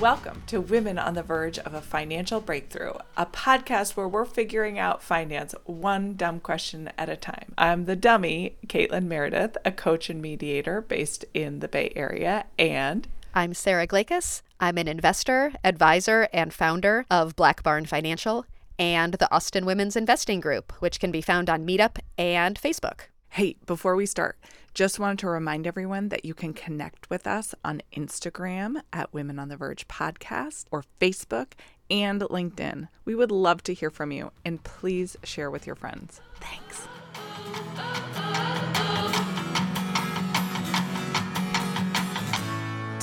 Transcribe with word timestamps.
Welcome 0.00 0.44
to 0.46 0.62
Women 0.62 0.98
on 0.98 1.12
the 1.12 1.22
Verge 1.22 1.58
of 1.58 1.74
a 1.74 1.82
Financial 1.82 2.40
Breakthrough, 2.40 2.94
a 3.18 3.26
podcast 3.26 3.96
where 3.96 4.08
we're 4.08 4.24
figuring 4.24 4.78
out 4.78 5.02
finance 5.02 5.54
one 5.66 6.16
dumb 6.16 6.40
question 6.40 6.90
at 6.96 7.10
a 7.10 7.16
time. 7.16 7.52
I'm 7.58 7.84
the 7.84 7.96
dummy, 7.96 8.56
Caitlin 8.66 9.04
Meredith, 9.04 9.58
a 9.62 9.70
coach 9.70 10.08
and 10.08 10.22
mediator 10.22 10.80
based 10.80 11.26
in 11.34 11.58
the 11.58 11.68
Bay 11.68 11.92
Area, 11.94 12.46
and 12.58 13.08
I'm 13.34 13.52
Sarah 13.52 13.86
Glakus. 13.86 14.40
I'm 14.58 14.78
an 14.78 14.88
investor, 14.88 15.52
advisor, 15.62 16.28
and 16.32 16.54
founder 16.54 17.04
of 17.10 17.36
Black 17.36 17.62
Barn 17.62 17.84
Financial 17.84 18.46
and 18.78 19.12
the 19.12 19.30
Austin 19.30 19.66
Women's 19.66 19.96
Investing 19.96 20.40
Group, 20.40 20.72
which 20.80 20.98
can 20.98 21.10
be 21.10 21.20
found 21.20 21.50
on 21.50 21.66
Meetup 21.66 21.98
and 22.16 22.58
Facebook. 22.58 23.00
Hey, 23.28 23.56
before 23.66 23.96
we 23.96 24.06
start, 24.06 24.38
just 24.74 25.00
wanted 25.00 25.18
to 25.20 25.28
remind 25.28 25.66
everyone 25.66 26.10
that 26.10 26.24
you 26.24 26.32
can 26.32 26.54
connect 26.54 27.10
with 27.10 27.26
us 27.26 27.54
on 27.64 27.82
Instagram 27.92 28.80
at 28.92 29.12
Women 29.12 29.38
on 29.38 29.48
the 29.48 29.56
Verge 29.56 29.88
Podcast 29.88 30.66
or 30.70 30.84
Facebook 31.00 31.52
and 31.90 32.20
LinkedIn. 32.20 32.88
We 33.04 33.14
would 33.14 33.32
love 33.32 33.62
to 33.64 33.74
hear 33.74 33.90
from 33.90 34.12
you 34.12 34.30
and 34.44 34.62
please 34.62 35.16
share 35.24 35.50
with 35.50 35.66
your 35.66 35.74
friends. 35.74 36.20
Thanks. 36.36 36.86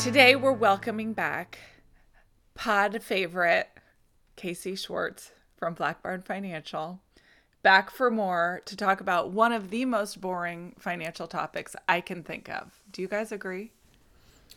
Today 0.02 0.38
we're 0.38 0.54
welcoming 0.54 1.12
back 1.12 1.60
pod 2.56 3.04
favorite 3.04 3.68
Kacie 4.38 4.80
Swartz 4.80 5.34
from 5.58 5.74
Black 5.74 6.02
Barn 6.02 6.22
Financial 6.22 7.02
back 7.68 7.92
for 7.92 8.10
more 8.10 8.62
to 8.64 8.78
talk 8.78 9.02
about 9.02 9.32
one 9.32 9.52
of 9.52 9.72
the 9.72 9.84
most 9.84 10.22
boring 10.22 10.74
financial 10.80 11.28
topics 11.28 11.76
I 11.90 12.00
can 12.00 12.24
think 12.24 12.48
of. 12.48 12.82
Do 12.94 13.02
you 13.02 13.10
guys 13.10 13.34
agree? 13.34 13.74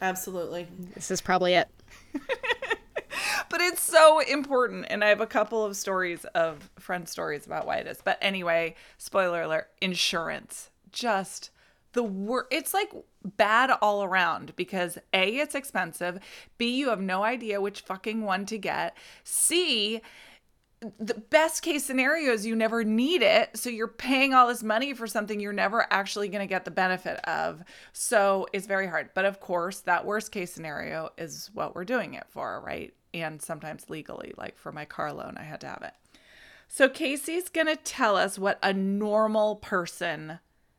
Absolutely. 0.00 0.68
This 0.94 1.10
is 1.10 1.20
probably 1.20 1.54
it. 1.54 1.68
but 3.50 3.60
it's 3.60 3.82
so 3.82 4.20
important. 4.20 4.86
And 4.90 5.02
I 5.02 5.08
have 5.08 5.20
a 5.20 5.26
couple 5.26 5.64
of 5.64 5.74
stories 5.74 6.24
of 6.36 6.70
friend 6.78 7.08
stories 7.08 7.46
about 7.46 7.66
why 7.66 7.78
it 7.78 7.88
is. 7.88 7.98
But 8.00 8.16
anyway, 8.22 8.76
spoiler 8.96 9.42
alert 9.42 9.70
insurance. 9.80 10.70
Just 10.92 11.50
the 11.94 12.04
worst. 12.04 12.46
It's 12.52 12.72
like 12.72 12.92
bad 13.24 13.72
all 13.82 14.04
around 14.04 14.54
because 14.54 14.98
A, 15.12 15.38
it's 15.38 15.56
expensive. 15.56 16.20
B, 16.58 16.76
you 16.76 16.90
have 16.90 17.00
no 17.00 17.24
idea 17.24 17.60
which 17.60 17.80
fucking 17.80 18.22
one 18.22 18.46
to 18.46 18.56
get. 18.56 18.96
C, 19.24 20.00
the 20.98 21.14
best 21.14 21.62
case 21.62 21.84
scenario 21.84 22.32
is 22.32 22.46
you 22.46 22.56
never 22.56 22.84
need 22.84 23.22
it. 23.22 23.50
So 23.56 23.68
you're 23.68 23.86
paying 23.86 24.32
all 24.32 24.48
this 24.48 24.62
money 24.62 24.94
for 24.94 25.06
something 25.06 25.38
you're 25.38 25.52
never 25.52 25.86
actually 25.90 26.28
going 26.28 26.40
to 26.40 26.46
get 26.46 26.64
the 26.64 26.70
benefit 26.70 27.16
of. 27.24 27.62
So 27.92 28.46
it's 28.52 28.66
very 28.66 28.86
hard. 28.86 29.10
But 29.14 29.26
of 29.26 29.40
course, 29.40 29.80
that 29.80 30.06
worst 30.06 30.32
case 30.32 30.52
scenario 30.52 31.10
is 31.18 31.50
what 31.52 31.74
we're 31.74 31.84
doing 31.84 32.14
it 32.14 32.24
for, 32.30 32.62
right? 32.64 32.94
And 33.12 33.42
sometimes 33.42 33.90
legally, 33.90 34.32
like 34.38 34.56
for 34.56 34.72
my 34.72 34.86
car 34.86 35.12
loan, 35.12 35.36
I 35.38 35.42
had 35.42 35.60
to 35.62 35.66
have 35.66 35.82
it. 35.82 35.92
So 36.68 36.88
Kacie's 36.88 37.48
going 37.48 37.66
to 37.66 37.76
tell 37.76 38.16
us 38.16 38.38
what 38.38 38.58
a 38.62 38.72
normal 38.72 39.56
person 39.56 40.38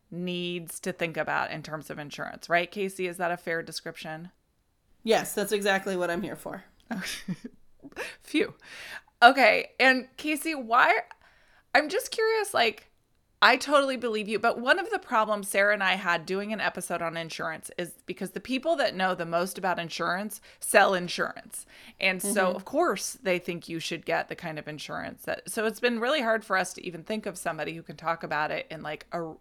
needs 0.09 0.79
to 0.79 0.91
think 0.91 1.15
about 1.15 1.51
in 1.51 1.61
terms 1.61 1.89
of 1.89 1.99
insurance, 1.99 2.49
right? 2.49 2.71
Kacie, 2.71 3.09
is 3.09 3.17
that 3.17 3.31
a 3.31 3.37
fair 3.37 3.61
description? 3.61 4.31
Yes, 5.03 5.33
that's 5.33 5.51
exactly 5.51 5.95
what 5.95 6.09
I'm 6.09 6.21
here 6.21 6.35
for. 6.35 6.63
Phew. 8.23 8.53
Okay. 9.23 9.71
And 9.79 10.07
Kacie, 10.17 10.61
why? 10.61 10.99
I'm 11.73 11.89
just 11.89 12.11
curious, 12.11 12.53
like, 12.53 12.91
I 13.43 13.57
totally 13.57 13.97
believe 13.97 14.27
you. 14.27 14.37
But 14.37 14.59
one 14.59 14.77
of 14.77 14.89
the 14.91 14.99
problems 14.99 15.49
Sarah 15.49 15.73
and 15.73 15.83
I 15.83 15.93
had 15.95 16.25
doing 16.25 16.53
an 16.53 16.61
episode 16.61 17.01
on 17.01 17.17
insurance 17.17 17.71
is 17.77 17.93
because 18.05 18.31
the 18.31 18.39
people 18.39 18.75
that 18.75 18.95
know 18.95 19.15
the 19.15 19.25
most 19.25 19.57
about 19.57 19.79
insurance 19.79 20.41
sell 20.59 20.93
insurance. 20.93 21.65
And 21.99 22.19
mm-hmm. 22.19 22.33
so, 22.33 22.51
of 22.51 22.65
course, 22.65 23.17
they 23.23 23.39
think 23.39 23.67
you 23.67 23.79
should 23.79 24.05
get 24.05 24.29
the 24.29 24.35
kind 24.35 24.59
of 24.59 24.67
insurance 24.67 25.23
that. 25.23 25.49
So 25.49 25.65
it's 25.65 25.79
been 25.79 25.99
really 25.99 26.21
hard 26.21 26.45
for 26.45 26.55
us 26.55 26.73
to 26.73 26.85
even 26.85 27.03
think 27.03 27.25
of 27.25 27.37
somebody 27.37 27.73
who 27.73 27.81
can 27.81 27.95
talk 27.95 28.21
about 28.21 28.51
it 28.51 28.67
in 28.69 28.83
like 28.83 29.07
a 29.11 29.33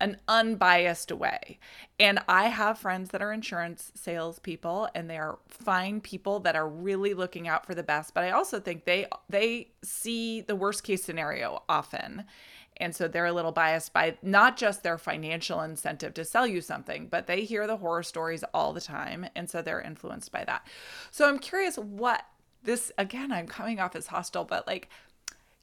an 0.00 0.16
unbiased 0.26 1.12
way. 1.12 1.58
And 1.98 2.18
I 2.26 2.48
have 2.48 2.78
friends 2.78 3.10
that 3.10 3.22
are 3.22 3.32
insurance 3.32 3.92
salespeople 3.94 4.88
and 4.94 5.08
they 5.08 5.18
are 5.18 5.38
fine 5.48 6.00
people 6.00 6.40
that 6.40 6.56
are 6.56 6.68
really 6.68 7.14
looking 7.14 7.46
out 7.46 7.66
for 7.66 7.74
the 7.74 7.82
best. 7.82 8.14
But 8.14 8.24
I 8.24 8.30
also 8.30 8.58
think 8.58 8.84
they 8.84 9.06
they 9.28 9.68
see 9.82 10.40
the 10.40 10.56
worst 10.56 10.82
case 10.82 11.04
scenario 11.04 11.62
often. 11.68 12.24
And 12.78 12.96
so 12.96 13.06
they're 13.06 13.26
a 13.26 13.32
little 13.32 13.52
biased 13.52 13.92
by 13.92 14.16
not 14.22 14.56
just 14.56 14.82
their 14.82 14.96
financial 14.96 15.60
incentive 15.60 16.14
to 16.14 16.24
sell 16.24 16.46
you 16.46 16.62
something, 16.62 17.08
but 17.08 17.26
they 17.26 17.44
hear 17.44 17.66
the 17.66 17.76
horror 17.76 18.02
stories 18.02 18.42
all 18.54 18.72
the 18.72 18.80
time. 18.80 19.26
And 19.36 19.50
so 19.50 19.60
they're 19.60 19.82
influenced 19.82 20.32
by 20.32 20.44
that. 20.44 20.66
So 21.10 21.28
I'm 21.28 21.38
curious 21.38 21.76
what 21.76 22.24
this, 22.62 22.90
again, 22.96 23.32
I'm 23.32 23.46
coming 23.46 23.80
off 23.80 23.94
as 23.94 24.06
hostile, 24.06 24.44
but 24.44 24.66
like, 24.66 24.88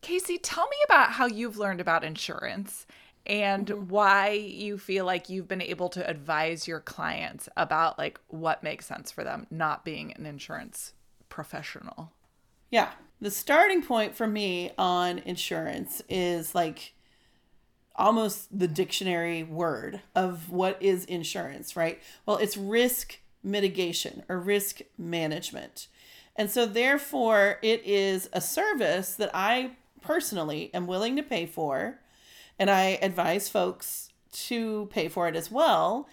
Kacie, 0.03 0.39
tell 0.43 0.67
me 0.67 0.77
about 0.85 1.13
how 1.13 1.25
you've 1.25 1.57
learned 1.57 1.81
about 1.81 2.03
insurance 2.03 2.85
and 3.27 3.67
mm-hmm. 3.67 3.89
why 3.89 4.29
you 4.29 4.77
feel 4.77 5.05
like 5.05 5.29
you've 5.29 5.47
been 5.47 5.61
able 5.61 5.89
to 5.89 6.09
advise 6.09 6.67
your 6.67 6.79
clients 6.79 7.47
about 7.55 7.99
like 7.99 8.19
what 8.27 8.63
makes 8.63 8.87
sense 8.87 9.11
for 9.11 9.23
them 9.23 9.45
not 9.51 9.85
being 9.85 10.13
an 10.13 10.25
insurance 10.25 10.93
professional. 11.29 12.11
Yeah. 12.71 12.89
The 13.19 13.31
starting 13.31 13.83
point 13.83 14.15
for 14.15 14.27
me 14.27 14.71
on 14.77 15.19
insurance 15.19 16.01
is 16.09 16.55
like 16.55 16.93
almost 17.95 18.57
the 18.57 18.67
dictionary 18.67 19.43
word 19.43 20.01
of 20.15 20.49
what 20.49 20.81
is 20.81 21.03
insurance, 21.05 21.75
right? 21.75 22.01
Well, 22.25 22.37
it's 22.37 22.55
risk 22.55 23.19
mitigation 23.43 24.23
or 24.29 24.39
risk 24.39 24.81
management. 24.97 25.87
And 26.35 26.51
so, 26.51 26.67
therefore, 26.67 27.57
it 27.63 27.83
is 27.83 28.29
a 28.31 28.41
service 28.41 29.15
that 29.15 29.31
I 29.33 29.71
personally 30.01 30.69
am 30.73 30.85
willing 30.85 31.15
to 31.15 31.23
pay 31.23 31.47
for 31.47 31.99
and 32.59 32.69
I 32.69 32.99
advise 33.01 33.49
folks 33.49 34.09
to 34.31 34.87
pay 34.91 35.07
for 35.07 35.27
it 35.27 35.35
as 35.35 35.51
well 35.51 36.07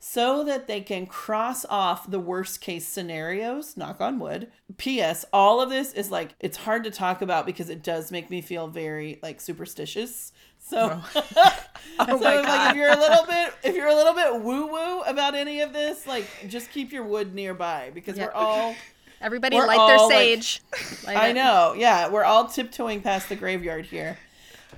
so 0.00 0.44
that 0.44 0.68
they 0.68 0.80
can 0.80 1.06
cross 1.06 1.64
off 1.68 2.08
the 2.08 2.20
worst 2.20 2.60
case 2.60 2.86
scenarios, 2.86 3.76
knock 3.76 4.00
on 4.00 4.20
wood. 4.20 4.50
P.S. 4.76 5.24
All 5.32 5.60
of 5.60 5.70
this 5.70 5.92
is 5.92 6.10
like, 6.10 6.34
it's 6.38 6.58
hard 6.58 6.84
to 6.84 6.90
talk 6.90 7.20
about 7.20 7.46
because 7.46 7.68
it 7.68 7.82
does 7.82 8.12
make 8.12 8.30
me 8.30 8.40
feel 8.40 8.68
very 8.68 9.18
like 9.22 9.40
superstitious. 9.40 10.32
So, 10.60 11.00
oh. 11.16 11.22
oh 11.98 12.06
so 12.06 12.42
like 12.42 12.70
if 12.70 12.76
you're 12.76 12.92
a 12.92 12.98
little 12.98 13.26
bit 13.26 13.54
if 13.64 13.74
you're 13.74 13.88
a 13.88 13.94
little 13.94 14.14
bit 14.14 14.42
woo 14.42 14.66
woo 14.68 15.00
about 15.00 15.34
any 15.34 15.60
of 15.60 15.72
this, 15.72 16.06
like 16.06 16.26
just 16.46 16.70
keep 16.70 16.92
your 16.92 17.04
wood 17.04 17.34
nearby 17.34 17.90
because 17.92 18.16
yep. 18.16 18.28
we're 18.28 18.34
all 18.34 18.76
everybody 19.20 19.56
we're 19.56 19.66
light 19.66 19.86
their 19.88 20.08
sage. 20.08 20.62
Like, 21.04 21.16
I 21.16 21.32
know, 21.32 21.74
yeah, 21.76 22.08
we're 22.08 22.24
all 22.24 22.46
tiptoeing 22.46 23.02
past 23.02 23.28
the 23.28 23.36
graveyard 23.36 23.86
here. 23.86 24.16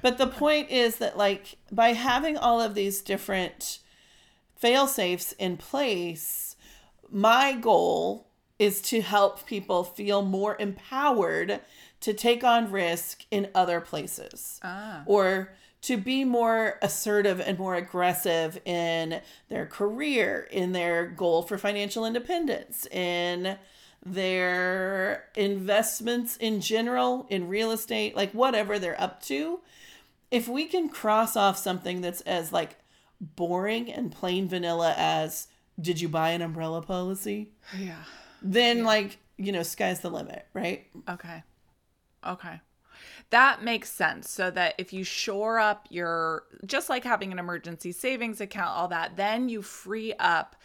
But 0.03 0.19
the 0.19 0.27
point 0.27 0.71
is 0.71 0.97
that 0.97 1.17
like 1.17 1.57
by 1.71 1.93
having 1.93 2.37
all 2.37 2.61
of 2.61 2.75
these 2.75 3.01
different 3.01 3.79
fail 4.57 4.87
safes 4.87 5.33
in 5.33 5.57
place, 5.57 6.57
my 7.11 7.55
goal 7.55 8.27
is 8.59 8.83
to 8.83 9.01
help 9.01 9.47
people 9.47 9.85
feel 9.85 10.23
more 10.23 10.57
empowered 10.59 11.61
to 12.01 12.13
take 12.13 12.45
on 12.45 12.71
risk 12.71 13.25
in 13.31 13.49
other 13.55 13.81
places. 13.81 14.61
Ah. 14.63 15.03
Or 15.07 15.53
to 15.83 15.97
be 15.97 16.25
more 16.25 16.79
assertive 16.83 17.41
and 17.41 17.59
more 17.59 17.75
aggressive 17.75 18.61
in 18.67 19.23
their 19.49 19.65
career, 19.65 20.47
in 20.51 20.73
their 20.73 21.07
goal 21.07 21.43
for 21.43 21.57
financial 21.57 22.05
independence, 22.05 22.87
in 22.87 23.57
their 24.05 25.25
investments 25.35 26.37
in 26.37 26.61
general, 26.61 27.27
in 27.31 27.49
real 27.49 27.71
estate, 27.71 28.15
like 28.15 28.33
whatever 28.33 28.79
they're 28.79 29.01
up 29.01 29.23
to 29.23 29.61
if 30.31 30.49
we 30.49 30.67
can 30.67 30.89
cross 30.89 31.37
off 31.37 31.59
something 31.59 32.01
that's 32.01 32.21
as 32.23 32.53
like 32.53 32.77
boring 33.21 33.93
and 33.93 34.13
plain 34.13 34.49
vanilla 34.49 34.95
as 34.97 35.49
did 35.81 36.01
you 36.01 36.09
buy 36.09 36.31
an 36.31 36.43
umbrella 36.43 36.83
policy? 36.83 37.53
Yeah. 37.77 38.05
Then 38.43 38.79
yeah. 38.79 38.85
like, 38.85 39.19
you 39.37 39.53
know, 39.53 39.63
sky's 39.63 40.01
the 40.01 40.11
limit, 40.11 40.47
right? 40.55 40.87
Okay. 41.09 41.43
Okay. 42.27 42.61
That 43.31 43.63
makes 43.63 43.91
sense. 43.91 44.29
So 44.31 44.51
that 44.51 44.75
if 44.79 44.93
you 44.93 45.05
shore 45.05 45.59
up 45.59 45.87
your 45.91 46.45
just 46.67 46.89
like 46.89 47.05
having 47.05 47.33
an 47.33 47.39
emergency 47.39 47.93
savings 47.93 48.41
account, 48.41 48.71
all 48.71 48.89
that, 48.89 49.17
then 49.17 49.49
you 49.49 49.63
free 49.63 50.13
up 50.19 50.57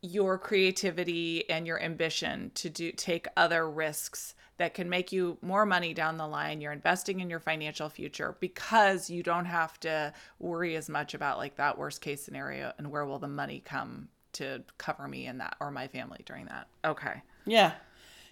your 0.00 0.38
creativity 0.38 1.48
and 1.48 1.66
your 1.66 1.80
ambition 1.80 2.50
to 2.54 2.68
do 2.68 2.90
take 2.92 3.28
other 3.36 3.70
risks 3.70 4.34
that 4.62 4.74
can 4.74 4.88
make 4.88 5.10
you 5.10 5.36
more 5.42 5.66
money 5.66 5.92
down 5.92 6.16
the 6.16 6.26
line. 6.26 6.60
You're 6.60 6.70
investing 6.70 7.18
in 7.18 7.28
your 7.28 7.40
financial 7.40 7.88
future 7.88 8.36
because 8.38 9.10
you 9.10 9.24
don't 9.24 9.46
have 9.46 9.78
to 9.80 10.12
worry 10.38 10.76
as 10.76 10.88
much 10.88 11.14
about 11.14 11.38
like 11.38 11.56
that 11.56 11.76
worst 11.76 12.00
case 12.00 12.22
scenario 12.22 12.72
and 12.78 12.88
where 12.88 13.04
will 13.04 13.18
the 13.18 13.26
money 13.26 13.60
come 13.64 14.06
to 14.34 14.62
cover 14.78 15.08
me 15.08 15.26
in 15.26 15.38
that 15.38 15.56
or 15.58 15.72
my 15.72 15.88
family 15.88 16.22
during 16.26 16.46
that. 16.46 16.68
Okay. 16.84 17.22
Yeah. 17.44 17.72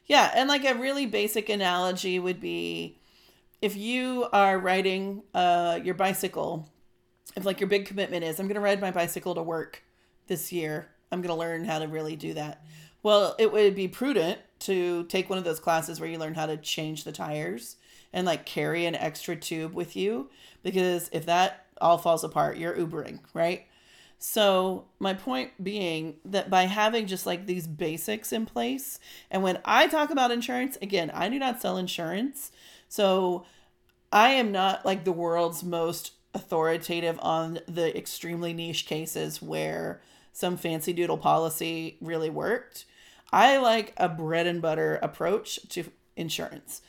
Yeah, 0.07 0.31
and 0.33 0.49
like 0.49 0.65
a 0.65 0.75
really 0.75 1.05
basic 1.05 1.49
analogy 1.49 2.21
would 2.21 2.41
be 2.41 2.97
if 3.61 3.77
you 3.77 4.29
are 4.33 4.57
riding 4.57 5.25
uh 5.35 5.81
your 5.83 5.95
bicycle, 5.95 6.69
if 7.35 7.45
like 7.45 7.59
your 7.59 7.69
big 7.69 7.87
commitment 7.87 8.23
is 8.23 8.39
I'm 8.39 8.47
going 8.47 8.55
to 8.55 8.61
ride 8.61 8.81
my 8.81 8.93
bicycle 8.93 9.35
to 9.35 9.43
work 9.43 9.83
this 10.29 10.53
year. 10.53 10.91
I'm 11.11 11.23
going 11.23 11.35
to 11.35 11.41
learn 11.41 11.65
how 11.65 11.81
to 11.81 11.89
really 11.89 12.15
do 12.15 12.35
that 12.35 12.65
Well, 13.03 13.35
it 13.39 13.53
would 13.53 13.75
be 13.75 13.89
prudent 13.89 14.41
to 14.61 15.05
take 15.05 15.31
one 15.31 15.39
of 15.39 15.45
those 15.45 15.61
classes 15.61 16.01
where 16.01 16.09
you 16.09 16.19
learn 16.19 16.35
how 16.35 16.47
to 16.47 16.57
change 16.57 17.05
the 17.05 17.13
tires 17.13 17.77
and 18.13 18.27
like 18.27 18.45
carry 18.45 18.85
an 18.87 18.95
extra 18.95 19.37
tube 19.37 19.75
with 19.75 19.97
you 19.97 20.29
because 20.63 21.09
if 21.13 21.27
that 21.27 21.67
all 21.81 21.99
falls 21.99 22.25
apart, 22.25 22.59
you're 22.59 22.75
Ubering, 22.77 23.21
right? 23.33 23.67
So, 24.23 24.85
my 24.99 25.15
point 25.15 25.53
being 25.65 26.17
that 26.27 26.51
by 26.51 26.65
having 26.65 27.07
just 27.07 27.25
like 27.25 27.47
these 27.47 27.67
basics 27.67 28.35
in 28.35 28.45
place, 28.45 29.01
and 29.31 29.43
when 29.43 29.61
I 29.65 29.87
talk 29.87 30.11
about 30.11 30.31
insurance, 30.31 30.77
again, 30.83 31.11
I 31.15 31.31
do 31.31 31.39
not 31.39 31.63
sell 31.63 31.79
insurance. 31.79 32.53
So, 32.87 33.47
I 34.13 34.31
am 34.33 34.53
not 34.53 34.85
like 34.85 35.05
the 35.05 35.13
world's 35.13 35.63
most 35.63 36.13
authoritative 36.35 37.19
on 37.23 37.61
the 37.67 37.97
extremely 37.97 38.53
niche 38.53 38.85
cases 38.85 39.41
where 39.41 40.03
some 40.33 40.59
fancy 40.59 40.93
doodle 40.93 41.19
policy 41.19 41.97
really 42.03 42.31
worked. 42.31 42.85
I 43.33 43.59
like 43.59 43.93
a 43.97 44.09
bread 44.09 44.47
and 44.47 44.61
butter 44.61 44.99
approach 45.03 45.61
to 45.71 45.85
insurance. 46.17 46.83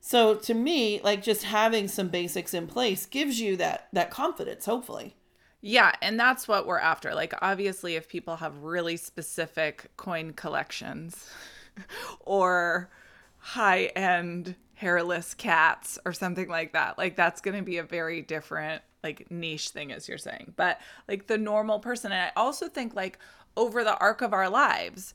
So 0.00 0.36
to 0.36 0.54
me, 0.54 1.00
like 1.02 1.22
just 1.22 1.44
having 1.44 1.88
some 1.88 2.08
basics 2.08 2.54
in 2.54 2.66
place 2.66 3.06
gives 3.06 3.40
you 3.40 3.56
that 3.56 3.88
that 3.92 4.10
confidence, 4.10 4.64
hopefully. 4.66 5.16
Yeah, 5.60 5.92
and 6.00 6.18
that's 6.18 6.46
what 6.46 6.66
we're 6.66 6.78
after. 6.78 7.14
Like 7.14 7.34
obviously 7.42 7.96
if 7.96 8.08
people 8.08 8.36
have 8.36 8.58
really 8.58 8.96
specific 8.96 9.90
coin 9.96 10.32
collections 10.32 11.28
or 12.20 12.90
high-end 13.38 14.54
hairless 14.74 15.34
cats 15.34 15.98
or 16.04 16.12
something 16.12 16.48
like 16.48 16.72
that, 16.74 16.98
like 16.98 17.16
that's 17.16 17.40
going 17.40 17.56
to 17.56 17.64
be 17.64 17.78
a 17.78 17.82
very 17.82 18.22
different 18.22 18.82
like 19.02 19.30
niche 19.30 19.70
thing 19.70 19.90
as 19.90 20.08
you're 20.08 20.18
saying. 20.18 20.52
But 20.56 20.78
like 21.08 21.26
the 21.26 21.38
normal 21.38 21.80
person 21.80 22.12
and 22.12 22.20
I 22.20 22.32
also 22.36 22.68
think 22.68 22.94
like 22.94 23.18
over 23.56 23.82
the 23.82 23.96
arc 23.98 24.22
of 24.22 24.32
our 24.32 24.48
lives, 24.48 25.14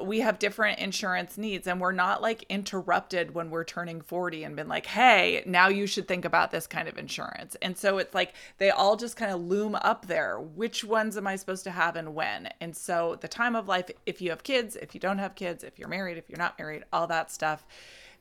we 0.00 0.20
have 0.20 0.38
different 0.38 0.78
insurance 0.78 1.36
needs 1.36 1.66
and 1.66 1.80
we're 1.80 1.92
not 1.92 2.22
like 2.22 2.44
interrupted 2.48 3.34
when 3.34 3.50
we're 3.50 3.64
turning 3.64 4.00
40 4.00 4.44
and 4.44 4.56
been 4.56 4.68
like 4.68 4.86
hey 4.86 5.42
now 5.46 5.68
you 5.68 5.86
should 5.86 6.08
think 6.08 6.24
about 6.24 6.50
this 6.50 6.66
kind 6.66 6.88
of 6.88 6.98
insurance. 6.98 7.56
And 7.62 7.76
so 7.76 7.98
it's 7.98 8.14
like 8.14 8.34
they 8.58 8.70
all 8.70 8.96
just 8.96 9.16
kind 9.16 9.32
of 9.32 9.40
loom 9.40 9.74
up 9.74 10.06
there. 10.06 10.40
Which 10.40 10.84
ones 10.84 11.16
am 11.16 11.26
i 11.26 11.36
supposed 11.36 11.64
to 11.64 11.70
have 11.70 11.96
and 11.96 12.14
when? 12.14 12.48
And 12.60 12.76
so 12.76 13.18
the 13.20 13.28
time 13.28 13.54
of 13.54 13.68
life 13.68 13.90
if 14.06 14.22
you 14.22 14.30
have 14.30 14.42
kids 14.42 14.76
if 14.76 14.94
you 14.94 15.00
don't 15.00 15.18
have 15.18 15.34
kids 15.34 15.64
if 15.64 15.78
you're 15.78 15.88
married 15.88 16.18
if 16.18 16.28
you're 16.28 16.38
not 16.38 16.58
married 16.58 16.84
all 16.92 17.06
that 17.08 17.30
stuff 17.30 17.66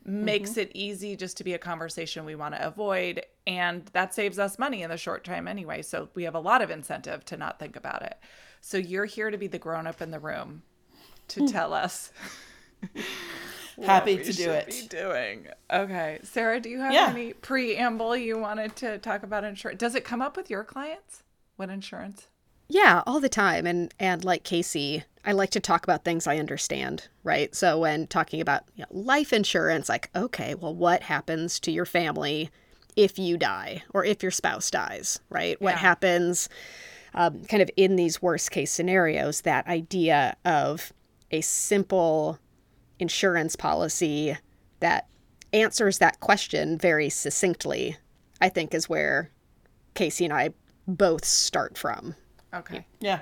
makes 0.03 0.51
mm-hmm. 0.51 0.61
it 0.61 0.71
easy 0.73 1.15
just 1.15 1.37
to 1.37 1.43
be 1.43 1.53
a 1.53 1.59
conversation 1.59 2.25
we 2.25 2.33
want 2.33 2.55
to 2.55 2.65
avoid 2.65 3.23
and 3.45 3.85
that 3.93 4.15
saves 4.15 4.39
us 4.39 4.57
money 4.57 4.81
in 4.81 4.89
the 4.89 4.97
short 4.97 5.23
time 5.23 5.47
anyway. 5.47 5.81
So 5.81 6.09
we 6.15 6.23
have 6.23 6.35
a 6.35 6.39
lot 6.39 6.61
of 6.61 6.71
incentive 6.71 7.23
to 7.25 7.37
not 7.37 7.59
think 7.59 7.75
about 7.75 8.01
it. 8.01 8.17
So 8.61 8.77
you're 8.77 9.05
here 9.05 9.29
to 9.29 9.37
be 9.37 9.47
the 9.47 9.59
grown 9.59 9.87
up 9.87 10.01
in 10.01 10.11
the 10.11 10.19
room 10.19 10.63
to 11.31 11.47
tell 11.47 11.73
us. 11.73 12.11
Happy 13.83 14.17
to 14.17 14.33
do 14.33 14.51
it. 14.51 14.67
Be 14.67 14.87
doing 14.87 15.47
okay, 15.71 16.19
Sarah. 16.23 16.59
Do 16.59 16.69
you 16.69 16.79
have 16.79 16.93
yeah. 16.93 17.07
any 17.09 17.33
preamble 17.33 18.15
you 18.15 18.37
wanted 18.37 18.75
to 18.77 18.97
talk 18.99 19.23
about 19.23 19.43
insurance? 19.43 19.79
Does 19.79 19.95
it 19.95 20.03
come 20.03 20.21
up 20.21 20.37
with 20.37 20.49
your 20.49 20.63
clients? 20.63 21.23
What 21.55 21.69
insurance? 21.69 22.27
Yeah, 22.67 23.03
all 23.05 23.19
the 23.19 23.29
time. 23.29 23.65
And 23.65 23.93
and 23.99 24.23
like 24.23 24.43
Kacie, 24.43 25.03
I 25.25 25.31
like 25.31 25.49
to 25.51 25.59
talk 25.59 25.83
about 25.83 26.03
things 26.03 26.27
I 26.27 26.37
understand, 26.37 27.07
right? 27.23 27.53
So 27.55 27.79
when 27.79 28.07
talking 28.07 28.41
about 28.41 28.63
you 28.75 28.83
know, 28.83 29.01
life 29.01 29.33
insurance, 29.33 29.89
like, 29.89 30.09
okay, 30.15 30.55
well, 30.55 30.73
what 30.73 31.03
happens 31.03 31.59
to 31.61 31.71
your 31.71 31.85
family 31.85 32.49
if 32.95 33.17
you 33.17 33.37
die 33.37 33.83
or 33.93 34.05
if 34.05 34.21
your 34.21 34.31
spouse 34.31 34.69
dies, 34.71 35.19
right? 35.29 35.61
What 35.61 35.75
happens 35.75 36.49
um, 37.13 37.43
kind 37.45 37.61
of 37.61 37.69
in 37.75 37.95
these 37.95 38.21
worst 38.21 38.51
case 38.51 38.71
scenarios? 38.71 39.41
That 39.41 39.67
idea 39.67 40.37
of 40.45 40.93
a 41.31 41.41
simple 41.41 42.39
insurance 42.99 43.55
policy 43.55 44.37
that 44.79 45.07
answers 45.53 45.97
that 45.97 46.19
question 46.19 46.77
very 46.77 47.09
succinctly, 47.09 47.97
I 48.39 48.49
think 48.49 48.73
is 48.73 48.89
where 48.89 49.31
Kacie 49.95 50.25
and 50.25 50.33
I 50.33 50.51
both 50.87 51.25
start 51.25 51.77
from. 51.77 52.15
Okay. 52.53 52.85
Yeah. 52.99 53.19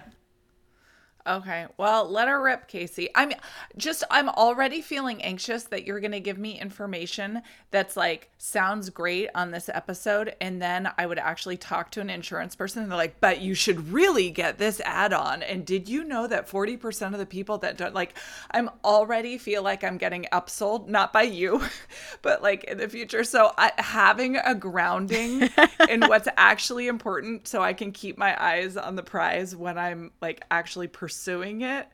Okay. 1.29 1.67
Well, 1.77 2.09
let 2.09 2.27
her 2.27 2.41
rip, 2.41 2.67
Kacie. 2.67 3.09
I'm 3.13 3.31
just, 3.77 4.03
I'm 4.09 4.29
already 4.29 4.81
feeling 4.81 5.21
anxious 5.21 5.65
that 5.65 5.85
you're 5.85 5.99
going 5.99 6.13
to 6.13 6.19
give 6.19 6.39
me 6.39 6.59
information 6.59 7.43
that's 7.69 7.95
like, 7.95 8.31
sounds 8.39 8.89
great 8.89 9.29
on 9.35 9.51
this 9.51 9.69
episode. 9.69 10.35
And 10.41 10.59
then 10.59 10.89
I 10.97 11.05
would 11.05 11.19
actually 11.19 11.57
talk 11.57 11.91
to 11.91 12.01
an 12.01 12.09
insurance 12.09 12.55
person 12.55 12.81
and 12.81 12.91
they're 12.91 12.97
like, 12.97 13.19
but 13.19 13.41
you 13.41 13.53
should 13.53 13.89
really 13.91 14.31
get 14.31 14.57
this 14.57 14.81
add 14.83 15.13
on. 15.13 15.43
And 15.43 15.67
did 15.67 15.87
you 15.87 16.03
know 16.03 16.25
that 16.25 16.49
40% 16.49 17.13
of 17.13 17.19
the 17.19 17.27
people 17.27 17.59
that 17.59 17.77
don't 17.77 17.93
like, 17.93 18.17
I'm 18.49 18.71
already 18.83 19.37
feel 19.37 19.61
like 19.61 19.83
I'm 19.83 19.99
getting 19.99 20.25
upsold, 20.33 20.87
not 20.87 21.13
by 21.13 21.23
you, 21.23 21.61
but 22.23 22.41
like 22.41 22.63
in 22.63 22.79
the 22.79 22.89
future. 22.89 23.23
So 23.23 23.53
I, 23.55 23.71
having 23.77 24.37
a 24.37 24.55
grounding 24.55 25.47
in 25.89 26.01
what's 26.07 26.27
actually 26.37 26.87
important 26.87 27.47
so 27.47 27.61
I 27.61 27.73
can 27.73 27.91
keep 27.91 28.17
my 28.17 28.35
eyes 28.43 28.77
on 28.77 28.95
the 28.95 29.03
prize 29.03 29.55
when 29.55 29.77
I'm 29.77 30.09
like 30.23 30.43
actually 30.49 30.87
pursuing 30.87 31.18
pursuing 31.19 31.61
it 31.61 31.87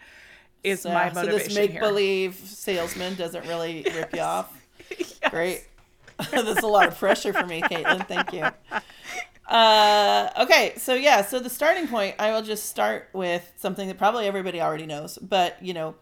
is 0.63 0.81
so, 0.81 0.89
my 0.89 1.11
motivation. 1.11 1.39
So 1.39 1.45
this 1.47 1.55
make 1.55 1.79
believe 1.79 2.35
salesman 2.35 3.15
doesn't 3.15 3.47
really 3.47 3.85
rip 3.95 4.15
you 4.15 4.21
off. 4.21 4.55
yes. 4.97 5.19
Great. 5.29 5.65
That's 6.31 6.61
a 6.61 6.67
lot 6.67 6.87
of 6.87 6.97
pressure 6.97 7.33
for 7.33 7.45
me, 7.45 7.61
Caitlin. 7.61 8.07
Thank 8.07 8.33
you. 8.33 8.45
Uh, 9.47 10.29
okay, 10.39 10.73
so 10.77 10.93
yeah, 10.93 11.23
so 11.23 11.39
the 11.39 11.49
starting 11.49 11.87
point, 11.87 12.15
I 12.19 12.31
will 12.31 12.41
just 12.41 12.67
start 12.67 13.09
with 13.13 13.51
something 13.57 13.87
that 13.87 13.97
probably 13.97 14.25
everybody 14.25 14.61
already 14.61 14.85
knows, 14.85 15.17
but 15.17 15.61
you 15.61 15.73
know, 15.73 15.95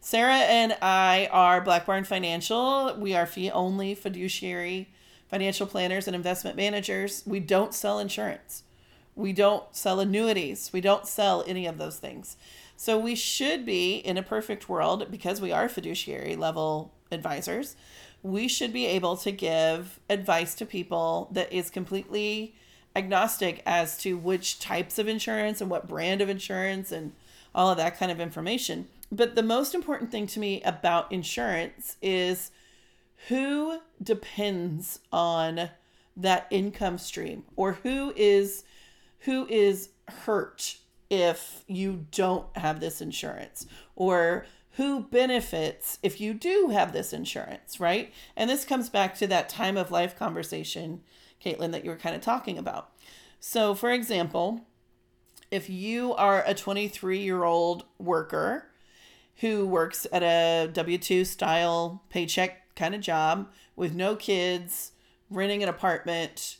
Sarah 0.00 0.34
and 0.34 0.76
I 0.82 1.28
are 1.30 1.60
Black 1.60 1.86
Barn 1.86 2.04
Financial. 2.04 2.94
We 2.98 3.14
are 3.14 3.26
fee 3.26 3.50
only 3.50 3.94
fiduciary 3.94 4.88
financial 5.28 5.66
planners 5.66 6.08
and 6.08 6.16
investment 6.16 6.56
managers. 6.56 7.22
We 7.26 7.40
don't 7.40 7.74
sell 7.74 7.98
insurance. 8.00 8.64
We 9.14 9.32
don't 9.32 9.64
sell 9.72 10.00
annuities. 10.00 10.70
We 10.72 10.80
don't 10.80 11.06
sell 11.06 11.44
any 11.46 11.66
of 11.66 11.78
those 11.78 11.98
things. 11.98 12.36
So 12.80 12.96
we 12.96 13.14
should 13.14 13.66
be 13.66 13.96
in 13.96 14.16
a 14.16 14.22
perfect 14.22 14.70
world 14.70 15.10
because 15.10 15.38
we 15.38 15.52
are 15.52 15.68
fiduciary 15.68 16.34
level 16.34 16.94
advisors. 17.12 17.76
We 18.22 18.48
should 18.48 18.72
be 18.72 18.86
able 18.86 19.18
to 19.18 19.30
give 19.30 20.00
advice 20.08 20.54
to 20.54 20.64
people 20.64 21.28
that 21.32 21.52
is 21.52 21.68
completely 21.68 22.54
agnostic 22.96 23.62
as 23.66 23.98
to 23.98 24.16
which 24.16 24.60
types 24.60 24.98
of 24.98 25.08
insurance 25.08 25.60
and 25.60 25.68
what 25.68 25.88
brand 25.88 26.22
of 26.22 26.30
insurance 26.30 26.90
and 26.90 27.12
all 27.54 27.68
of 27.68 27.76
that 27.76 27.98
kind 27.98 28.10
of 28.10 28.18
information. 28.18 28.88
But 29.12 29.34
the 29.34 29.42
most 29.42 29.74
important 29.74 30.10
thing 30.10 30.26
to 30.28 30.40
me 30.40 30.62
about 30.62 31.12
insurance 31.12 31.98
is 32.00 32.50
who 33.28 33.80
depends 34.02 35.00
on 35.12 35.68
that 36.16 36.46
income 36.50 36.96
stream 36.96 37.44
or 37.56 37.74
who 37.74 38.14
is 38.16 38.64
who 39.24 39.46
is 39.48 39.90
hurt 40.08 40.78
if 41.10 41.64
you 41.66 42.06
don't 42.12 42.56
have 42.56 42.80
this 42.80 43.00
insurance 43.00 43.66
or 43.96 44.46
who 44.74 45.00
benefits 45.02 45.98
if 46.02 46.20
you 46.20 46.32
do 46.32 46.68
have 46.72 46.92
this 46.92 47.12
insurance, 47.12 47.80
right? 47.80 48.12
And 48.36 48.48
this 48.48 48.64
comes 48.64 48.88
back 48.88 49.16
to 49.16 49.26
that 49.26 49.48
time 49.48 49.76
of 49.76 49.90
life 49.90 50.16
conversation, 50.16 51.02
Caitlin, 51.44 51.72
that 51.72 51.84
you 51.84 51.90
were 51.90 51.96
kind 51.96 52.14
of 52.14 52.22
talking 52.22 52.56
about. 52.56 52.92
So, 53.40 53.74
for 53.74 53.90
example, 53.90 54.62
if 55.50 55.68
you 55.68 56.14
are 56.14 56.44
a 56.46 56.54
23 56.54 57.18
year 57.18 57.42
old 57.42 57.84
worker 57.98 58.70
who 59.40 59.66
works 59.66 60.06
at 60.12 60.22
a 60.22 60.70
W 60.72 60.98
2 60.98 61.24
style 61.24 62.04
paycheck 62.08 62.74
kind 62.76 62.94
of 62.94 63.00
job 63.00 63.50
with 63.74 63.94
no 63.94 64.14
kids, 64.14 64.92
renting 65.28 65.62
an 65.62 65.68
apartment, 65.68 66.58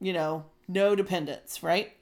you 0.00 0.12
know, 0.12 0.44
no 0.68 0.94
dependents, 0.94 1.62
right? 1.62 1.96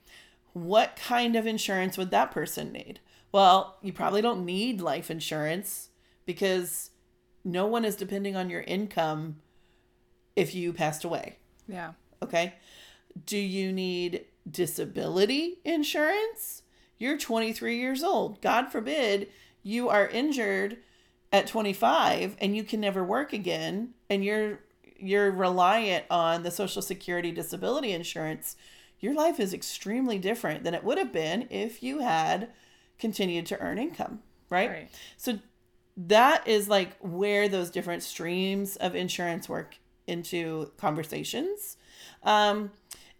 What 0.52 0.96
kind 0.96 1.36
of 1.36 1.46
insurance 1.46 1.96
would 1.96 2.10
that 2.10 2.30
person 2.30 2.72
need? 2.72 3.00
Well, 3.32 3.76
you 3.82 3.92
probably 3.92 4.22
don't 4.22 4.44
need 4.44 4.80
life 4.80 5.10
insurance 5.10 5.90
because 6.26 6.90
no 7.44 7.66
one 7.66 7.84
is 7.84 7.96
depending 7.96 8.36
on 8.36 8.50
your 8.50 8.62
income 8.62 9.36
if 10.36 10.54
you 10.54 10.72
passed 10.72 11.04
away. 11.04 11.36
Yeah. 11.68 11.92
Okay. 12.22 12.54
Do 13.26 13.38
you 13.38 13.72
need 13.72 14.24
disability 14.50 15.58
insurance? 15.64 16.62
You're 16.98 17.18
23 17.18 17.78
years 17.78 18.02
old. 18.02 18.40
God 18.42 18.70
forbid 18.70 19.28
you 19.62 19.88
are 19.88 20.08
injured 20.08 20.78
at 21.32 21.46
25 21.46 22.36
and 22.40 22.56
you 22.56 22.64
can 22.64 22.80
never 22.80 23.04
work 23.04 23.32
again 23.32 23.94
and 24.08 24.24
you're 24.24 24.60
you're 24.98 25.30
reliant 25.30 26.04
on 26.10 26.42
the 26.42 26.50
social 26.50 26.82
security 26.82 27.32
disability 27.32 27.92
insurance 27.92 28.56
your 29.00 29.14
life 29.14 29.40
is 29.40 29.52
extremely 29.52 30.18
different 30.18 30.64
than 30.64 30.74
it 30.74 30.84
would 30.84 30.98
have 30.98 31.12
been 31.12 31.46
if 31.50 31.82
you 31.82 32.00
had 32.00 32.50
continued 32.98 33.46
to 33.46 33.58
earn 33.60 33.78
income, 33.78 34.20
right? 34.50 34.70
right. 34.70 34.90
So 35.16 35.38
that 35.96 36.46
is 36.46 36.68
like 36.68 36.96
where 37.00 37.48
those 37.48 37.70
different 37.70 38.02
streams 38.02 38.76
of 38.76 38.94
insurance 38.94 39.48
work 39.48 39.76
into 40.06 40.70
conversations. 40.76 41.76
Um, 42.22 42.70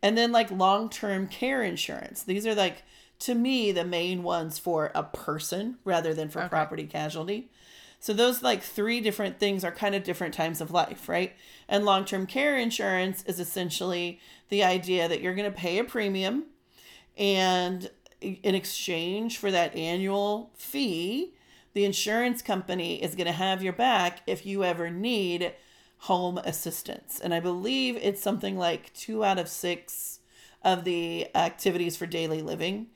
and 0.03 0.17
then 0.17 0.33
like 0.33 0.51
long 0.51 0.89
term 0.89 1.27
care 1.27 1.63
insurance. 1.63 2.23
These 2.23 2.47
are 2.47 2.55
like 2.55 2.83
to 3.21 3.35
me 3.35 3.71
the 3.71 3.85
main 3.85 4.23
ones 4.23 4.59
for 4.59 4.91
a 4.95 5.03
person 5.03 5.79
rather 5.85 6.15
than 6.15 6.29
for 6.29 6.49
property 6.49 6.85
casualty. 6.85 7.51
So 8.01 8.13
those 8.13 8.43
like 8.43 8.63
three 8.63 9.01
different 9.01 9.39
things 9.39 9.63
are 9.63 9.71
kind 9.71 9.95
of 9.95 10.03
different 10.03 10.35
times 10.35 10.61
of 10.61 10.71
life, 10.71 11.09
right? 11.09 11.35
And 11.69 11.85
long-term 11.85 12.27
care 12.27 12.57
insurance 12.57 13.23
is 13.25 13.39
essentially 13.39 14.19
the 14.49 14.65
idea 14.65 15.07
that 15.07 15.21
you're 15.21 15.35
going 15.35 15.51
to 15.51 15.57
pay 15.57 15.79
a 15.79 15.85
premium 15.85 16.47
and 17.17 17.91
in 18.21 18.55
exchange 18.55 19.39
for 19.39 19.51
that 19.51 19.75
annual 19.75 20.51
fee, 20.55 21.35
the 21.73 21.85
insurance 21.85 22.43
company 22.43 23.03
is 23.03 23.15
going 23.15 23.27
to 23.27 23.33
have 23.33 23.63
your 23.63 23.73
back 23.73 24.23
if 24.27 24.45
you 24.45 24.65
ever 24.65 24.91
need 24.91 25.53
home 25.99 26.39
assistance. 26.39 27.21
And 27.21 27.33
I 27.35 27.41
believe 27.41 27.97
it's 27.97 28.23
something 28.23 28.57
like 28.57 28.93
2 28.95 29.25
out 29.25 29.39
of 29.39 29.49
6 29.49 30.21
of 30.63 30.85
the 30.85 31.29
activities 31.35 31.97
for 31.97 32.07
daily 32.07 32.43
living. 32.43 32.89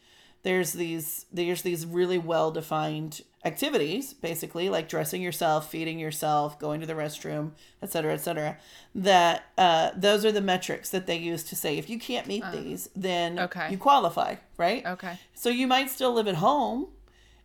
There's 0.43 0.73
these 0.73 1.25
there's 1.33 1.63
these 1.63 1.87
really 1.87 2.19
well 2.19 2.51
defined 2.51 3.23
activities 3.45 4.15
basically 4.15 4.69
like 4.71 4.89
dressing 4.89 5.21
yourself 5.21 5.71
feeding 5.71 5.99
yourself 5.99 6.59
going 6.59 6.81
to 6.81 6.87
the 6.87 6.95
restroom 6.95 7.51
etc 7.83 8.13
etc 8.15 8.57
that 8.95 9.45
uh, 9.59 9.91
those 9.97 10.25
are 10.25 10.33
the 10.33 10.41
metrics 10.41 10.89
that 10.91 11.07
they 11.07 11.17
use 11.17 11.43
to 11.45 11.55
say 11.55 11.77
if 11.77 11.91
you 11.91 11.99
can't 11.99 12.27
meet 12.27 12.45
these 12.53 12.89
then 12.97 13.39
okay. 13.39 13.69
you 13.71 13.77
qualify 13.79 14.35
right 14.57 14.85
Okay. 14.87 15.19
so 15.35 15.49
you 15.51 15.67
might 15.67 15.91
still 15.91 16.13
live 16.15 16.27
at 16.27 16.37
home 16.37 16.89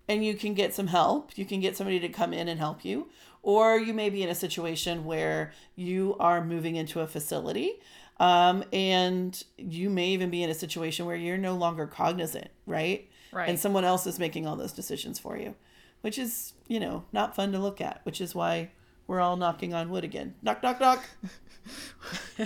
and 0.08 0.26
you 0.26 0.34
can 0.36 0.54
get 0.54 0.74
some 0.74 0.88
help 0.88 1.38
you 1.38 1.46
can 1.46 1.60
get 1.60 1.76
somebody 1.76 2.00
to 2.00 2.10
come 2.10 2.34
in 2.34 2.48
and 2.48 2.60
help 2.60 2.86
you 2.86 3.10
or 3.42 3.78
you 3.78 3.94
may 3.94 4.10
be 4.10 4.22
in 4.24 4.30
a 4.30 4.36
situation 4.36 5.06
where 5.06 5.52
you 5.76 6.16
are 6.20 6.44
moving 6.44 6.76
into 6.76 7.00
a 7.02 7.08
facility 7.08 7.74
um, 8.22 8.64
and 8.74 9.44
you 9.58 9.90
may 9.90 10.10
even 10.10 10.30
be 10.30 10.44
in 10.44 10.50
a 10.50 10.54
situation 10.54 11.06
where 11.06 11.16
you're 11.16 11.38
no 11.38 11.56
longer 11.56 11.86
cognizant 11.88 12.48
right 12.66 13.06
Right. 13.32 13.48
and 13.48 13.60
someone 13.60 13.86
else 13.86 14.08
is 14.08 14.18
making 14.18 14.48
all 14.48 14.56
those 14.56 14.72
decisions 14.74 15.20
for 15.20 15.38
you 15.38 15.54
which 16.02 16.18
is 16.20 16.54
you 16.68 16.80
know 16.80 17.04
not 17.12 17.36
fun 17.36 17.52
to 17.52 17.60
look 17.60 17.82
at 17.82 18.02
which 18.04 18.22
is 18.22 18.34
why 18.36 18.70
we're 19.08 19.20
all 19.20 19.36
knocking 19.38 19.74
on 19.74 19.90
wood 19.90 20.04
again 20.04 20.36
knock 20.42 20.62
knock 20.64 20.80
knock 20.80 21.04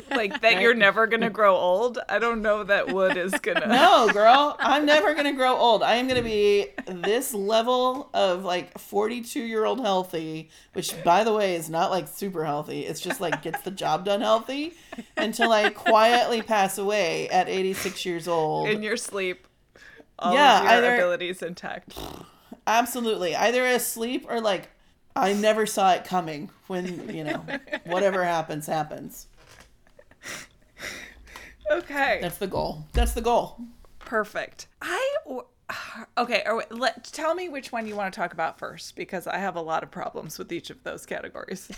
Like 0.10 0.41
that 0.41 0.60
you're 0.60 0.74
never 0.74 1.07
gonna 1.07 1.29
grow 1.29 1.55
old. 1.55 2.00
I 2.10 2.19
don't 2.19 2.41
know 2.41 2.63
that 2.63 2.91
wood 2.91 3.15
is 3.15 3.31
gonna. 3.41 3.67
no 3.67 4.10
girl 4.12 4.57
i'm 4.60 4.86
never 4.86 5.13
gonna 5.13 5.31
grow 5.33 5.55
old 5.55 5.81
i 5.83 5.95
am 5.95 6.07
gonna 6.07 6.22
be 6.24 6.67
this 6.88 7.33
level 7.33 8.10
of 8.13 8.43
like 8.43 8.77
42 8.79 9.39
year 9.39 9.63
old 9.65 9.79
healthy 9.79 10.50
which 10.74 11.01
by 11.03 11.24
the 11.24 11.31
way 11.31 11.55
is 11.55 11.69
not 11.69 11.91
like 11.91 12.07
super 12.07 12.43
healthy 12.43 12.81
it's 12.86 13.00
just 13.00 13.22
like 13.22 13.41
gets 13.43 13.62
the 13.62 13.72
job 13.72 14.03
done 14.03 14.19
healthy 14.22 14.74
until 15.15 15.51
i 15.51 15.69
quietly 15.69 16.41
pass 16.41 16.77
away 16.77 17.29
at 17.29 17.48
86 17.48 18.05
years 18.05 18.27
old 18.27 18.67
in 18.67 18.81
your 18.83 18.98
sleep. 18.98 19.48
All 20.19 20.33
Yeah, 20.33 20.57
of 20.60 20.63
your 20.63 20.72
either- 20.74 20.95
abilities 20.95 21.41
intact. 21.41 21.98
absolutely 22.67 23.36
either 23.36 23.65
asleep 23.65 24.25
or 24.29 24.39
like 24.41 24.70
i 25.15 25.34
never 25.34 25.65
saw 25.65 25.91
it 25.93 26.03
coming 26.05 26.50
when 26.67 27.10
you 27.13 27.24
know 27.24 27.46
whatever 27.86 28.24
happens 28.36 28.65
happens 28.67 29.27
Okay. 31.72 32.20
that's 32.22 32.38
the 32.38 32.48
goal 32.48 32.86
that's 32.93 33.13
the 33.13 33.22
goal 33.22 33.60
Perfect. 34.00 34.67
I 34.82 35.15
okay. 36.17 36.43
Or 36.46 36.63
let 36.70 37.05
tell 37.05 37.34
me 37.34 37.48
which 37.50 37.72
one 37.72 37.88
you 37.88 37.96
want 37.96 38.13
to 38.13 38.20
talk 38.20 38.34
about 38.34 38.60
first 38.60 38.96
because 38.98 39.27
I 39.27 39.38
have 39.38 39.55
a 39.55 39.62
lot 39.62 39.82
of 39.82 39.89
problems 39.89 40.38
with 40.38 40.51
each 40.51 40.70
of 40.70 40.84
those 40.84 41.05
categories. 41.05 41.72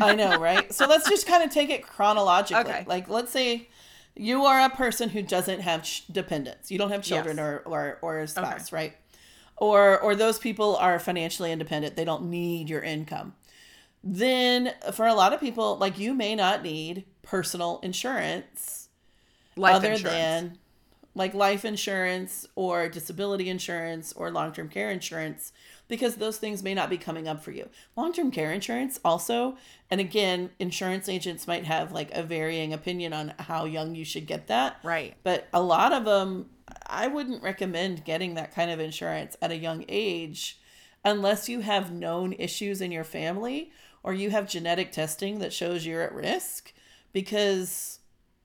I 0.00 0.14
know, 0.14 0.38
right? 0.40 0.72
So 0.74 0.86
let's 0.88 1.08
just 1.08 1.26
kind 1.26 1.42
of 1.44 1.50
take 1.50 1.68
it 1.70 1.82
chronologically. 1.86 2.64
Okay. 2.72 2.84
Like, 2.88 3.08
let's 3.10 3.30
say 3.30 3.68
you 4.16 4.46
are 4.46 4.64
a 4.64 4.70
person 4.70 5.10
who 5.10 5.22
doesn't 5.22 5.60
have 5.60 5.82
ch- 5.84 6.06
dependents. 6.10 6.70
You 6.72 6.78
don't 6.78 6.90
have 6.90 7.02
children 7.02 7.36
Yes. 7.36 7.44
or, 7.44 7.62
or 7.66 7.98
or 8.00 8.20
a 8.20 8.26
spouse, 8.26 8.72
right? 8.72 8.96
Or 9.56 9.98
or 9.98 10.14
those 10.14 10.38
people 10.38 10.76
are 10.76 10.98
financially 10.98 11.52
independent. 11.52 11.96
They 11.96 12.04
don't 12.04 12.30
need 12.30 12.68
your 12.68 12.82
income. 12.82 13.34
Then 14.02 14.72
for 14.92 15.06
a 15.06 15.14
lot 15.14 15.32
of 15.32 15.40
people, 15.40 15.78
like 15.78 15.98
you 15.98 16.12
may 16.12 16.34
not 16.34 16.62
need 16.62 17.04
personal 17.22 17.80
insurance 17.82 18.88
Life 19.56 19.76
other 19.76 19.92
insurance. 19.92 20.14
than 20.16 20.58
like 21.14 21.32
life 21.32 21.64
insurance 21.64 22.46
or 22.54 22.88
disability 22.88 23.48
insurance 23.48 24.12
or 24.12 24.30
long-term 24.30 24.68
care 24.68 24.90
insurance 24.90 25.52
because 25.86 26.16
those 26.16 26.38
things 26.38 26.62
may 26.62 26.74
not 26.74 26.90
be 26.90 26.98
coming 26.98 27.28
up 27.28 27.42
for 27.42 27.52
you. 27.52 27.68
Long-term 27.96 28.30
care 28.30 28.52
insurance 28.52 28.98
also, 29.04 29.56
and 29.90 30.00
again, 30.00 30.50
insurance 30.58 31.08
agents 31.08 31.46
might 31.46 31.64
have 31.64 31.92
like 31.92 32.10
a 32.12 32.22
varying 32.22 32.72
opinion 32.72 33.12
on 33.12 33.34
how 33.38 33.64
young 33.64 33.94
you 33.94 34.04
should 34.04 34.26
get 34.26 34.48
that. 34.48 34.78
Right. 34.82 35.14
But 35.22 35.46
a 35.52 35.62
lot 35.62 35.92
of 35.92 36.04
them 36.04 36.46
I 36.86 37.06
wouldn't 37.06 37.42
recommend 37.42 38.04
getting 38.04 38.34
that 38.34 38.54
kind 38.54 38.70
of 38.70 38.80
insurance 38.80 39.36
at 39.42 39.50
a 39.50 39.56
young 39.56 39.84
age 39.88 40.60
unless 41.04 41.48
you 41.48 41.60
have 41.60 41.92
known 41.92 42.34
issues 42.38 42.80
in 42.80 42.90
your 42.90 43.04
family 43.04 43.70
or 44.02 44.14
you 44.14 44.30
have 44.30 44.48
genetic 44.48 44.92
testing 44.92 45.38
that 45.38 45.52
shows 45.52 45.84
you're 45.84 46.02
at 46.02 46.14
risk 46.14 46.72
because 47.12 48.00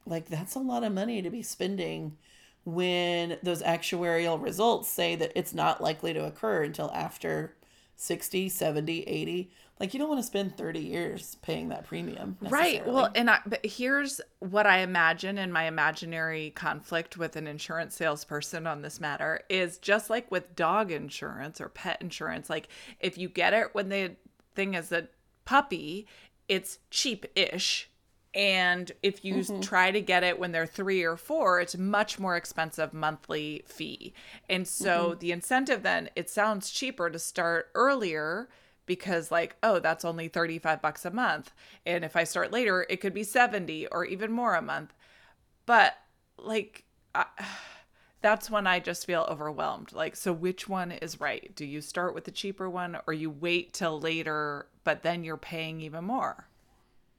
like 0.05 0.27
that's 0.27 0.55
a 0.55 0.59
lot 0.59 0.83
of 0.83 0.93
money 0.93 1.21
to 1.21 1.29
be 1.29 1.41
spending 1.41 2.17
when 2.65 3.37
those 3.41 3.61
actuarial 3.63 4.41
results 4.41 4.89
say 4.89 5.15
that 5.15 5.31
it's 5.35 5.53
not 5.53 5.81
likely 5.81 6.13
to 6.13 6.25
occur 6.25 6.63
until 6.63 6.91
after 6.91 7.55
60 7.95 8.49
70 8.49 9.03
80 9.03 9.51
like 9.79 9.93
you 9.93 9.99
don't 9.99 10.09
want 10.09 10.19
to 10.19 10.27
spend 10.27 10.57
30 10.57 10.79
years 10.79 11.37
paying 11.41 11.69
that 11.69 11.85
premium 11.85 12.37
Right. 12.41 12.85
Well, 12.85 13.09
and 13.15 13.29
I, 13.29 13.39
but 13.45 13.65
here's 13.65 14.19
what 14.39 14.67
I 14.67 14.79
imagine 14.79 15.37
in 15.37 15.51
my 15.51 15.63
imaginary 15.63 16.51
conflict 16.51 17.17
with 17.17 17.35
an 17.35 17.47
insurance 17.47 17.95
salesperson 17.95 18.67
on 18.67 18.81
this 18.81 18.99
matter 18.99 19.41
is 19.49 19.77
just 19.77 20.09
like 20.09 20.29
with 20.31 20.55
dog 20.55 20.91
insurance 20.91 21.61
or 21.61 21.69
pet 21.69 22.01
insurance. 22.01 22.49
Like 22.49 22.67
if 22.99 23.17
you 23.17 23.29
get 23.29 23.53
it 23.53 23.69
when 23.73 23.89
the 23.89 24.15
thing 24.53 24.73
is 24.73 24.91
a 24.91 25.07
puppy, 25.45 26.07
it's 26.49 26.79
cheap-ish. 26.89 27.89
And 28.35 28.91
if 29.01 29.25
you 29.25 29.35
mm-hmm. 29.35 29.61
try 29.61 29.91
to 29.91 30.01
get 30.01 30.23
it 30.23 30.37
when 30.37 30.51
they're 30.51 30.67
three 30.67 31.03
or 31.03 31.17
four, 31.17 31.61
it's 31.61 31.77
much 31.77 32.19
more 32.19 32.35
expensive 32.35 32.93
monthly 32.93 33.63
fee. 33.65 34.13
And 34.49 34.67
so 34.67 35.11
mm-hmm. 35.11 35.19
the 35.19 35.31
incentive 35.31 35.83
then, 35.83 36.09
it 36.15 36.29
sounds 36.29 36.69
cheaper 36.69 37.09
to 37.09 37.17
start 37.17 37.69
earlier 37.73 38.49
because 38.89 39.29
like 39.29 39.55
oh 39.61 39.77
that's 39.77 40.03
only 40.03 40.27
35 40.27 40.81
bucks 40.81 41.05
a 41.05 41.11
month 41.11 41.51
and 41.85 42.03
if 42.03 42.15
i 42.15 42.23
start 42.23 42.51
later 42.51 42.87
it 42.89 42.99
could 42.99 43.13
be 43.13 43.23
70 43.23 43.85
or 43.87 44.03
even 44.03 44.31
more 44.31 44.55
a 44.55 44.63
month 44.63 44.95
but 45.67 45.93
like 46.39 46.83
I, 47.13 47.25
that's 48.21 48.49
when 48.49 48.65
i 48.65 48.79
just 48.79 49.05
feel 49.05 49.27
overwhelmed 49.29 49.93
like 49.93 50.15
so 50.15 50.33
which 50.33 50.67
one 50.67 50.91
is 50.91 51.21
right 51.21 51.55
do 51.55 51.65
you 51.65 51.81
start 51.81 52.15
with 52.15 52.23
the 52.23 52.31
cheaper 52.31 52.67
one 52.67 52.97
or 53.05 53.13
you 53.13 53.29
wait 53.29 53.73
till 53.73 54.01
later 54.01 54.65
but 54.83 55.03
then 55.03 55.23
you're 55.23 55.37
paying 55.37 55.79
even 55.79 56.03
more 56.03 56.47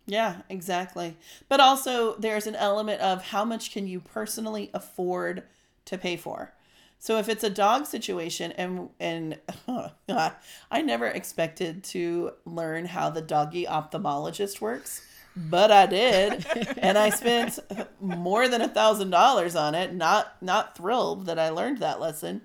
Yeah, 0.07 0.39
exactly. 0.49 1.17
But 1.49 1.61
also 1.61 2.17
there's 2.17 2.49
an 2.49 2.57
element 2.57 3.01
of 3.01 3.27
how 3.27 3.45
much 3.45 3.71
can 3.71 3.87
you 3.87 4.01
personally 4.01 4.69
afford 4.75 5.45
to 5.85 5.97
pay 5.97 6.17
for. 6.17 6.53
So 7.01 7.17
if 7.17 7.31
it's 7.31 7.43
a 7.43 7.51
dog 7.51 7.87
situation 7.87 8.53
and 8.53 8.91
and 9.01 9.39
I 10.09 10.83
never 10.83 11.07
expected 11.07 11.83
to 11.85 12.33
learn 12.45 12.85
how 12.85 13.09
the 13.09 13.23
doggy 13.23 13.65
ophthalmologist 13.65 14.61
works, 14.61 15.01
but 15.35 15.73
I 15.73 15.87
did, 15.87 16.47
and 16.79 16.99
I 16.99 17.09
spent 17.09 17.59
more 18.01 18.49
than 18.49 18.61
a 18.61 18.69
thousand 18.69 19.11
dollars 19.11 19.57
on 19.57 19.75
it. 19.75 19.95
Not 19.95 20.37
not 20.43 20.77
thrilled 20.77 21.25
that 21.25 21.39
I 21.39 21.49
learned 21.49 21.79
that 21.79 22.01
lesson, 22.01 22.43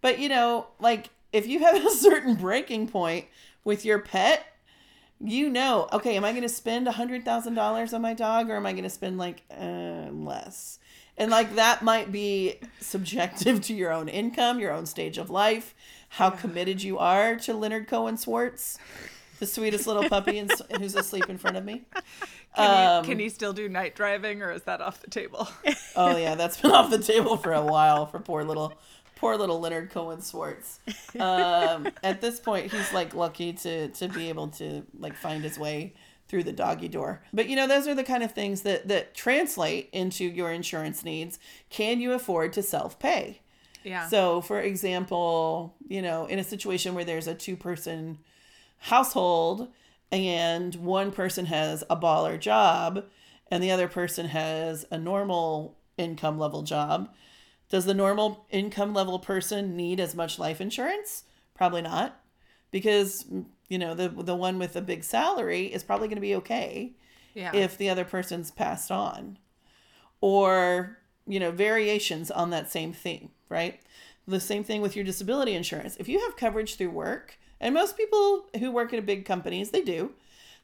but 0.00 0.18
you 0.18 0.28
know, 0.28 0.66
like 0.80 1.10
if 1.32 1.46
you 1.46 1.60
have 1.60 1.86
a 1.86 1.90
certain 1.90 2.34
breaking 2.34 2.88
point 2.88 3.26
with 3.62 3.84
your 3.84 4.00
pet, 4.00 4.44
you 5.20 5.48
know, 5.48 5.88
okay, 5.92 6.16
am 6.16 6.24
I 6.24 6.32
going 6.32 6.42
to 6.42 6.48
spend 6.48 6.88
a 6.88 6.92
hundred 6.92 7.24
thousand 7.24 7.54
dollars 7.54 7.94
on 7.94 8.02
my 8.02 8.12
dog, 8.12 8.50
or 8.50 8.56
am 8.56 8.66
I 8.66 8.72
going 8.72 8.82
to 8.82 8.90
spend 8.90 9.18
like 9.18 9.42
uh, 9.56 10.08
less? 10.10 10.80
And 11.16 11.30
like 11.30 11.54
that 11.54 11.82
might 11.82 12.10
be 12.10 12.58
subjective 12.80 13.60
to 13.62 13.74
your 13.74 13.92
own 13.92 14.08
income, 14.08 14.58
your 14.58 14.72
own 14.72 14.86
stage 14.86 15.18
of 15.18 15.30
life, 15.30 15.74
how 16.10 16.30
committed 16.30 16.82
you 16.82 16.98
are 16.98 17.36
to 17.36 17.54
Leonard 17.54 17.86
Cohen 17.88 18.16
Swartz, 18.16 18.78
the 19.38 19.46
sweetest 19.46 19.86
little 19.86 20.08
puppy 20.08 20.38
in, 20.38 20.48
who's 20.78 20.94
asleep 20.94 21.28
in 21.28 21.38
front 21.38 21.56
of 21.56 21.64
me. 21.64 21.82
can, 22.56 22.96
Um, 22.98 23.04
you, 23.04 23.10
can 23.10 23.20
you 23.20 23.30
still 23.30 23.52
do 23.52 23.68
night 23.68 23.94
driving 23.94 24.42
or 24.42 24.50
is 24.52 24.62
that 24.62 24.80
off 24.80 25.00
the 25.00 25.10
table 25.10 25.48
Oh 25.96 26.16
yeah, 26.16 26.34
that's 26.34 26.60
been 26.60 26.72
off 26.72 26.90
the 26.90 26.98
table 26.98 27.36
for 27.36 27.52
a 27.52 27.64
while 27.64 28.06
for 28.06 28.18
poor 28.18 28.44
little 28.44 28.74
poor 29.16 29.36
little 29.36 29.60
Leonard 29.60 29.90
Cohen 29.90 30.20
Swartz. 30.20 30.80
Um, 31.18 31.88
at 32.02 32.20
this 32.20 32.40
point, 32.40 32.72
he's 32.72 32.92
like 32.92 33.14
lucky 33.14 33.52
to 33.54 33.88
to 33.88 34.08
be 34.08 34.28
able 34.28 34.48
to 34.48 34.84
like 34.98 35.14
find 35.14 35.44
his 35.44 35.58
way 35.58 35.94
through 36.28 36.44
the 36.44 36.52
doggy 36.52 36.88
door. 36.88 37.22
But 37.32 37.48
you 37.48 37.56
know, 37.56 37.66
those 37.68 37.86
are 37.86 37.94
the 37.94 38.04
kind 38.04 38.22
of 38.22 38.32
things 38.32 38.62
that 38.62 38.88
that 38.88 39.14
translate 39.14 39.90
into 39.92 40.24
your 40.24 40.50
insurance 40.52 41.04
needs. 41.04 41.38
Can 41.70 42.00
you 42.00 42.12
afford 42.12 42.52
to 42.54 42.62
self 42.62 42.98
pay? 42.98 43.40
yeah 43.84 44.08
So, 44.08 44.40
for 44.40 44.60
example, 44.60 45.74
you 45.86 46.00
know, 46.02 46.26
in 46.26 46.38
a 46.38 46.44
situation 46.44 46.94
where 46.94 47.04
there's 47.04 47.26
a 47.26 47.34
two 47.34 47.56
person 47.56 48.18
household 48.78 49.68
and 50.12 50.74
one 50.76 51.10
person 51.12 51.46
has 51.46 51.82
a 51.90 51.96
baller 51.96 52.38
job 52.38 53.04
and 53.50 53.62
the 53.62 53.70
other 53.70 53.88
person 53.88 54.26
has 54.26 54.84
a 54.90 54.98
normal 54.98 55.76
income 55.96 56.38
level 56.38 56.62
job, 56.62 57.08
Does 57.68 57.84
the 57.86 57.94
normal 57.94 58.46
income 58.50 58.94
level 58.94 59.18
person 59.18 59.76
need 59.76 60.00
as 60.00 60.14
much 60.14 60.38
life 60.38 60.60
insurance? 60.60 61.24
Probably 61.54 61.82
not. 61.82 62.20
Because 62.70 63.24
you 63.68 63.78
know, 63.78 63.94
the 63.94 64.08
the 64.08 64.36
one 64.36 64.58
with 64.58 64.76
a 64.76 64.80
big 64.80 65.04
salary 65.04 65.66
is 65.66 65.82
probably 65.84 66.08
going 66.08 66.16
to 66.16 66.20
be 66.22 66.34
okay 66.36 66.92
Yeah. 67.34 67.54
if 67.54 67.76
the 67.78 67.88
other 67.90 68.04
person's 68.04 68.50
passed 68.50 68.90
on. 68.90 69.38
Or, 70.20 70.98
you 71.26 71.38
know, 71.38 71.50
variations 71.50 72.30
on 72.30 72.50
that 72.50 72.70
same 72.70 72.92
theme, 72.92 73.30
right? 73.48 73.80
The 74.26 74.40
same 74.40 74.64
thing 74.64 74.80
with 74.80 74.96
your 74.96 75.04
disability 75.04 75.54
insurance. 75.54 75.96
If 75.98 76.08
you 76.08 76.20
have 76.20 76.36
coverage 76.36 76.76
through 76.76 76.90
work, 76.90 77.38
and 77.60 77.74
most 77.74 77.96
people 77.96 78.46
who 78.58 78.70
work 78.70 78.92
at 78.94 79.04
big 79.06 79.24
companies, 79.24 79.70
they 79.70 79.82
do. 79.82 80.12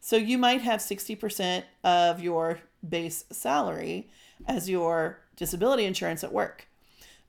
So 0.01 0.17
you 0.17 0.39
might 0.39 0.63
have 0.63 0.81
60% 0.81 1.65
of 1.85 2.21
your 2.21 2.61
base 2.87 3.25
salary 3.31 4.09
as 4.47 4.71
your 4.71 5.21
disability 5.37 5.85
insurance 5.85 6.25
at 6.25 6.33
work. 6.33 6.69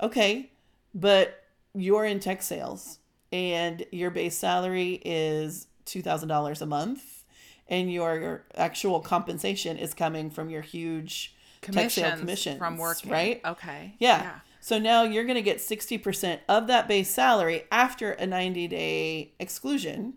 Okay, 0.01 0.51
but 0.95 1.43
you're 1.73 2.05
in 2.05 2.19
tech 2.19 2.41
sales 2.41 2.99
and 3.31 3.85
your 3.91 4.09
base 4.11 4.37
salary 4.37 5.01
is 5.05 5.67
$2,000 5.85 6.61
a 6.61 6.65
month 6.65 7.23
and 7.67 7.91
your 7.91 8.43
actual 8.55 8.99
compensation 8.99 9.77
is 9.77 9.93
coming 9.93 10.29
from 10.29 10.49
your 10.49 10.61
huge 10.61 11.35
tech 11.61 11.89
sale 11.89 12.11
commissions, 12.11 12.19
commissions 12.19 12.57
from 12.57 12.77
work, 12.77 12.97
right? 13.07 13.41
Okay. 13.45 13.95
Yeah. 13.99 14.39
So 14.59 14.77
now 14.77 15.03
you're 15.03 15.23
going 15.23 15.35
to 15.35 15.41
get 15.41 15.57
60% 15.57 16.39
of 16.47 16.67
that 16.67 16.87
base 16.87 17.09
salary 17.09 17.63
after 17.71 18.11
a 18.11 18.27
90 18.27 18.67
day 18.67 19.33
exclusion. 19.39 20.13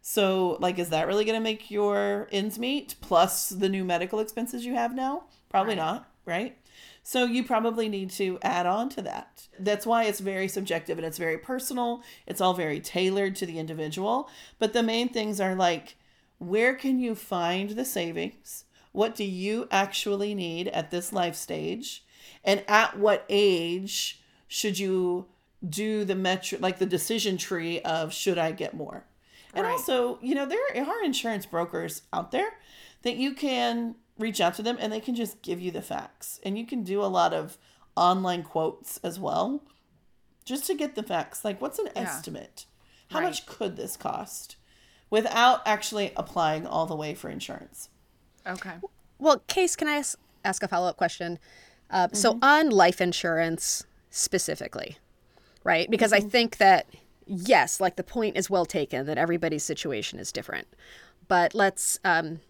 So, 0.00 0.58
like, 0.60 0.78
is 0.78 0.90
that 0.90 1.06
really 1.06 1.24
going 1.24 1.38
to 1.38 1.42
make 1.42 1.70
your 1.70 2.28
ends 2.30 2.58
meet 2.58 2.94
plus 3.00 3.48
the 3.48 3.68
new 3.70 3.84
medical 3.84 4.20
expenses 4.20 4.64
you 4.64 4.74
have 4.74 4.94
now? 4.94 5.24
Probably 5.48 5.72
Right. 5.72 5.78
not, 5.78 6.10
right? 6.26 6.58
So, 7.06 7.26
you 7.26 7.44
probably 7.44 7.88
need 7.90 8.10
to 8.12 8.38
add 8.42 8.64
on 8.64 8.88
to 8.90 9.02
that. 9.02 9.46
That's 9.58 9.84
why 9.84 10.04
it's 10.04 10.20
very 10.20 10.48
subjective 10.48 10.96
and 10.96 11.06
it's 11.06 11.18
very 11.18 11.36
personal. 11.36 12.02
It's 12.26 12.40
all 12.40 12.54
very 12.54 12.80
tailored 12.80 13.36
to 13.36 13.46
the 13.46 13.58
individual. 13.58 14.30
But 14.58 14.72
the 14.72 14.82
main 14.82 15.10
things 15.10 15.38
are 15.38 15.54
like, 15.54 15.96
where 16.38 16.74
can 16.74 16.98
you 16.98 17.14
find 17.14 17.70
the 17.70 17.84
savings? 17.84 18.64
What 18.92 19.14
do 19.14 19.24
you 19.24 19.68
actually 19.70 20.34
need 20.34 20.68
at 20.68 20.90
this 20.90 21.12
life 21.12 21.36
stage? 21.36 22.04
And 22.42 22.64
at 22.66 22.98
what 22.98 23.26
age 23.28 24.22
should 24.48 24.78
you 24.78 25.26
do 25.68 26.04
the 26.04 26.14
metric, 26.14 26.62
like 26.62 26.78
the 26.78 26.86
decision 26.86 27.36
tree 27.36 27.80
of 27.80 28.14
should 28.14 28.38
I 28.38 28.52
get 28.52 28.72
more? 28.72 29.04
And 29.52 29.64
Right. 29.64 29.72
also, 29.72 30.18
you 30.22 30.34
know, 30.34 30.46
there 30.46 30.58
are 30.88 31.04
insurance 31.04 31.44
brokers 31.44 32.02
out 32.12 32.30
there 32.30 32.54
that 33.02 33.16
you 33.16 33.34
can 33.34 33.94
reach 34.18 34.40
out 34.40 34.54
to 34.54 34.62
them 34.62 34.76
and 34.80 34.92
they 34.92 35.00
can 35.00 35.14
just 35.14 35.42
give 35.42 35.60
you 35.60 35.70
the 35.70 35.82
facts. 35.82 36.40
And 36.44 36.56
you 36.58 36.66
can 36.66 36.82
do 36.82 37.02
a 37.02 37.06
lot 37.06 37.32
of 37.32 37.58
online 37.96 38.42
quotes 38.42 38.98
as 38.98 39.18
well 39.18 39.62
just 40.44 40.64
to 40.66 40.74
get 40.74 40.94
the 40.94 41.02
facts. 41.02 41.44
Like, 41.44 41.60
what's 41.60 41.78
an 41.78 41.88
estimate? 41.96 42.66
How 43.10 43.20
Right. 43.20 43.26
much 43.26 43.46
could 43.46 43.76
this 43.76 43.96
cost 43.96 44.56
without 45.10 45.62
actually 45.66 46.12
applying 46.16 46.66
all 46.66 46.86
the 46.86 46.96
way 46.96 47.14
for 47.14 47.28
insurance? 47.28 47.88
Okay. 48.46 48.74
Well, 49.18 49.38
Case, 49.46 49.76
can 49.76 49.88
I 49.88 49.96
ask, 49.96 50.18
ask 50.44 50.62
a 50.62 50.68
follow 50.68 50.88
up 50.88 50.96
question? 50.96 51.38
Uh, 51.90 52.08
So, 52.12 52.38
on 52.42 52.70
life 52.70 53.00
insurance 53.00 53.84
specifically, 54.10 54.98
right? 55.64 55.88
Because 55.90 56.12
I 56.12 56.20
think 56.20 56.56
that, 56.58 56.86
yes, 57.26 57.80
like 57.80 57.96
the 57.96 58.02
point 58.04 58.36
is 58.36 58.50
well 58.50 58.66
taken 58.66 59.06
that 59.06 59.18
everybody's 59.18 59.62
situation 59.64 60.18
is 60.18 60.32
different. 60.32 60.66
But 61.28 61.54
let's, 61.54 61.98
um, 62.04 62.40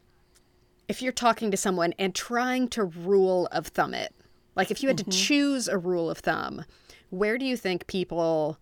if 0.89 1.03
you're 1.03 1.13
talking 1.13 1.51
to 1.51 1.57
someone 1.57 1.95
and 1.99 2.15
trying 2.15 2.69
to 2.69 2.85
rule 2.85 3.47
of 3.53 3.69
thumb 3.69 3.95
it, 3.95 4.15
like 4.57 4.71
if 4.71 4.83
you 4.83 4.89
had 4.89 4.99
to 4.99 5.05
mm-hmm. 5.05 5.11
choose 5.11 5.69
a 5.69 5.79
rule 5.79 6.11
of 6.11 6.19
thumb, 6.19 6.65
where 7.11 7.39
do 7.39 7.45
you 7.45 7.57
think 7.57 7.87
people 7.87 8.59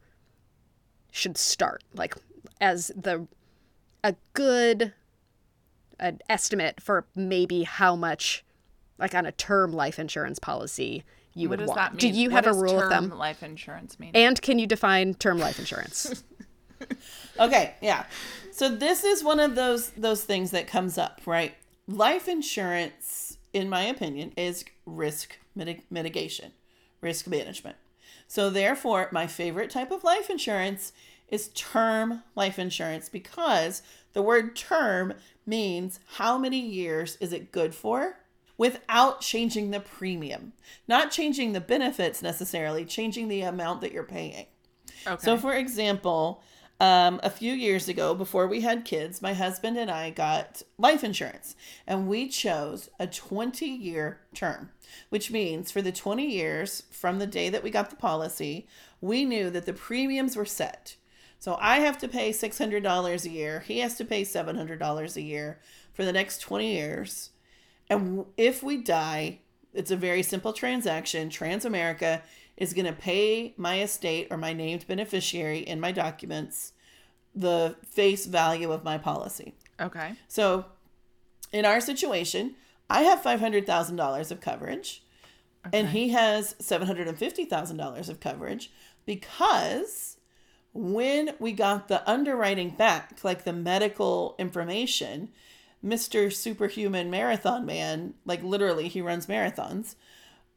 should 1.10 1.36
start? 1.36 1.82
Like, 1.94 2.16
as 2.60 2.90
the 2.96 3.26
a 4.04 4.14
good 4.34 4.92
an 6.00 6.18
estimate 6.28 6.80
for 6.80 7.06
maybe 7.14 7.62
how 7.62 7.94
much, 7.94 8.44
like 8.98 9.14
on 9.14 9.26
a 9.26 9.32
term 9.32 9.72
life 9.72 9.98
insurance 9.98 10.38
policy, 10.38 11.04
you 11.34 11.48
What 11.48 11.58
would 11.58 11.66
does 11.66 11.68
want. 11.68 11.78
that 11.78 11.92
mean? 11.92 12.12
Do 12.12 12.20
you 12.20 12.30
What 12.30 12.44
have 12.44 12.56
a 12.56 12.58
rule 12.58 12.80
of 12.80 12.90
term 12.90 13.08
thumb? 13.10 13.18
Life 13.18 13.42
insurance 13.42 13.98
mean. 13.98 14.10
And 14.14 14.40
can 14.40 14.58
you 14.58 14.66
define 14.66 15.14
term 15.14 15.38
life 15.38 15.58
insurance? 15.58 16.24
Okay, 17.38 17.74
yeah. 17.80 18.04
So 18.50 18.68
this 18.68 19.04
is 19.04 19.24
one 19.24 19.40
of 19.40 19.54
those 19.54 19.90
those 19.90 20.24
things 20.24 20.50
that 20.50 20.66
comes 20.66 20.98
up, 20.98 21.20
right? 21.26 21.54
Life 21.92 22.26
insurance, 22.26 23.36
in 23.52 23.68
my 23.68 23.82
opinion, 23.82 24.32
is 24.36 24.64
risk 24.86 25.38
mitig- 25.56 25.82
mitigation, 25.90 26.52
risk 27.02 27.26
management. 27.26 27.76
So 28.26 28.48
therefore, 28.48 29.10
my 29.12 29.26
favorite 29.26 29.68
type 29.68 29.90
of 29.90 30.02
life 30.02 30.30
insurance 30.30 30.92
is 31.28 31.48
term 31.48 32.22
life 32.34 32.58
insurance 32.58 33.10
because 33.10 33.82
the 34.14 34.22
word 34.22 34.56
term 34.56 35.14
means 35.44 36.00
how 36.16 36.38
many 36.38 36.60
years 36.60 37.16
is 37.20 37.32
it 37.32 37.52
good 37.52 37.74
for 37.74 38.16
without 38.56 39.20
changing 39.20 39.70
the 39.70 39.80
premium. 39.80 40.54
Not 40.88 41.10
changing 41.10 41.52
the 41.52 41.60
benefits 41.60 42.22
necessarily, 42.22 42.86
changing 42.86 43.28
the 43.28 43.42
amount 43.42 43.82
that 43.82 43.92
you're 43.92 44.02
paying. 44.02 44.46
okay. 45.06 45.22
So, 45.22 45.36
for 45.36 45.52
example, 45.52 46.42
um, 46.82 47.20
a 47.22 47.30
few 47.30 47.52
years 47.52 47.88
ago, 47.88 48.12
before 48.12 48.48
we 48.48 48.62
had 48.62 48.84
kids, 48.84 49.22
my 49.22 49.34
husband 49.34 49.78
and 49.78 49.88
I 49.88 50.10
got 50.10 50.62
life 50.78 51.04
insurance, 51.04 51.54
and 51.86 52.08
we 52.08 52.26
chose 52.26 52.90
a 52.98 53.06
20 53.06 53.64
year 53.64 54.18
term, 54.34 54.70
which 55.08 55.30
means 55.30 55.70
for 55.70 55.80
the 55.80 55.92
20 55.92 56.26
years 56.26 56.82
from 56.90 57.20
the 57.20 57.26
day 57.28 57.48
that 57.50 57.62
we 57.62 57.70
got 57.70 57.90
the 57.90 57.96
policy, 57.96 58.66
we 59.00 59.24
knew 59.24 59.48
that 59.48 59.64
the 59.64 59.72
premiums 59.72 60.34
were 60.34 60.44
set. 60.44 60.96
So 61.38 61.56
I 61.60 61.78
have 61.78 61.98
to 61.98 62.08
pay 62.08 62.30
$600 62.30 63.24
a 63.24 63.30
year, 63.30 63.60
he 63.60 63.78
has 63.78 63.94
to 63.98 64.04
pay 64.04 64.22
$700 64.22 65.16
a 65.16 65.22
year 65.22 65.60
for 65.94 66.04
the 66.04 66.12
next 66.12 66.38
20 66.40 66.66
years. 66.66 67.30
And 67.88 68.24
if 68.36 68.60
we 68.60 68.78
die, 68.78 69.38
it's 69.72 69.92
a 69.92 69.96
very 69.96 70.24
simple 70.24 70.52
transaction. 70.52 71.28
Transamerica 71.28 72.22
is 72.56 72.74
going 72.74 72.86
to 72.86 72.92
pay 72.92 73.54
my 73.56 73.80
estate 73.80 74.28
or 74.30 74.36
my 74.36 74.52
named 74.52 74.86
beneficiary 74.86 75.58
in 75.58 75.80
my 75.80 75.92
documents 75.92 76.72
the 77.34 77.76
face 77.84 78.26
value 78.26 78.72
of 78.72 78.84
my 78.84 78.98
policy. 78.98 79.54
okay. 79.80 80.12
So, 80.28 80.66
in 81.50 81.64
our 81.64 81.80
situation, 81.80 82.54
I 82.90 83.02
have 83.02 83.22
$500,000 83.22 84.30
of 84.30 84.40
coverage 84.40 85.02
and 85.72 85.88
he 85.88 86.08
has 86.10 86.54
$750,000 86.54 88.08
of 88.08 88.20
coverage 88.20 88.70
because 89.06 90.16
when 90.72 91.34
we 91.38 91.52
got 91.52 91.88
the 91.88 92.08
underwriting 92.10 92.70
back, 92.70 93.18
like 93.22 93.44
the 93.44 93.52
medical 93.52 94.34
information, 94.38 95.28
Mr. 95.84 96.32
Superhuman 96.32 97.10
Marathon 97.10 97.66
Man, 97.66 98.14
like 98.24 98.42
literally 98.42 98.88
he 98.88 99.02
runs 99.02 99.26
marathons, 99.26 99.94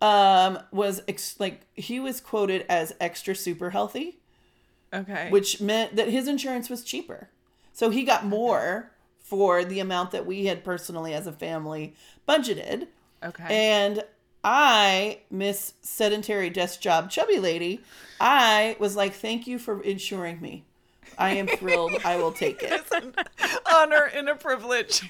um, 0.01 0.59
was 0.71 1.01
ex- 1.07 1.39
like 1.39 1.61
he 1.73 1.99
was 1.99 2.19
quoted 2.21 2.65
as 2.69 2.93
extra 2.99 3.35
super 3.35 3.69
healthy, 3.71 4.19
Okay. 4.93 5.29
which 5.29 5.61
meant 5.61 5.95
that 5.95 6.09
his 6.09 6.27
insurance 6.27 6.69
was 6.69 6.83
cheaper. 6.83 7.29
So 7.73 7.89
he 7.89 8.03
got 8.03 8.25
more 8.25 8.91
for 9.19 9.63
the 9.65 9.79
amount 9.79 10.11
that 10.11 10.25
we 10.25 10.45
had 10.45 10.63
personally 10.63 11.13
as 11.13 11.27
a 11.27 11.31
family 11.33 11.95
budgeted. 12.27 12.87
okay. 13.23 13.43
And 13.49 14.03
I, 14.43 15.21
Miss 15.31 15.73
Sedentary 15.81 16.49
Desk 16.51 16.79
Job 16.79 17.09
Chubby 17.09 17.39
Lady, 17.39 17.81
I 18.19 18.75
was 18.79 18.95
like, 18.95 19.13
thank 19.13 19.47
you 19.47 19.57
for 19.57 19.81
insuring 19.81 20.39
me. 20.39 20.63
I 21.17 21.31
am 21.35 21.47
thrilled. 21.47 21.93
I 22.05 22.17
will 22.17 22.31
take 22.31 22.61
it. 22.63 22.71
It's 22.71 22.91
an 22.91 23.15
Honor 23.73 24.03
and 24.13 24.29
a 24.29 24.35
privilege. 24.35 25.09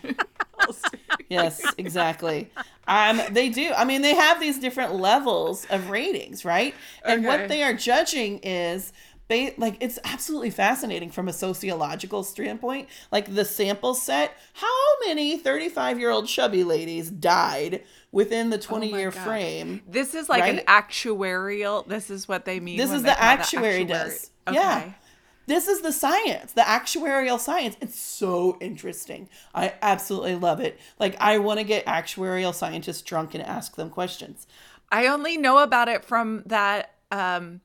Yes, 1.29 1.63
exactly. 1.77 2.51
Um, 2.87 3.19
they 3.31 3.49
do. 3.49 3.71
I 3.75 3.83
mean, 3.83 4.03
they 4.03 4.13
have 4.13 4.39
these 4.39 4.59
different 4.59 4.93
levels 4.93 5.65
of 5.71 5.89
ratings, 5.89 6.45
right? 6.45 6.75
And 7.03 7.25
Okay. 7.25 7.27
what 7.27 7.49
they 7.49 7.63
are 7.63 7.73
judging 7.73 8.39
is 8.43 8.93
ba- 9.27 9.53
like 9.57 9.77
it's 9.79 9.97
absolutely 10.03 10.51
fascinating 10.51 11.09
from 11.09 11.27
a 11.27 11.33
sociological 11.33 12.23
standpoint. 12.23 12.89
Like 13.11 13.33
the 13.33 13.43
sample 13.43 13.95
set, 13.95 14.37
how 14.53 14.67
many 15.07 15.37
35 15.39 15.99
year 15.99 16.11
old 16.11 16.27
chubby 16.27 16.63
ladies 16.63 17.09
died 17.09 17.83
within 18.11 18.51
the 18.51 18.59
20 18.59 18.91
year 18.91 19.09
God. 19.09 19.23
frame? 19.23 19.81
This 19.87 20.13
is 20.13 20.29
like 20.29 20.43
an 20.47 20.59
actuarial. 20.67 21.87
This 21.87 22.11
is 22.11 22.27
what 22.27 22.45
they 22.45 22.59
mean. 22.59 22.77
This 22.77 22.89
when 22.89 22.97
is 22.97 23.03
they 23.03 23.09
the 23.09 23.15
call 23.15 23.25
it 23.29 23.39
actuary 23.39 23.85
does. 23.85 24.29
Yeah. 24.51 24.91
This 25.47 25.67
is 25.67 25.81
the 25.81 25.91
science, 25.91 26.53
the 26.53 26.61
actuarial 26.61 27.39
science. 27.39 27.75
It's 27.79 27.99
so 27.99 28.57
interesting. 28.59 29.29
I 29.53 29.73
absolutely 29.81 30.35
love 30.35 30.59
it. 30.59 30.79
Like 30.99 31.15
I 31.19 31.37
want 31.37 31.59
to 31.59 31.63
get 31.63 31.85
actuarial 31.85 32.53
scientists 32.53 33.01
drunk 33.01 33.35
and 33.35 33.43
ask 33.43 33.75
them 33.75 33.89
questions. 33.89 34.47
I 34.91 35.07
only 35.07 35.37
know 35.37 35.59
about 35.59 35.87
it 35.87 36.03
from 36.03 36.43
that 36.47 36.95
um, 37.11 37.61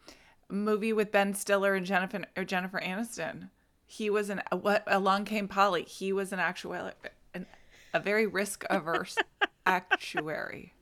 movie 0.49 0.93
with 0.93 1.13
Ben 1.13 1.35
Stiller 1.35 1.75
and 1.75 1.87
Jennifer 1.87 2.25
or 2.37 2.45
Jennifer 2.45 2.81
Aniston. 2.81 3.49
He 3.87 4.11
was 4.11 4.31
an 4.31 4.43
what 4.53 4.85
along 4.87 5.25
came 5.25 5.49
Polly. 5.49 5.83
He 5.85 6.13
was 6.13 6.33
an 6.33 6.39
actuary, 6.39 6.93
an, 7.35 7.47
a 7.95 8.01
very 8.01 8.27
risk 8.27 8.65
averse 8.71 9.17
actuary. 9.67 10.75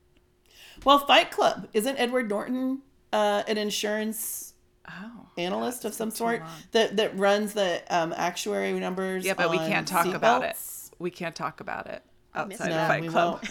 Well, 0.83 0.99
Fight 0.99 1.31
Club 1.31 1.67
isn't 1.73 1.97
Edward 1.97 2.29
Norton 2.29 2.81
uh, 3.11 3.43
an 3.47 3.57
insurance 3.57 4.48
Oh. 4.89 5.27
analyst 5.37 5.85
of 5.85 5.93
some 5.93 6.11
sort 6.11 6.41
that 6.71 6.97
that 6.97 7.17
runs 7.17 7.53
the 7.53 7.81
um, 7.89 8.13
actuary 8.15 8.73
numbers. 8.79 9.25
Yeah, 9.25 9.33
but 9.35 9.49
we 9.49 9.57
can't 9.57 9.87
talk 9.87 10.07
about 10.07 10.43
it. 10.43 10.57
We 10.99 11.11
can't 11.11 11.35
talk 11.35 11.59
about 11.61 11.87
it 11.87 12.03
missed 12.47 12.61
outside 12.61 12.69
No, 12.69 12.81
of 12.81 12.87
Fight 12.87 13.01
we 13.01 13.07
Club. 13.09 13.43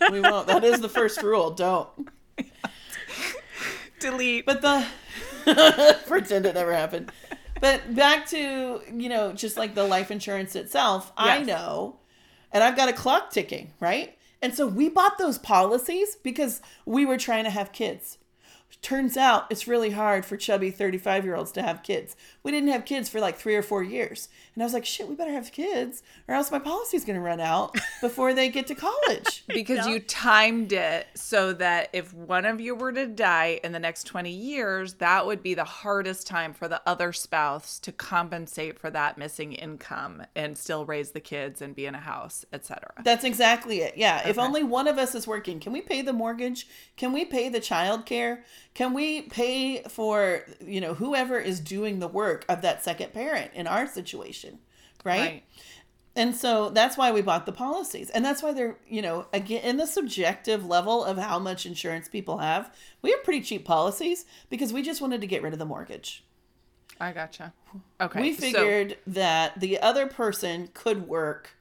won't. 0.00 0.12
we 0.12 0.20
won't. 0.20 0.46
That 0.46 0.64
is 0.64 0.80
the 0.80 0.88
first 0.88 1.22
rule. 1.22 1.50
Don't. 1.50 1.88
Delete. 4.00 4.46
But 4.46 4.62
the 4.62 4.86
pretend 6.06 6.46
it 6.46 6.54
never 6.54 6.72
happened. 6.72 7.12
But 7.60 7.94
back 7.94 8.26
to 8.28 8.80
you 8.92 9.08
know 9.08 9.32
just 9.32 9.56
like 9.56 9.74
the 9.74 9.84
life 9.84 10.10
insurance 10.10 10.56
itself, 10.56 11.12
I 11.16 11.42
know, 11.42 11.96
and 12.52 12.64
I've 12.64 12.76
got 12.76 12.88
a 12.88 12.92
clock 12.92 13.30
ticking, 13.30 13.72
right? 13.80 14.16
And 14.42 14.54
so 14.54 14.66
we 14.66 14.88
bought 14.88 15.18
those 15.18 15.36
policies 15.36 16.16
because 16.22 16.62
we 16.86 17.04
were 17.04 17.18
trying 17.18 17.44
to 17.44 17.50
have 17.50 17.72
kids. 17.72 18.16
Turns 18.82 19.16
out 19.16 19.46
it's 19.50 19.68
really 19.68 19.90
hard 19.90 20.24
for 20.24 20.36
chubby 20.36 20.70
35 20.70 21.24
year 21.24 21.34
olds 21.34 21.52
to 21.52 21.62
have 21.62 21.82
kids. 21.82 22.16
We 22.42 22.50
didn't 22.50 22.70
have 22.70 22.84
kids 22.84 23.08
for 23.08 23.20
like 23.20 23.36
three 23.36 23.54
or 23.54 23.62
four 23.62 23.82
years. 23.82 24.28
And 24.54 24.62
I 24.62 24.66
was 24.66 24.72
like, 24.72 24.86
shit, 24.86 25.08
we 25.08 25.14
better 25.14 25.32
have 25.32 25.52
kids 25.52 26.02
or 26.28 26.34
else 26.34 26.50
my 26.50 26.58
policy's 26.58 27.04
going 27.04 27.16
to 27.16 27.20
run 27.20 27.40
out 27.40 27.76
before 28.00 28.32
they 28.32 28.48
get 28.48 28.66
to 28.68 28.74
college. 28.74 29.44
because 29.48 29.86
you 29.86 30.00
timed 30.00 30.72
it 30.72 31.08
so 31.14 31.52
that 31.54 31.90
if 31.92 32.14
one 32.14 32.44
of 32.44 32.60
you 32.60 32.74
were 32.74 32.92
to 32.92 33.06
die 33.06 33.60
in 33.62 33.72
the 33.72 33.78
next 33.78 34.04
20 34.04 34.30
years, 34.30 34.94
that 34.94 35.26
would 35.26 35.42
be 35.42 35.54
the 35.54 35.64
hardest 35.64 36.26
time 36.26 36.52
for 36.52 36.68
the 36.68 36.80
other 36.86 37.12
spouse 37.12 37.78
to 37.80 37.92
compensate 37.92 38.78
for 38.78 38.90
that 38.90 39.18
missing 39.18 39.52
income 39.52 40.22
and 40.34 40.56
still 40.56 40.84
raise 40.84 41.10
the 41.10 41.20
kids 41.20 41.60
and 41.60 41.74
be 41.74 41.86
in 41.86 41.94
a 41.94 42.00
house, 42.00 42.44
etc. 42.52 42.92
That's 43.04 43.24
exactly 43.24 43.80
it. 43.80 43.96
Yeah. 43.96 44.26
If 44.26 44.38
only 44.38 44.62
one 44.62 44.88
of 44.88 44.98
us 44.98 45.14
is 45.14 45.26
working, 45.26 45.60
can 45.60 45.72
we 45.72 45.80
pay 45.82 46.02
the 46.02 46.12
mortgage? 46.12 46.66
Can 46.96 47.12
we 47.12 47.24
pay 47.24 47.48
the 47.48 47.60
child 47.60 48.06
care? 48.06 48.44
Can 48.74 48.94
we 48.94 49.22
pay 49.22 49.82
for, 49.84 50.42
you 50.64 50.80
know, 50.80 50.94
whoever 50.94 51.38
is 51.38 51.60
doing 51.60 51.98
the 51.98 52.08
work 52.08 52.44
of 52.48 52.62
that 52.62 52.84
second 52.84 53.12
parent 53.12 53.50
in 53.54 53.66
our 53.66 53.86
situation? 53.86 54.58
Right? 55.04 55.20
Right. 55.20 55.42
And 56.16 56.34
so 56.34 56.70
that's 56.70 56.96
why 56.96 57.12
we 57.12 57.22
bought 57.22 57.46
the 57.46 57.52
policies. 57.52 58.10
And 58.10 58.24
that's 58.24 58.42
why 58.42 58.52
they're, 58.52 58.76
you 58.88 59.00
know, 59.00 59.26
again, 59.32 59.62
in 59.62 59.76
the 59.76 59.86
subjective 59.86 60.66
level 60.66 61.04
of 61.04 61.18
how 61.18 61.38
much 61.38 61.66
insurance 61.66 62.08
people 62.08 62.38
have, 62.38 62.74
we 63.00 63.10
have 63.12 63.22
pretty 63.22 63.42
cheap 63.42 63.64
policies 63.64 64.24
because 64.48 64.72
we 64.72 64.82
just 64.82 65.00
wanted 65.00 65.20
to 65.20 65.26
get 65.26 65.42
rid 65.42 65.52
of 65.52 65.58
the 65.58 65.64
mortgage. 65.64 66.24
I 67.00 67.12
gotcha. 67.12 67.52
Okay. 68.00 68.20
we 68.20 68.34
so- 68.34 68.40
figured 68.40 68.98
that 69.06 69.58
the 69.58 69.80
other 69.80 70.06
person 70.06 70.68
could 70.74 71.08
work 71.08 71.56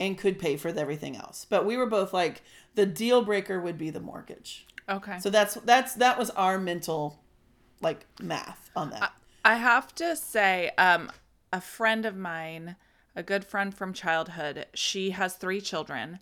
and 0.00 0.16
could 0.16 0.38
pay 0.38 0.56
for 0.56 0.68
everything 0.68 1.14
else. 1.14 1.46
But 1.48 1.66
we 1.66 1.76
were 1.76 1.86
both 1.86 2.12
like 2.12 2.42
the 2.74 2.86
deal 2.86 3.22
breaker 3.22 3.60
would 3.60 3.76
be 3.76 3.90
the 3.90 4.00
mortgage. 4.00 4.66
Okay. 4.90 5.18
So 5.20 5.30
that's 5.30 5.54
that's 5.54 5.94
that 5.94 6.18
was 6.18 6.30
our 6.30 6.58
mental 6.58 7.18
like 7.80 8.06
math 8.20 8.70
on 8.76 8.90
that. 8.90 9.12
I 9.44 9.56
have 9.56 9.94
to 9.96 10.16
say, 10.16 10.70
um, 10.76 11.10
a 11.52 11.60
friend 11.60 12.04
of 12.04 12.16
mine, 12.16 12.76
a 13.16 13.22
good 13.22 13.44
friend 13.44 13.74
from 13.74 13.92
childhood, 13.92 14.66
she 14.74 15.10
has 15.10 15.34
three 15.34 15.60
children, 15.60 16.18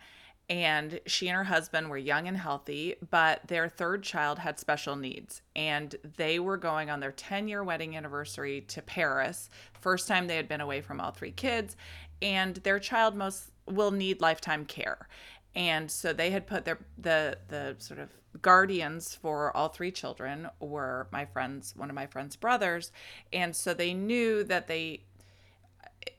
and 0.48 1.00
she 1.06 1.28
and 1.28 1.36
her 1.36 1.44
husband 1.44 1.90
were 1.90 1.98
young 1.98 2.28
and 2.28 2.36
healthy, 2.36 2.94
but 3.10 3.46
their 3.48 3.68
third 3.68 4.02
child 4.02 4.38
had 4.38 4.58
special 4.58 4.96
needs, 4.96 5.42
and 5.56 5.96
they 6.16 6.38
were 6.38 6.56
going 6.56 6.90
on 6.90 7.00
their 7.00 7.12
10 7.12 7.48
year 7.48 7.64
wedding 7.64 7.96
anniversary 7.96 8.60
to 8.62 8.80
Paris. 8.82 9.50
First 9.80 10.06
time 10.08 10.26
they 10.26 10.36
had 10.36 10.48
been 10.48 10.60
away 10.60 10.80
from 10.80 11.00
all 11.00 11.10
three 11.10 11.32
kids, 11.32 11.76
and 12.22 12.56
their 12.56 12.78
child 12.78 13.14
most 13.14 13.50
will 13.66 13.90
need 13.90 14.20
lifetime 14.20 14.64
care. 14.64 15.08
And 15.54 15.90
so 15.90 16.12
they 16.12 16.30
had 16.30 16.46
put 16.46 16.64
their 16.64 16.78
the 16.96 17.38
the 17.48 17.74
sort 17.78 17.98
of 17.98 18.10
guardians 18.42 19.14
for 19.14 19.56
all 19.56 19.68
three 19.68 19.90
children 19.90 20.48
were 20.60 21.08
my 21.10 21.24
friends, 21.24 21.74
one 21.76 21.90
of 21.90 21.94
my 21.94 22.06
friend's 22.06 22.36
brothers, 22.36 22.92
and 23.32 23.54
so 23.54 23.74
they 23.74 23.94
knew 23.94 24.44
that 24.44 24.66
they 24.66 25.02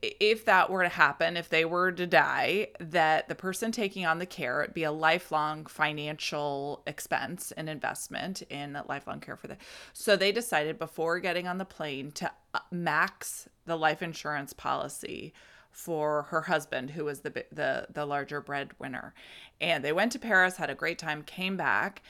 if 0.01 0.45
that 0.45 0.69
were 0.69 0.83
to 0.83 0.89
happen, 0.89 1.35
if 1.35 1.49
they 1.49 1.65
were 1.65 1.91
to 1.91 2.05
die, 2.05 2.67
that 2.79 3.27
the 3.27 3.35
person 3.35 3.71
taking 3.71 4.05
on 4.05 4.19
the 4.19 4.25
care 4.25 4.59
would 4.59 4.73
be 4.73 4.83
a 4.83 4.91
lifelong 4.91 5.65
financial 5.65 6.83
expense 6.85 7.51
and 7.51 7.69
investment 7.69 8.41
in 8.49 8.79
lifelong 8.87 9.19
care 9.19 9.35
for 9.35 9.47
them. 9.47 9.57
So 9.93 10.15
they 10.15 10.31
decided 10.31 10.79
before 10.79 11.19
getting 11.19 11.47
on 11.47 11.57
the 11.57 11.65
plane 11.65 12.11
to 12.13 12.31
uh, 12.53 12.59
max 12.71 13.49
the 13.65 13.77
life 13.77 14.01
insurance 14.01 14.53
policy 14.53 15.33
for 15.71 16.23
her 16.23 16.41
husband, 16.41 16.91
who 16.91 17.05
was 17.05 17.21
the 17.21 17.45
the 17.51 17.87
the 17.91 18.05
larger 18.05 18.41
breadwinner. 18.41 19.13
And 19.61 19.83
they 19.83 19.93
went 19.93 20.11
to 20.13 20.19
Paris, 20.19 20.57
had 20.57 20.69
a 20.69 20.75
great 20.75 20.99
time, 20.99 21.23
came 21.23 21.57
back, 21.57 22.01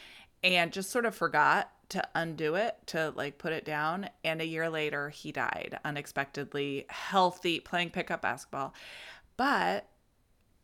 and 0.43 0.71
just 0.71 0.91
sort 0.91 1.05
of 1.05 1.15
forgot 1.15 1.71
to 1.89 2.07
undo 2.13 2.55
it, 2.55 2.77
to 2.87 3.11
like 3.15 3.37
put 3.37 3.53
it 3.53 3.65
down. 3.65 4.09
And 4.23 4.41
a 4.41 4.45
year 4.45 4.69
later, 4.69 5.09
he 5.09 5.31
died 5.31 5.79
unexpectedly, 5.83 6.85
healthy, 6.89 7.59
playing 7.59 7.89
pickup 7.89 8.21
basketball. 8.21 8.73
But 9.37 9.87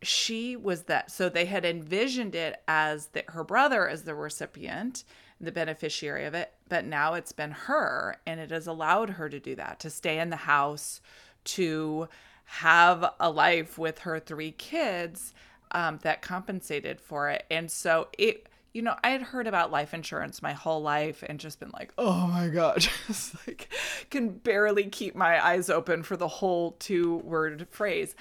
she 0.02 0.56
was 0.56 0.84
that. 0.84 1.12
So 1.12 1.30
they 1.30 1.46
had 1.46 1.66
envisioned 1.66 2.36
it 2.36 2.62
as 2.68 3.08
that 3.08 3.32
her 3.32 3.44
brother 3.44 3.88
as 3.88 4.04
the 4.04 4.14
recipient, 4.14 5.04
the 5.42 5.52
beneficiary 5.52 6.26
of 6.26 6.34
it. 6.34 6.54
But 6.70 6.86
now 6.86 7.16
it's 7.16 7.32
been 7.32 7.52
her, 7.52 8.18
and 8.26 8.40
it 8.40 8.52
has 8.52 8.68
allowed 8.68 9.12
her 9.12 9.30
to 9.30 9.40
do 9.40 9.56
that, 9.56 9.80
to 9.82 9.90
stay 9.90 10.20
in 10.20 10.30
the 10.30 10.36
house, 10.36 11.02
to 11.46 12.08
have 12.46 13.14
a 13.20 13.30
life 13.30 13.78
with 13.78 14.00
her 14.00 14.20
three 14.20 14.52
kids 14.52 15.34
um, 15.72 16.00
that 16.04 16.22
compensated 16.22 17.02
for 17.02 17.30
it. 17.30 17.46
And 17.50 17.70
so 17.70 18.08
it, 18.18 18.48
you 18.74 18.82
know, 18.82 18.96
I 19.04 19.10
had 19.10 19.22
heard 19.22 19.48
about 19.48 19.72
life 19.72 19.94
insurance 19.94 20.42
my 20.42 20.54
whole 20.54 20.82
life 20.82 21.24
and 21.28 21.40
just 21.40 21.60
been 21.60 21.72
like, 21.72 21.92
oh 21.98 22.28
my 22.28 22.50
God, 22.50 22.80
just 23.08 23.36
like 23.48 23.70
can 24.10 24.30
barely 24.30 24.86
keep 24.86 25.16
my 25.16 25.44
eyes 25.44 25.70
open 25.70 26.04
for 26.04 26.16
the 26.18 26.28
whole 26.28 26.72
two 26.80 27.18
word 27.18 27.68
phrase. 27.72 28.16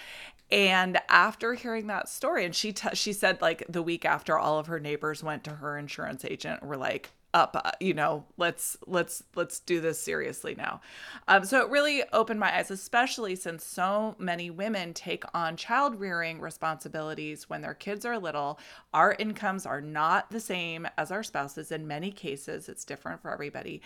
And 0.50 1.00
after 1.08 1.54
hearing 1.54 1.87
that 1.88 2.08
story, 2.08 2.44
and 2.44 2.54
she 2.54 2.72
t- 2.72 2.94
she 2.94 3.12
said 3.12 3.40
like 3.40 3.64
the 3.68 3.82
week 3.82 4.04
after 4.04 4.38
all 4.38 4.58
of 4.58 4.66
her 4.66 4.78
neighbors 4.78 5.22
went 5.22 5.42
to 5.44 5.50
her 5.56 5.76
insurance 5.76 6.24
agent, 6.24 6.62
were 6.62 6.76
like, 6.76 7.10
up 7.34 7.60
uh, 7.62 7.72
you 7.80 7.92
know 7.92 8.24
let's 8.38 8.76
let's 8.86 9.24
let's 9.34 9.60
do 9.60 9.80
this 9.80 10.00
seriously 10.00 10.54
now. 10.54 10.80
Um, 11.28 11.44
so 11.44 11.60
it 11.60 11.68
really 11.68 12.02
opened 12.12 12.40
my 12.40 12.56
eyes 12.56 12.70
especially 12.70 13.36
since 13.36 13.64
so 13.64 14.14
many 14.18 14.50
women 14.50 14.94
take 14.94 15.24
on 15.34 15.56
child 15.56 16.00
rearing 16.00 16.40
responsibilities 16.40 17.50
when 17.50 17.60
their 17.60 17.74
kids 17.74 18.06
are 18.06 18.18
little. 18.18 18.58
Our 18.94 19.16
incomes 19.18 19.66
are 19.66 19.80
not 19.80 20.30
the 20.30 20.40
same 20.40 20.86
as 20.96 21.10
our 21.10 21.24
spouses. 21.24 21.72
In 21.72 21.86
many 21.86 22.12
cases 22.12 22.68
it's 22.68 22.84
different 22.84 23.20
for 23.20 23.32
everybody. 23.32 23.82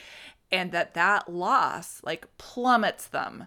And 0.52 0.70
that 0.72 0.94
that 0.94 1.32
loss 1.32 2.00
like 2.04 2.28
plummets 2.37 3.08
them 3.08 3.46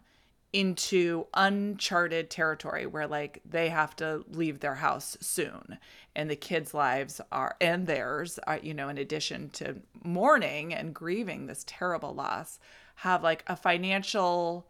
into 0.54 1.28
uncharted 1.34 2.30
territory 2.30 2.86
where 2.86 3.08
like 3.08 3.42
they 3.46 3.70
have 3.70 3.96
to 3.96 4.24
leave 4.32 4.60
their 4.60 4.76
house 4.76 5.18
soon. 5.22 5.78
And 6.16 6.30
the 6.30 6.36
kids 6.36 6.74
lives 6.74 7.22
are 7.32 7.56
and 7.62 7.88
theirs 7.88 8.40
are 8.46 8.58
you 8.58 8.74
know 8.74 8.90
in 8.90 8.98
addition 8.98 9.50
to 9.52 9.78
mourning 10.04 10.74
and 10.74 10.94
grieving 10.94 11.48
this 11.48 11.64
terrible 11.66 12.14
loss 12.14 12.60
have 12.96 13.24
like 13.24 13.44
a 13.48 13.56
financial 13.56 14.68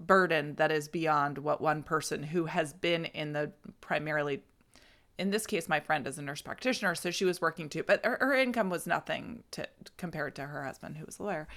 burden 0.00 0.54
that 0.56 0.72
is 0.72 0.88
beyond 0.88 1.38
what 1.38 1.60
one 1.60 1.82
person 1.82 2.22
who 2.22 2.46
has 2.46 2.72
been 2.72 3.04
in 3.06 3.32
the 3.32 3.52
primarily 3.80 4.42
in 5.18 5.30
this 5.30 5.46
case 5.46 5.68
my 5.68 5.80
friend 5.80 6.06
is 6.06 6.18
a 6.18 6.22
nurse 6.22 6.42
practitioner 6.42 6.94
so 6.94 7.10
she 7.10 7.24
was 7.24 7.40
working 7.40 7.68
too 7.68 7.82
but 7.82 8.04
her, 8.04 8.18
her 8.20 8.34
income 8.34 8.70
was 8.70 8.86
nothing 8.86 9.42
to 9.50 9.66
compared 9.96 10.34
to 10.34 10.46
her 10.46 10.64
husband 10.64 10.96
who 10.96 11.06
was 11.06 11.18
a 11.18 11.22
lawyer. 11.22 11.48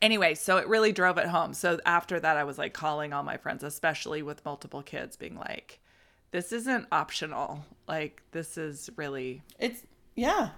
Anyway 0.00 0.34
so 0.34 0.56
it 0.56 0.68
really 0.68 0.92
drove 0.92 1.18
it 1.18 1.26
home. 1.26 1.54
So 1.54 1.78
after 1.84 2.18
that 2.20 2.36
i 2.36 2.44
was 2.44 2.58
like 2.58 2.72
calling 2.72 3.12
all 3.12 3.22
my 3.22 3.36
friends 3.36 3.62
especially 3.62 4.22
with 4.22 4.44
multiple 4.44 4.82
kids 4.82 5.16
being 5.16 5.36
like 5.36 5.80
this 6.34 6.50
isn't 6.50 6.88
optional. 6.90 7.64
Like 7.86 8.20
this 8.32 8.58
is 8.58 8.90
really 8.96 9.42
It's 9.60 9.86
yeah. 10.16 10.50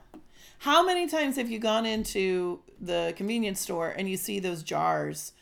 How 0.61 0.83
many 0.83 1.07
times 1.07 1.37
have 1.37 1.51
you 1.51 1.59
gone 1.59 1.85
into 1.85 2.61
the 2.81 3.13
convenience 3.15 3.61
store 3.61 3.91
and 3.91 4.09
you 4.09 4.17
see 4.17 4.39
those 4.39 4.63
jars, 4.63 5.33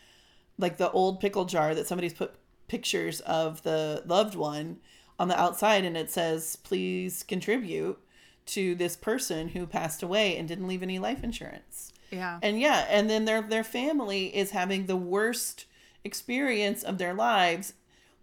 like 0.58 0.76
the 0.76 0.90
old 0.90 1.20
pickle 1.20 1.44
jar 1.44 1.72
that 1.76 1.86
somebody's 1.86 2.14
put 2.14 2.34
pictures 2.66 3.20
of 3.20 3.62
the 3.62 4.02
loved 4.06 4.34
one 4.34 4.78
on 5.18 5.28
the 5.28 5.40
outside 5.40 5.84
and 5.84 5.96
it 5.96 6.10
says, 6.10 6.56
please 6.56 7.22
contribute 7.22 7.98
to 8.46 8.74
this 8.74 8.96
person 8.96 9.48
who 9.48 9.66
passed 9.66 10.02
away 10.02 10.36
and 10.36 10.48
didn't 10.48 10.68
leave 10.68 10.82
any 10.82 10.98
life 10.98 11.24
insurance. 11.24 11.92
yeah 12.10 12.38
And 12.42 12.60
yeah, 12.60 12.86
and 12.88 13.08
then 13.08 13.24
their 13.24 13.42
their 13.42 13.64
family 13.64 14.34
is 14.36 14.50
having 14.50 14.86
the 14.86 14.96
worst 14.96 15.66
experience 16.04 16.82
of 16.82 16.98
their 16.98 17.14
lives 17.14 17.74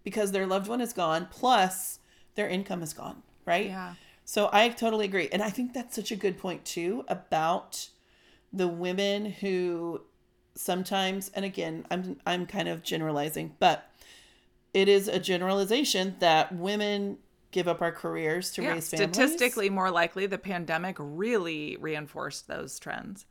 because 0.03 0.31
their 0.31 0.45
loved 0.47 0.67
one 0.67 0.81
is 0.81 0.93
gone, 0.93 1.27
plus 1.31 1.99
their 2.35 2.47
income 2.49 2.83
is 2.83 2.93
gone, 2.93 3.23
right? 3.45 3.67
yeah 3.67 3.95
So 4.25 4.49
I 4.53 4.69
totally 4.69 5.05
agree. 5.05 5.29
And 5.31 5.41
I 5.41 5.49
think 5.49 5.73
that's 5.73 5.95
such 5.95 6.11
a 6.11 6.15
good 6.15 6.37
point 6.37 6.63
too 6.65 7.03
about 7.07 7.89
the 8.53 8.67
women 8.67 9.25
who 9.25 10.01
sometimes 10.55 11.31
and 11.33 11.45
again 11.45 11.85
I'm 11.89 12.19
I'm 12.25 12.45
kind 12.45 12.67
of 12.67 12.83
generalizing, 12.83 13.55
but 13.59 13.89
it 14.73 14.87
is 14.87 15.07
a 15.07 15.19
generalization 15.19 16.15
that 16.19 16.53
women 16.53 17.17
give 17.51 17.67
up 17.67 17.81
our 17.81 17.91
careers 17.91 18.51
to 18.51 18.61
yeah 18.61 18.73
raise 18.73 18.89
families. 18.89 19.09
statistically 19.15 19.69
more 19.69 19.91
likely 19.91 20.25
the 20.25 20.37
pandemic 20.37 20.95
really 20.99 21.77
reinforced 21.79 22.47
those 22.47 22.79
trends 22.79 23.25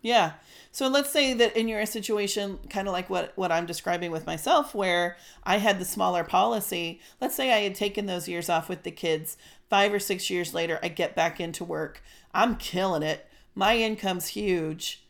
Yeah. 0.00 0.34
So 0.70 0.88
let's 0.88 1.10
say 1.10 1.34
that 1.34 1.56
in 1.56 1.68
your 1.68 1.84
situation, 1.84 2.58
kind 2.70 2.86
of 2.86 2.92
like 2.92 3.10
what, 3.10 3.32
what 3.36 3.50
I'm 3.50 3.66
describing 3.66 4.10
with 4.12 4.26
myself, 4.26 4.74
where 4.74 5.16
I 5.42 5.58
had 5.58 5.78
the 5.78 5.84
smaller 5.84 6.24
policy. 6.24 7.00
Let's 7.20 7.34
say 7.34 7.52
I 7.52 7.60
had 7.60 7.74
taken 7.74 8.06
those 8.06 8.28
years 8.28 8.48
off 8.48 8.68
with 8.68 8.84
the 8.84 8.90
kids. 8.90 9.36
Five 9.68 9.92
or 9.92 9.98
six 9.98 10.30
years 10.30 10.54
later, 10.54 10.78
I 10.82 10.88
get 10.88 11.16
back 11.16 11.40
into 11.40 11.64
work. 11.64 12.00
I'm 12.32 12.56
killing 12.56 13.02
it. 13.02 13.26
My 13.54 13.76
income's 13.76 14.28
huge. 14.28 15.02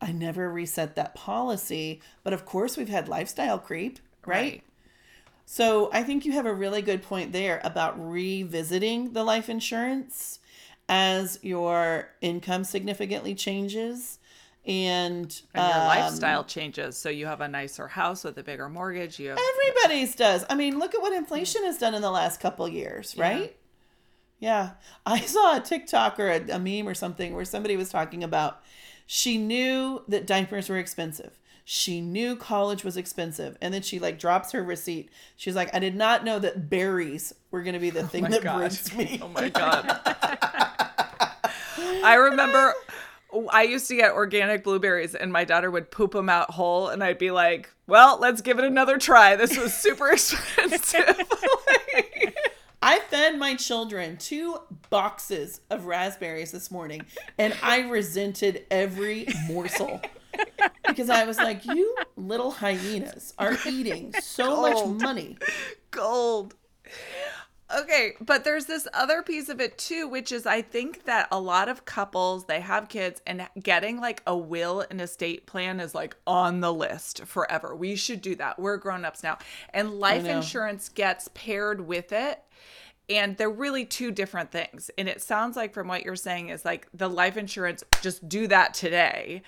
I 0.00 0.10
never 0.10 0.50
reset 0.50 0.96
that 0.96 1.14
policy. 1.14 2.00
But 2.24 2.32
of 2.32 2.44
course, 2.44 2.76
we've 2.76 2.88
had 2.88 3.08
lifestyle 3.08 3.58
creep, 3.58 4.00
right? 4.26 4.36
Right. 4.36 4.64
So 5.44 5.90
I 5.92 6.02
think 6.02 6.24
you 6.24 6.32
have 6.32 6.46
a 6.46 6.54
really 6.54 6.82
good 6.82 7.02
point 7.02 7.32
there 7.32 7.60
about 7.64 7.94
revisiting 7.98 9.12
the 9.12 9.24
life 9.24 9.48
insurance 9.48 10.38
as 10.88 11.38
your 11.42 12.10
income 12.20 12.64
significantly 12.64 13.34
changes 13.34 14.18
and, 14.64 15.42
And 15.54 15.66
your 15.66 15.80
um, 15.80 15.86
lifestyle 15.86 16.44
changes. 16.44 16.96
So 16.96 17.08
you 17.08 17.26
have 17.26 17.40
a 17.40 17.48
nicer 17.48 17.88
house 17.88 18.22
with 18.22 18.38
a 18.38 18.42
bigger 18.44 18.68
mortgage. 18.68 19.18
You 19.18 19.30
have 19.30 19.38
Everybody's 19.54 20.14
does. 20.14 20.44
I 20.48 20.54
mean, 20.54 20.78
look 20.78 20.94
at 20.94 21.00
what 21.00 21.12
inflation 21.12 21.64
has 21.64 21.78
done 21.78 21.94
in 21.94 22.02
the 22.02 22.10
last 22.10 22.40
couple 22.40 22.68
years, 22.68 23.16
right? 23.18 23.56
Yeah. 24.38 24.72
I 25.06 25.20
saw 25.20 25.56
a 25.56 25.60
TikTok 25.60 26.18
or 26.20 26.28
a, 26.28 26.50
a 26.50 26.58
meme 26.58 26.88
or 26.88 26.94
something 26.94 27.34
where 27.34 27.44
somebody 27.44 27.76
was 27.76 27.90
talking 27.90 28.22
about 28.22 28.62
she 29.06 29.36
knew 29.36 30.02
that 30.08 30.26
diapers 30.26 30.68
were 30.68 30.78
expensive. 30.78 31.38
She 31.64 32.00
knew 32.00 32.36
college 32.36 32.84
was 32.84 32.96
expensive. 32.96 33.56
And 33.60 33.72
then 33.72 33.82
she 33.82 33.98
like 33.98 34.18
drops 34.18 34.52
her 34.52 34.62
receipt. 34.62 35.10
She's 35.36 35.54
like, 35.54 35.74
I 35.74 35.78
did 35.78 35.94
not 35.94 36.24
know 36.24 36.38
that 36.38 36.68
berries 36.68 37.32
were 37.50 37.62
going 37.62 37.74
to 37.74 37.80
be 37.80 37.90
the 37.90 38.00
oh 38.00 38.06
thing 38.06 38.24
my 38.24 38.30
that 38.30 38.42
brings 38.42 38.94
me. 38.96 39.20
Oh 39.22 39.28
my 39.28 39.48
god. 39.48 40.00
I 42.04 42.14
remember 42.14 42.74
I 43.50 43.62
used 43.62 43.88
to 43.88 43.96
get 43.96 44.12
organic 44.12 44.62
blueberries 44.64 45.14
and 45.14 45.32
my 45.32 45.44
daughter 45.44 45.70
would 45.70 45.90
poop 45.90 46.12
them 46.12 46.28
out 46.28 46.50
whole 46.50 46.88
and 46.88 47.02
I'd 47.02 47.18
be 47.18 47.30
like, 47.30 47.72
"Well, 47.86 48.18
let's 48.20 48.40
give 48.40 48.58
it 48.58 48.64
another 48.64 48.98
try. 48.98 49.36
This 49.36 49.56
was 49.56 49.72
super 49.72 50.10
expensive." 50.12 51.16
I 52.84 52.98
fed 52.98 53.38
my 53.38 53.54
children 53.54 54.16
two 54.16 54.58
boxes 54.90 55.60
of 55.70 55.86
raspberries 55.86 56.50
this 56.50 56.68
morning, 56.70 57.06
and 57.38 57.56
I 57.62 57.88
resented 57.88 58.66
every 58.72 59.28
morsel 59.46 60.00
because 60.86 61.10
I 61.10 61.24
was 61.24 61.36
like, 61.38 61.64
"You 61.64 61.96
little 62.16 62.50
hyenas 62.50 63.34
are 63.38 63.56
eating 63.66 64.14
so 64.20 64.44
Gold. 64.46 64.96
much 64.96 65.02
money." 65.02 65.38
Gold. 65.90 66.54
Okay, 67.74 68.12
but 68.20 68.44
there's 68.44 68.66
this 68.66 68.86
other 68.92 69.22
piece 69.22 69.48
of 69.48 69.58
it 69.58 69.78
too, 69.78 70.06
which 70.06 70.30
is 70.30 70.44
I 70.44 70.60
think 70.60 71.04
that 71.04 71.28
a 71.32 71.40
lot 71.40 71.70
of 71.70 71.86
couples 71.86 72.44
they 72.44 72.60
have 72.60 72.90
kids 72.90 73.22
and 73.26 73.48
getting 73.62 73.98
like 73.98 74.22
a 74.26 74.36
will 74.36 74.84
and 74.90 75.00
estate 75.00 75.46
plan 75.46 75.80
is 75.80 75.94
like 75.94 76.14
on 76.26 76.60
the 76.60 76.72
list 76.72 77.24
forever. 77.24 77.74
We 77.74 77.96
should 77.96 78.20
do 78.20 78.34
that. 78.36 78.58
We're 78.58 78.76
grown-ups 78.76 79.22
now. 79.22 79.38
And 79.72 79.94
life 79.94 80.26
insurance 80.26 80.90
gets 80.90 81.28
paired 81.32 81.80
with 81.80 82.12
it. 82.12 82.42
And 83.08 83.38
they're 83.38 83.50
really 83.50 83.86
two 83.86 84.10
different 84.10 84.52
things. 84.52 84.90
And 84.98 85.08
it 85.08 85.22
sounds 85.22 85.56
like 85.56 85.72
from 85.72 85.88
what 85.88 86.04
you're 86.04 86.14
saying 86.14 86.50
is 86.50 86.66
like 86.66 86.88
the 86.92 87.08
life 87.08 87.38
insurance, 87.38 87.82
just 88.02 88.28
do 88.28 88.46
that 88.48 88.74
today. 88.74 89.42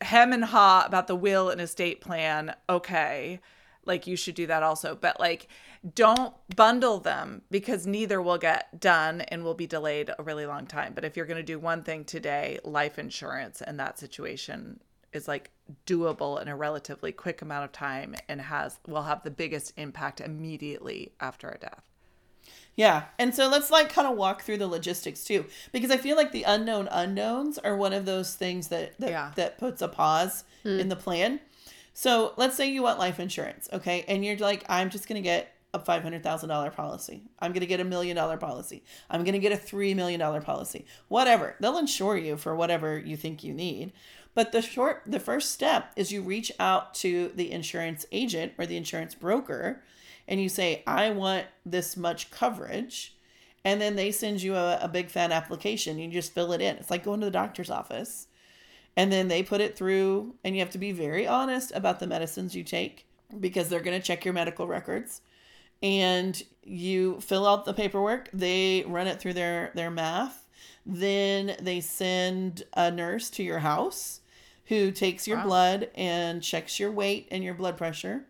Hem 0.00 0.32
and 0.32 0.44
ha 0.44 0.84
about 0.86 1.06
the 1.06 1.16
will 1.16 1.50
and 1.50 1.60
estate 1.60 2.00
plan. 2.00 2.54
Okay. 2.68 3.40
Like 3.84 4.06
you 4.06 4.16
should 4.16 4.34
do 4.34 4.46
that 4.46 4.62
also. 4.62 4.94
But 4.94 5.20
like 5.20 5.48
don't 5.94 6.34
bundle 6.56 6.98
them 6.98 7.42
because 7.50 7.86
neither 7.86 8.22
will 8.22 8.38
get 8.38 8.80
done 8.80 9.20
and 9.22 9.44
will 9.44 9.54
be 9.54 9.66
delayed 9.66 10.10
a 10.18 10.22
really 10.22 10.46
long 10.46 10.66
time. 10.66 10.94
But 10.94 11.04
if 11.04 11.16
you're 11.16 11.26
going 11.26 11.36
to 11.36 11.42
do 11.42 11.58
one 11.58 11.82
thing 11.82 12.04
today, 12.04 12.58
life 12.64 12.98
insurance 12.98 13.60
in 13.60 13.76
that 13.76 13.98
situation 13.98 14.80
is 15.12 15.28
like 15.28 15.50
doable 15.86 16.40
in 16.40 16.48
a 16.48 16.56
relatively 16.56 17.12
quick 17.12 17.42
amount 17.42 17.64
of 17.64 17.72
time 17.72 18.14
and 18.28 18.40
has 18.40 18.78
will 18.86 19.02
have 19.02 19.22
the 19.22 19.30
biggest 19.30 19.72
impact 19.76 20.20
immediately 20.20 21.12
after 21.20 21.50
a 21.50 21.58
death. 21.58 21.93
Yeah. 22.76 23.04
And 23.18 23.34
so 23.34 23.48
let's 23.48 23.70
like 23.70 23.92
kind 23.92 24.08
of 24.08 24.16
walk 24.16 24.42
through 24.42 24.58
the 24.58 24.66
logistics 24.66 25.24
too 25.24 25.44
because 25.72 25.90
I 25.90 25.96
feel 25.96 26.16
like 26.16 26.32
the 26.32 26.42
unknown 26.42 26.88
unknowns 26.90 27.58
are 27.58 27.76
one 27.76 27.92
of 27.92 28.04
those 28.04 28.34
things 28.34 28.68
that 28.68 28.98
that, 28.98 29.10
Yeah. 29.10 29.32
that 29.36 29.58
puts 29.58 29.82
a 29.82 29.88
pause 29.88 30.44
hmm. 30.62 30.80
in 30.80 30.88
the 30.88 30.96
plan. 30.96 31.40
So, 31.96 32.32
let's 32.36 32.56
say 32.56 32.68
you 32.68 32.82
want 32.82 32.98
life 32.98 33.20
insurance, 33.20 33.68
okay? 33.72 34.04
And 34.08 34.24
you're 34.24 34.36
like 34.38 34.64
I'm 34.68 34.90
just 34.90 35.08
going 35.08 35.22
to 35.22 35.26
get 35.26 35.54
a 35.72 35.78
$500,000 35.78 36.74
policy. 36.74 37.22
I'm 37.40 37.50
going 37.50 37.60
to 37.60 37.66
get 37.66 37.80
a 37.80 37.84
million 37.84 38.16
dollar 38.16 38.36
policy. 38.36 38.84
I'm 39.10 39.24
going 39.24 39.32
to 39.32 39.40
get 39.40 39.52
a 39.52 39.56
3 39.56 39.94
million 39.94 40.20
dollar 40.20 40.40
policy. 40.40 40.86
Whatever. 41.08 41.56
They'll 41.60 41.78
insure 41.78 42.16
you 42.16 42.36
for 42.36 42.54
whatever 42.54 42.98
you 42.98 43.16
think 43.16 43.42
you 43.42 43.52
need. 43.52 43.92
But 44.34 44.50
the 44.52 44.62
short 44.62 45.02
the 45.06 45.20
first 45.20 45.52
step 45.52 45.92
is 45.96 46.12
you 46.12 46.22
reach 46.22 46.50
out 46.58 46.94
to 46.96 47.30
the 47.34 47.52
insurance 47.52 48.06
agent 48.10 48.52
or 48.58 48.66
the 48.66 48.76
insurance 48.76 49.14
broker 49.14 49.82
and 50.28 50.40
you 50.40 50.48
say, 50.48 50.82
I 50.86 51.10
want 51.10 51.46
this 51.66 51.96
much 51.96 52.30
coverage. 52.30 53.16
And 53.64 53.80
then 53.80 53.96
they 53.96 54.10
send 54.10 54.42
you 54.42 54.54
a, 54.56 54.78
a 54.82 54.88
big 54.88 55.08
fat 55.08 55.32
application. 55.32 55.98
You 55.98 56.08
just 56.10 56.34
fill 56.34 56.52
it 56.52 56.60
in. 56.60 56.76
It's 56.76 56.90
like 56.90 57.04
going 57.04 57.20
to 57.20 57.26
the 57.26 57.30
doctor's 57.32 57.70
office. 57.70 58.26
And 58.96 59.10
then 59.10 59.28
they 59.28 59.42
put 59.42 59.60
it 59.60 59.76
through, 59.76 60.34
and 60.44 60.54
you 60.54 60.60
have 60.60 60.70
to 60.70 60.78
be 60.78 60.92
very 60.92 61.26
honest 61.26 61.72
about 61.74 61.98
the 61.98 62.06
medicines 62.06 62.54
you 62.54 62.62
take 62.62 63.06
because 63.40 63.68
they're 63.68 63.80
going 63.80 63.98
to 64.00 64.06
check 64.06 64.24
your 64.24 64.34
medical 64.34 64.68
records. 64.68 65.20
And 65.82 66.40
you 66.62 67.20
fill 67.20 67.46
out 67.46 67.64
the 67.64 67.74
paperwork, 67.74 68.30
they 68.32 68.84
run 68.86 69.06
it 69.06 69.18
through 69.20 69.32
their, 69.34 69.72
their 69.74 69.90
math. 69.90 70.46
Then 70.86 71.56
they 71.60 71.80
send 71.80 72.62
a 72.74 72.90
nurse 72.90 73.30
to 73.30 73.42
your 73.42 73.58
house 73.60 74.20
who 74.66 74.90
takes 74.92 75.26
your 75.26 75.38
Wow. 75.38 75.44
blood 75.44 75.90
and 75.94 76.42
checks 76.42 76.78
your 76.78 76.92
weight 76.92 77.28
and 77.30 77.42
your 77.42 77.54
blood 77.54 77.76
pressure. 77.76 78.24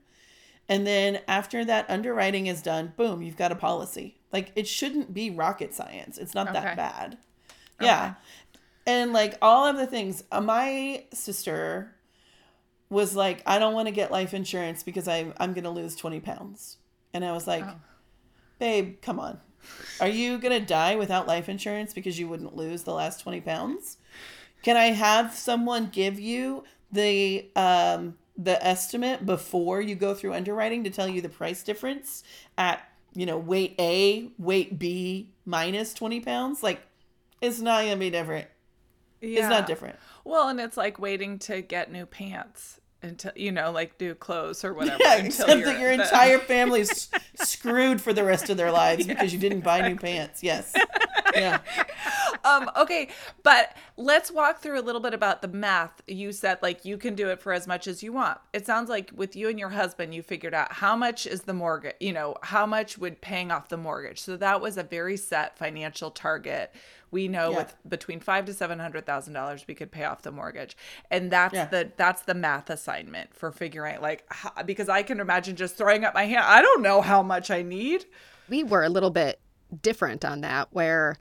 And 0.68 0.86
then 0.86 1.20
after 1.28 1.64
that 1.64 1.88
underwriting 1.90 2.46
is 2.46 2.62
done, 2.62 2.92
boom, 2.96 3.22
you've 3.22 3.36
got 3.36 3.52
a 3.52 3.56
policy. 3.56 4.16
Like 4.32 4.50
it 4.56 4.66
shouldn't 4.66 5.12
be 5.12 5.30
rocket 5.30 5.74
science. 5.74 6.16
It's 6.18 6.34
not 6.34 6.48
Okay. 6.48 6.60
that 6.60 6.76
bad. 6.76 7.18
Yeah. 7.80 8.14
And 8.86 9.12
like 9.12 9.36
all 9.42 9.66
of 9.66 9.76
the 9.76 9.86
things, 9.86 10.24
uh, 10.32 10.40
my 10.40 11.04
sister 11.12 11.92
was 12.90 13.14
like, 13.16 13.42
I 13.46 13.58
don't 13.58 13.74
want 13.74 13.88
to 13.88 13.92
get 13.94 14.10
life 14.10 14.34
insurance 14.34 14.82
because 14.82 15.08
I'm 15.08 15.34
I'm 15.38 15.52
gonna 15.52 15.70
lose 15.70 15.96
twenty 15.96 16.20
pounds. 16.20 16.78
And 17.12 17.24
I 17.24 17.32
was 17.32 17.46
like, 17.46 17.64
Oh. 17.64 17.74
babe, 18.58 19.00
come 19.02 19.18
on. 19.20 19.40
Are 20.00 20.08
you 20.08 20.38
gonna 20.38 20.60
die 20.60 20.96
without 20.96 21.26
life 21.26 21.48
insurance 21.48 21.94
because 21.94 22.18
you 22.18 22.28
wouldn't 22.28 22.56
lose 22.56 22.82
the 22.84 22.92
last 22.92 23.20
twenty 23.20 23.40
pounds? 23.40 23.96
Can 24.62 24.76
I 24.76 24.86
have 24.92 25.34
someone 25.34 25.88
give 25.88 26.18
you 26.20 26.64
the 26.92 27.48
um 27.56 28.16
the 28.36 28.64
estimate 28.64 29.24
before 29.24 29.80
you 29.80 29.94
go 29.94 30.14
through 30.14 30.34
underwriting 30.34 30.84
to 30.84 30.90
tell 30.90 31.08
you 31.08 31.20
the 31.20 31.28
price 31.28 31.62
difference 31.62 32.24
at 32.58 32.80
you 33.14 33.26
know 33.26 33.38
weight 33.38 33.74
A, 33.78 34.30
weight 34.38 34.78
B 34.78 35.30
minus 35.44 35.94
twenty 35.94 36.20
pounds? 36.20 36.62
Like 36.62 36.82
it's 37.40 37.60
not 37.60 37.84
gonna 37.84 37.96
be 37.96 38.10
different. 38.10 38.48
It's 39.20 39.48
not 39.48 39.66
different. 39.66 39.96
Well, 40.24 40.48
and 40.48 40.60
it's 40.60 40.76
like 40.76 40.98
waiting 40.98 41.38
to 41.40 41.62
get 41.62 41.90
new 41.90 42.06
pants 42.06 42.80
until 43.02 43.32
you 43.36 43.52
know, 43.52 43.70
like 43.70 44.00
new 44.00 44.14
clothes 44.14 44.64
or 44.64 44.74
whatever. 44.74 44.98
Yeah, 45.00 45.14
until 45.16 45.26
except 45.26 45.58
you're 45.58 45.64
that 45.66 45.80
your 45.80 45.92
entire 45.92 46.38
family's 46.50 47.08
screwed 47.36 48.00
for 48.00 48.12
the 48.12 48.24
rest 48.24 48.50
of 48.50 48.56
their 48.56 48.72
lives 48.72 49.06
because 49.06 49.32
you 49.32 49.38
didn't 49.38 49.60
buy 49.60 49.86
new 49.86 49.96
pants. 49.96 50.42
Yes. 50.42 50.74
Yeah. 51.34 51.60
um 52.44 52.70
okay 52.76 53.08
but 53.42 53.76
let's 53.96 54.30
walk 54.30 54.60
through 54.60 54.78
a 54.78 54.82
little 54.82 55.00
bit 55.00 55.14
about 55.14 55.40
the 55.42 55.48
math. 55.48 56.02
You 56.06 56.32
said 56.32 56.58
like 56.62 56.84
you 56.84 56.96
can 56.98 57.14
do 57.14 57.28
it 57.30 57.40
for 57.40 57.52
as 57.52 57.66
much 57.66 57.86
as 57.86 58.02
you 58.02 58.12
want. 58.12 58.38
It 58.52 58.66
sounds 58.66 58.88
like 58.90 59.10
with 59.14 59.36
you 59.36 59.48
and 59.48 59.58
your 59.58 59.68
husband 59.70 60.14
you 60.14 60.22
figured 60.22 60.54
out 60.54 60.72
how 60.72 60.96
much 60.96 61.26
is 61.26 61.42
the 61.42 61.52
mortgage 61.54 61.94
you 62.00 62.12
know 62.12 62.36
how 62.42 62.66
much 62.66 62.98
would 62.98 63.20
paying 63.20 63.50
off 63.50 63.68
the 63.68 63.76
mortgage. 63.76 64.18
So 64.20 64.36
that 64.36 64.60
was 64.60 64.76
a 64.76 64.82
very 64.82 65.16
set 65.16 65.56
financial 65.58 66.10
target. 66.10 66.74
We 67.10 67.28
know 67.28 67.50
Yeah. 67.52 67.58
with 67.58 67.76
between 67.88 68.18
five 68.20 68.44
to 68.46 68.52
seven 68.54 68.78
hundred 68.80 69.06
thousand 69.06 69.34
dollars 69.34 69.64
we 69.68 69.74
could 69.74 69.92
pay 69.92 70.04
off 70.04 70.22
the 70.22 70.32
mortgage. 70.32 70.76
And 71.10 71.30
that's 71.30 71.54
Yeah. 71.54 71.66
the 71.66 71.92
that's 71.96 72.22
the 72.22 72.34
math 72.34 72.68
assignment 72.70 73.34
for 73.34 73.52
figuring 73.52 74.00
like 74.00 74.24
how, 74.28 74.62
because 74.64 74.88
i 74.88 75.02
can 75.02 75.20
imagine 75.20 75.54
just 75.56 75.76
throwing 75.76 76.04
up 76.04 76.14
my 76.14 76.24
hand. 76.24 76.44
I 76.44 76.60
don't 76.62 76.82
know 76.82 77.00
how 77.00 77.22
much 77.22 77.50
i 77.50 77.62
need. 77.62 78.04
We 78.48 78.62
were 78.64 78.82
a 78.82 78.88
little 78.88 79.10
bit 79.10 79.40
different 79.82 80.24
on 80.24 80.40
that 80.40 80.68
where 80.72 81.16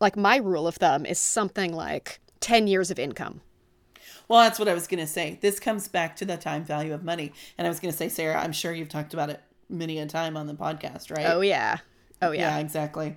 like 0.00 0.16
my 0.16 0.36
rule 0.36 0.66
of 0.66 0.76
thumb 0.76 1.06
is 1.06 1.18
something 1.18 1.72
like 1.72 2.20
10 2.40 2.66
years 2.66 2.90
of 2.90 2.98
income 2.98 3.40
Well, 4.28 4.40
that's 4.40 4.58
what 4.58 4.68
I 4.68 4.74
was 4.74 4.86
going 4.86 5.00
to 5.00 5.06
say. 5.06 5.38
This 5.40 5.60
comes 5.60 5.88
back 5.88 6.16
to 6.16 6.24
the 6.24 6.36
time 6.36 6.64
value 6.64 6.94
of 6.94 7.04
money. 7.04 7.32
And 7.58 7.66
I 7.66 7.70
was 7.70 7.80
going 7.80 7.92
to 7.92 7.96
say, 7.96 8.08
Sarah, 8.08 8.40
I'm 8.40 8.52
sure 8.52 8.72
you've 8.72 8.88
talked 8.88 9.12
about 9.14 9.30
it 9.30 9.40
many 9.68 9.98
a 9.98 10.06
time 10.06 10.36
on 10.36 10.46
the 10.46 10.54
podcast, 10.54 11.10
right? 11.10 11.26
oh 11.26 11.40
yeah 11.40 11.78
oh 12.20 12.30
Yeah, 12.30 12.56
yeah, 12.56 12.58
exactly. 12.58 13.16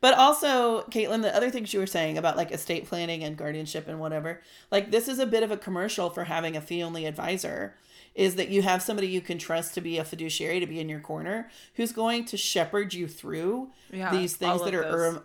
But 0.00 0.14
also, 0.14 0.82
Caitlin, 0.84 1.22
the 1.22 1.34
other 1.34 1.50
things 1.50 1.74
you 1.74 1.80
were 1.80 1.86
saying 1.86 2.16
about 2.16 2.36
like 2.36 2.50
estate 2.50 2.86
planning 2.86 3.22
and 3.22 3.36
guardianship 3.36 3.86
and 3.86 4.00
whatever, 4.00 4.40
like 4.70 4.90
this 4.90 5.08
is 5.08 5.18
a 5.18 5.26
bit 5.26 5.42
of 5.42 5.50
a 5.50 5.56
commercial 5.56 6.08
for 6.08 6.24
having 6.24 6.56
a 6.56 6.60
fee 6.60 6.82
only 6.82 7.04
advisor. 7.04 7.76
Is 8.20 8.34
that 8.34 8.50
you 8.50 8.60
have 8.60 8.82
somebody 8.82 9.08
you 9.08 9.22
can 9.22 9.38
trust 9.38 9.72
to 9.74 9.80
be 9.80 9.96
a 9.96 10.04
fiduciary, 10.04 10.60
to 10.60 10.66
be 10.66 10.78
in 10.78 10.90
your 10.90 11.00
corner, 11.00 11.48
who's 11.76 11.90
going 11.90 12.26
to 12.26 12.36
shepherd 12.36 12.92
you 12.92 13.08
through 13.08 13.70
Yeah, 13.90 14.10
these 14.10 14.36
things 14.36 14.62
that 14.62 14.74
are, 14.74 15.06
um, 15.06 15.22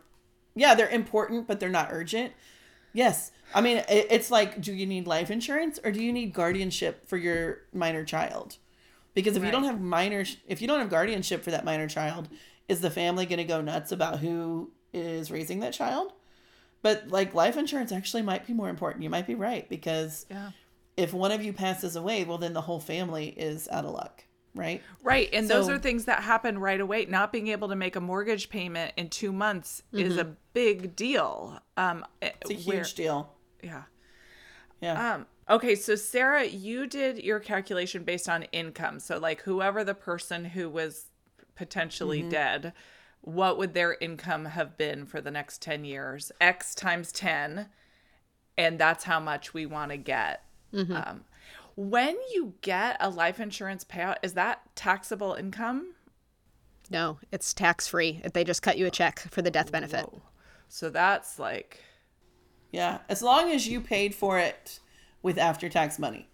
yeah, 0.56 0.76
they're 0.76 0.88
important, 0.88 1.46
but 1.46 1.60
they're 1.60 1.68
not 1.68 1.90
urgent. 1.92 2.32
Yes. 2.94 3.32
I 3.54 3.60
mean, 3.60 3.78
it, 3.90 4.08
it's 4.10 4.32
like, 4.32 4.62
do 4.62 4.74
you 4.74 4.86
need 4.86 5.08
life 5.08 5.30
insurance 5.30 5.78
or 5.84 5.92
do 5.92 6.02
you 6.02 6.14
need 6.14 6.34
guardianship 6.34 7.06
for 7.06 7.18
your 7.18 7.64
minor 7.74 8.06
child? 8.06 8.58
Because 9.14 9.36
if 9.36 9.44
you 9.44 9.52
don't 9.52 9.66
have 9.66 9.82
minor, 9.82 10.24
if 10.48 10.62
you 10.62 10.68
don't 10.68 10.80
have 10.80 10.90
guardianship 10.90 11.44
for 11.44 11.52
that 11.52 11.66
minor 11.66 11.88
child, 11.88 12.30
is 12.70 12.80
the 12.80 12.90
family 12.90 13.26
going 13.26 13.38
to 13.38 13.44
go 13.44 13.60
nuts 13.60 13.92
about 13.92 14.20
who 14.20 14.72
is 14.94 15.30
raising 15.32 15.60
that 15.60 15.74
child? 15.74 16.14
But 16.82 17.10
like 17.10 17.34
life 17.34 17.58
insurance 17.58 17.92
actually 17.92 18.22
might 18.22 18.48
be 18.48 18.54
more 18.54 18.70
important. 18.70 19.04
You 19.04 19.10
might 19.10 19.28
be 19.28 19.36
right 19.36 19.68
because 19.68 20.26
Yeah. 20.30 20.52
If 20.98 21.14
one 21.14 21.32
of 21.32 21.44
you 21.44 21.54
passes 21.54 21.96
away, 21.96 22.24
well, 22.24 22.38
then 22.38 22.54
the 22.54 22.62
whole 22.62 22.80
family 22.80 23.28
is 23.30 23.68
out 23.70 23.86
of 23.86 23.92
luck, 23.92 24.24
right? 24.54 24.82
Right. 25.04 25.30
And 25.34 25.50
those 25.50 25.70
are 25.70 25.78
things 25.78 26.06
that 26.06 26.24
happen 26.24 26.58
right 26.58 26.80
away. 26.80 27.06
Not 27.06 27.32
being 27.32 27.50
able 27.50 27.68
to 27.70 27.76
make 27.76 27.96
a 27.96 28.02
mortgage 28.02 28.50
payment 28.50 28.94
in 28.96 29.10
two 29.10 29.32
months 29.32 29.84
is 29.92 30.18
a 30.18 30.36
big 30.54 30.96
deal. 30.96 31.60
Um, 31.78 32.06
It's 32.22 32.50
a 32.50 32.54
huge 32.54 32.94
deal. 32.94 33.34
Yeah. 33.62 33.84
Yeah. 34.82 35.16
Um, 35.16 35.26
okay, 35.50 35.76
so 35.76 35.96
Sarah, 35.96 36.46
you 36.46 36.86
did 36.88 37.18
your 37.18 37.40
calculation 37.40 38.04
based 38.04 38.30
on 38.30 38.44
income. 38.44 39.00
So, 39.00 39.18
like, 39.18 39.42
whoever 39.42 39.84
the 39.84 39.94
person 39.94 40.46
who 40.46 40.70
was 40.70 41.08
potentially 41.56 42.22
dead, 42.22 42.74
what 43.22 43.58
would 43.58 43.74
their 43.74 43.98
income 44.00 44.46
have 44.46 44.78
been 44.78 45.06
for 45.06 45.22
the 45.22 45.32
next 45.32 45.62
10 45.62 45.84
years? 45.84 46.32
X 46.40 46.76
times 46.76 47.12
10. 47.12 47.68
And 48.58 48.80
that's 48.80 49.04
how 49.04 49.20
much 49.20 49.54
we 49.54 49.66
want 49.66 49.92
to 49.92 49.98
get. 49.98 50.45
Um, 50.74 51.24
when 51.76 52.18
you 52.34 52.54
get 52.62 52.98
a 53.00 53.10
life 53.10 53.40
insurance 53.40 53.84
payout, 53.84 54.18
is 54.24 54.34
that 54.34 54.62
taxable 54.76 55.34
income? 55.34 55.94
No, 56.90 57.20
it's 57.32 57.54
tax 57.54 57.88
free. 57.88 58.22
They 58.34 58.44
just 58.44 58.62
cut 58.62 58.78
you 58.78 58.86
a 58.86 58.92
check 58.92 59.20
for 59.32 59.42
the 59.42 59.50
death 59.52 59.72
benefit. 59.72 60.06
So 60.68 60.90
that's 60.90 61.40
like, 61.40 61.80
yeah. 62.72 63.00
As 63.10 63.22
long 63.22 63.52
as 63.52 63.68
you 63.68 63.82
paid 63.82 64.14
for 64.14 64.38
it 64.40 64.80
with 65.24 65.38
after 65.38 65.70
tax 65.70 65.98
money, 65.98 66.28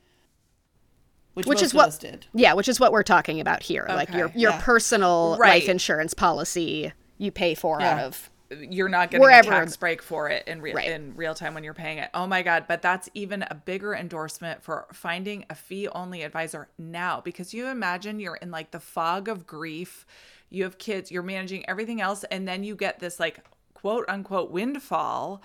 which, 1.34 1.46
Which 1.46 1.62
is 1.62 1.74
what- 1.74 1.98
did. 2.00 2.26
Yeah, 2.34 2.54
which 2.54 2.68
is 2.68 2.80
what 2.80 2.92
we're 2.92 3.04
talking 3.04 3.40
about 3.40 3.64
here. 3.64 3.86
Like 3.88 4.10
your 4.10 4.32
your 4.36 4.52
yeah. 4.52 4.62
personal 4.62 5.38
Right. 5.40 5.62
life 5.62 5.70
insurance 5.70 6.14
policy 6.14 6.92
you 7.18 7.32
pay 7.32 7.54
for 7.56 7.80
out 7.80 8.00
of 8.00 8.31
you're 8.60 8.90
not 8.90 9.10
getting 9.12 9.22
Wherever- 9.22 9.50
a 9.50 9.52
tax 9.60 9.78
break 9.78 10.02
for 10.02 10.30
it 10.30 10.48
in 10.48 10.62
real 10.62 10.76
Right. 10.76 10.90
in 10.90 11.16
real 11.16 11.34
time 11.36 11.54
when 11.54 11.64
you're 11.64 11.74
paying 11.74 11.98
it. 12.00 12.10
Oh 12.14 12.28
my 12.28 12.42
god, 12.42 12.66
but 12.68 12.82
that's 12.82 13.10
even 13.14 13.44
a 13.44 13.56
bigger 13.56 13.94
endorsement 13.96 14.62
for 14.64 14.88
finding 14.94 15.46
a 15.50 15.56
fee 15.56 15.88
only 15.90 16.24
advisor 16.24 16.68
now 16.78 17.22
because 17.22 17.54
you 17.54 17.68
imagine 17.68 18.20
you're 18.20 18.36
in 18.36 18.52
like 18.52 18.72
the 18.72 18.80
fog 18.80 19.28
of 19.30 19.48
grief. 19.48 20.06
You 20.50 20.64
have 20.64 20.78
kids, 20.78 21.12
you're 21.12 21.24
managing 21.24 21.68
everything 21.70 22.02
else 22.02 22.24
and 22.26 22.48
then 22.48 22.64
you 22.64 22.76
get 22.76 23.00
this 23.00 23.20
like 23.20 23.40
quote 23.74 24.06
unquote 24.10 24.52
windfall. 24.52 25.42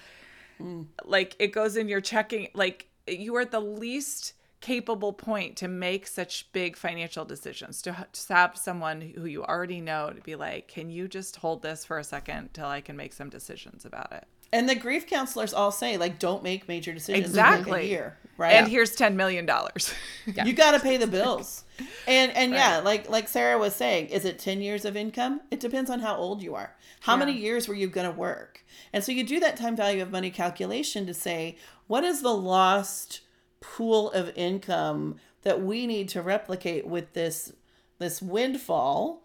Mm. 0.61 0.87
Like 1.05 1.37
it 1.39 1.49
goes 1.53 1.77
in 1.77 1.89
your 1.89 2.01
checking 2.01 2.49
like 2.55 2.89
you 3.07 3.37
are 3.37 3.43
at 3.43 3.51
the 3.53 3.61
least 3.61 4.33
capable 4.61 5.13
point 5.13 5.57
to 5.57 5.69
make 5.69 6.07
such 6.07 6.51
big 6.53 6.77
financial 6.77 7.25
decisions 7.25 7.83
to, 7.83 8.07
to 8.13 8.33
have 8.35 8.57
someone 8.57 9.01
who 9.01 9.25
you 9.27 9.45
already 9.45 9.81
know 9.81 10.11
to 10.11 10.21
be 10.23 10.35
like 10.35 10.67
can 10.67 10.89
you 10.91 11.07
just 11.09 11.37
hold 11.37 11.63
this 11.63 11.85
for 11.85 11.99
a 11.99 12.05
second 12.05 12.49
till 12.55 12.67
i 12.67 12.81
can 12.81 12.97
make 12.97 13.13
some 13.13 13.29
decisions 13.29 13.85
about 13.85 14.11
it 14.13 14.25
And 14.53 14.69
the 14.69 14.75
grief 14.77 15.07
counselors 15.09 15.53
all 15.53 15.73
say, 15.73 15.97
like, 15.99 16.21
don't 16.21 16.43
make 16.43 16.69
major 16.69 16.93
decisions 16.95 17.27
Exactly. 17.27 17.89
year, 17.91 18.17
right? 18.39 18.55
and 18.55 18.69
here's 18.69 18.95
10 18.95 19.17
million 19.17 19.45
dollars 19.45 19.93
you 20.27 20.53
got 20.53 20.71
to 20.73 20.81
pay 20.81 20.97
the 20.97 21.07
bills. 21.07 21.65
And 22.07 22.31
and 22.33 22.53
yeah, 22.53 22.79
like 22.79 23.11
like 23.11 23.29
Sarah 23.29 23.59
was 23.59 23.75
saying, 23.75 24.09
is 24.09 24.25
it 24.25 24.39
10 24.39 24.61
years 24.63 24.85
of 24.85 24.97
income? 24.97 25.41
It 25.51 25.61
depends 25.61 25.91
on 25.91 25.99
how 26.01 26.17
old 26.17 26.43
you 26.43 26.55
are. 26.55 26.71
How 27.01 27.17
many 27.17 27.33
years 27.33 27.67
were 27.69 27.75
you 27.75 27.89
going 27.89 28.11
to 28.11 28.17
work? 28.17 28.65
And 28.93 29.03
so 29.05 29.13
you 29.13 29.25
do 29.25 29.41
that 29.41 29.57
time 29.57 29.77
value 29.77 30.01
of 30.03 30.11
money 30.13 30.31
calculation 30.31 31.07
to 31.07 31.15
say, 31.15 31.57
what 31.89 32.05
is 32.05 32.23
the 32.23 32.35
lost 32.35 33.21
pool 33.75 34.11
of 34.13 34.33
income 34.37 35.17
that 35.43 35.63
we 35.63 35.87
need 35.87 36.09
to 36.11 36.23
replicate 36.23 36.87
with 36.87 37.13
this 37.13 37.53
this 37.99 38.21
windfall 38.21 39.23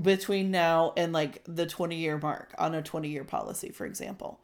between 0.00 0.50
now 0.50 0.92
and 0.96 1.12
like 1.12 1.42
the 1.44 1.66
20 1.66 1.96
year 1.96 2.18
mark 2.18 2.54
on 2.58 2.74
a 2.74 2.82
20 2.82 3.08
year 3.08 3.24
policy, 3.24 3.70
for 3.70 3.84
example. 3.84 4.40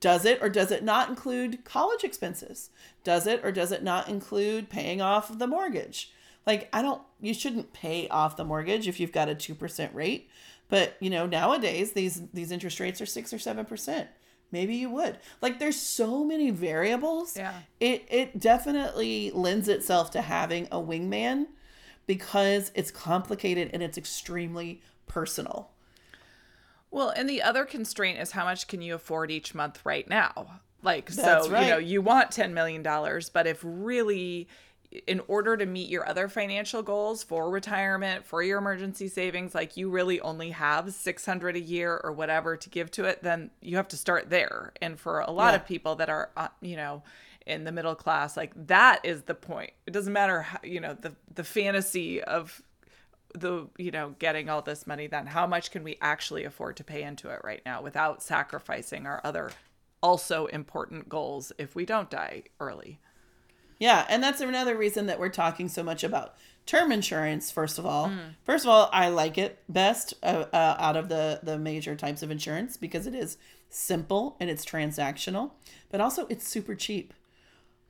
Does 0.00 0.24
it 0.24 0.42
or 0.42 0.48
does 0.48 0.70
it 0.70 0.82
not 0.82 1.08
include 1.08 1.64
college 1.64 2.02
expenses? 2.02 2.70
Does 3.04 3.26
it 3.26 3.44
or 3.44 3.52
does 3.52 3.72
it 3.72 3.82
not 3.82 4.08
include 4.08 4.70
paying 4.70 5.00
off 5.00 5.38
the 5.38 5.46
mortgage? 5.46 6.12
Like, 6.46 6.68
I 6.72 6.82
don't, 6.82 7.02
you 7.20 7.34
shouldn't 7.34 7.72
pay 7.72 8.08
off 8.08 8.36
the 8.36 8.44
mortgage 8.44 8.88
if 8.88 8.98
you've 8.98 9.12
got 9.12 9.28
a 9.28 9.34
2% 9.34 9.94
rate. 9.94 10.28
But, 10.68 10.96
you 11.00 11.10
know, 11.10 11.26
nowadays 11.26 11.92
these, 11.92 12.22
these 12.32 12.50
interest 12.50 12.80
rates 12.80 13.00
are 13.00 13.06
six 13.06 13.32
or 13.32 13.36
7%. 13.36 14.08
Maybe 14.52 14.76
you 14.76 14.90
would. 14.90 15.18
Like, 15.40 15.58
there's 15.58 15.80
so 15.80 16.24
many 16.24 16.50
variables. 16.50 17.36
Yeah. 17.36 17.54
It, 17.80 18.04
it 18.10 18.38
definitely 18.38 19.30
lends 19.32 19.66
itself 19.68 20.10
to 20.12 20.20
having 20.20 20.66
a 20.66 20.76
wingman 20.76 21.46
because 22.06 22.70
it's 22.74 22.90
complicated 22.90 23.70
and 23.72 23.82
it's 23.82 23.96
extremely 23.98 24.82
personal. 25.08 25.70
well 26.90 27.10
and 27.10 27.28
the 27.28 27.42
other 27.42 27.64
constraint 27.64 28.18
is 28.18 28.32
how 28.32 28.44
much 28.44 28.66
can 28.66 28.82
you 28.82 28.94
afford 28.94 29.30
each 29.30 29.54
month 29.54 29.80
right 29.84 30.08
now 30.08 30.60
like 30.82 31.10
That's 31.10 31.46
so 31.46 31.60
you 31.60 31.68
know 31.68 31.78
you 31.78 32.00
want 32.02 32.30
10 32.30 32.54
million 32.54 32.82
dollars 32.82 33.28
but 33.28 33.46
if 33.46 33.60
really 33.62 34.48
in 35.06 35.20
order 35.28 35.56
to 35.56 35.64
meet 35.64 35.88
your 35.88 36.06
other 36.08 36.28
financial 36.28 36.82
goals 36.82 37.22
for 37.22 37.50
retirement 37.50 38.24
for 38.26 38.42
your 38.42 38.58
emergency 38.58 39.08
savings 39.08 39.54
like 39.54 39.76
you 39.76 39.88
really 39.88 40.20
only 40.20 40.50
have 40.50 40.92
600 40.92 41.56
a 41.56 41.60
year 41.60 42.00
or 42.04 42.12
whatever 42.12 42.56
to 42.56 42.68
give 42.68 42.90
to 42.90 43.04
it 43.04 43.22
then 43.22 43.50
you 43.60 43.76
have 43.76 43.88
to 43.88 43.96
start 43.96 44.28
there. 44.30 44.72
And 44.82 44.98
for 45.00 45.20
a 45.20 45.30
lot 45.30 45.50
Yeah. 45.52 45.56
of 45.60 45.66
people 45.66 45.94
that 45.96 46.10
are 46.10 46.30
uh, 46.36 46.48
you 46.60 46.76
know 46.76 47.02
in 47.46 47.64
the 47.64 47.72
middle 47.72 47.94
class 47.94 48.36
like 48.36 48.52
that 48.68 49.00
is 49.04 49.22
the 49.22 49.34
point. 49.34 49.72
It 49.86 49.92
doesn't 49.92 50.12
matter 50.12 50.42
how 50.42 50.58
you 50.62 50.80
know 50.80 50.94
the 51.00 51.14
the 51.34 51.44
fantasy 51.44 52.22
of 52.22 52.60
the 53.34 53.68
you 53.78 53.90
know 53.90 54.14
getting 54.18 54.50
all 54.50 54.60
this 54.60 54.86
money 54.86 55.06
then 55.06 55.26
how 55.26 55.46
much 55.46 55.70
can 55.70 55.82
we 55.82 55.96
actually 56.02 56.44
afford 56.44 56.76
to 56.76 56.84
pay 56.84 57.02
into 57.02 57.30
it 57.30 57.40
right 57.42 57.62
now 57.64 57.80
without 57.80 58.22
sacrificing 58.22 59.06
our 59.06 59.22
other 59.24 59.50
also 60.02 60.46
important 60.46 61.08
goals 61.08 61.50
if 61.56 61.74
we 61.74 61.86
don't 61.86 62.10
die 62.10 62.42
early 62.60 63.00
Yeah, 63.82 64.06
and 64.08 64.22
that's 64.22 64.40
another 64.40 64.76
reason 64.76 65.06
that 65.06 65.18
we're 65.18 65.28
talking 65.28 65.68
so 65.68 65.82
much 65.82 66.04
about 66.04 66.36
term 66.66 66.92
insurance. 66.92 67.50
First 67.50 67.80
of 67.80 67.84
all, 67.84 68.12
first 68.44 68.64
of 68.64 68.68
all, 68.68 68.88
I 68.92 69.08
like 69.08 69.36
it 69.38 69.58
best 69.68 70.14
uh, 70.22 70.44
uh, 70.52 70.76
out 70.78 70.96
of 70.96 71.08
the 71.08 71.40
the 71.42 71.58
major 71.58 71.96
types 71.96 72.22
of 72.22 72.30
insurance 72.30 72.76
because 72.76 73.08
it 73.08 73.14
is 73.16 73.38
simple 73.68 74.36
and 74.38 74.48
it's 74.48 74.64
transactional, 74.64 75.50
but 75.90 76.00
also 76.00 76.28
it's 76.28 76.46
super 76.46 76.76
cheap. 76.76 77.12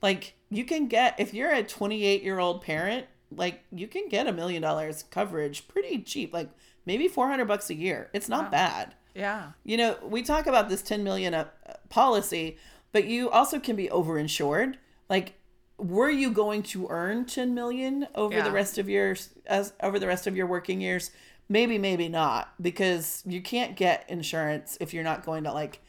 Like 0.00 0.32
you 0.48 0.64
can 0.64 0.88
get 0.88 1.14
if 1.20 1.34
you're 1.34 1.52
a 1.52 1.62
28 1.62 2.22
year 2.22 2.38
old 2.38 2.62
parent, 2.62 3.04
like 3.30 3.62
you 3.70 3.86
can 3.86 4.08
get 4.08 4.26
a 4.26 4.32
million 4.32 4.62
dollars 4.62 5.04
coverage 5.10 5.68
pretty 5.68 5.98
cheap, 6.00 6.32
like 6.32 6.48
maybe 6.86 7.06
400 7.06 7.44
bucks 7.44 7.68
a 7.68 7.74
year. 7.74 8.08
It's 8.14 8.30
not 8.30 8.50
bad. 8.50 8.94
yeah 9.14 9.52
You 9.62 9.76
know, 9.76 9.98
we 10.02 10.22
talk 10.22 10.46
about 10.46 10.70
this 10.70 10.80
10 10.80 11.04
million 11.04 11.34
uh, 11.34 11.48
policy, 11.90 12.56
but 12.92 13.04
you 13.04 13.28
also 13.28 13.60
can 13.60 13.76
be 13.76 13.88
overinsured. 13.88 14.76
Like, 15.10 15.34
were 15.78 16.10
you 16.10 16.30
going 16.30 16.62
to 16.64 16.86
earn 16.90 17.24
10 17.26 17.54
million 17.54 18.06
over 18.14 18.34
Yeah. 18.36 18.44
the 18.44 18.52
rest 18.52 18.78
of 18.78 18.88
your 18.88 19.16
as 19.46 19.72
over 19.82 19.98
the 19.98 20.06
rest 20.06 20.26
of 20.26 20.36
your 20.36 20.46
working 20.46 20.80
years? 20.80 21.10
Maybe, 21.48 21.76
maybe 21.76 22.08
not, 22.08 22.52
because 22.62 23.22
you 23.26 23.42
can't 23.42 23.76
get 23.76 24.04
insurance 24.08 24.78
if 24.80 24.94
you're 24.94 25.04
not 25.04 25.24
going 25.24 25.44
to 25.44 25.52
like 25.52 25.80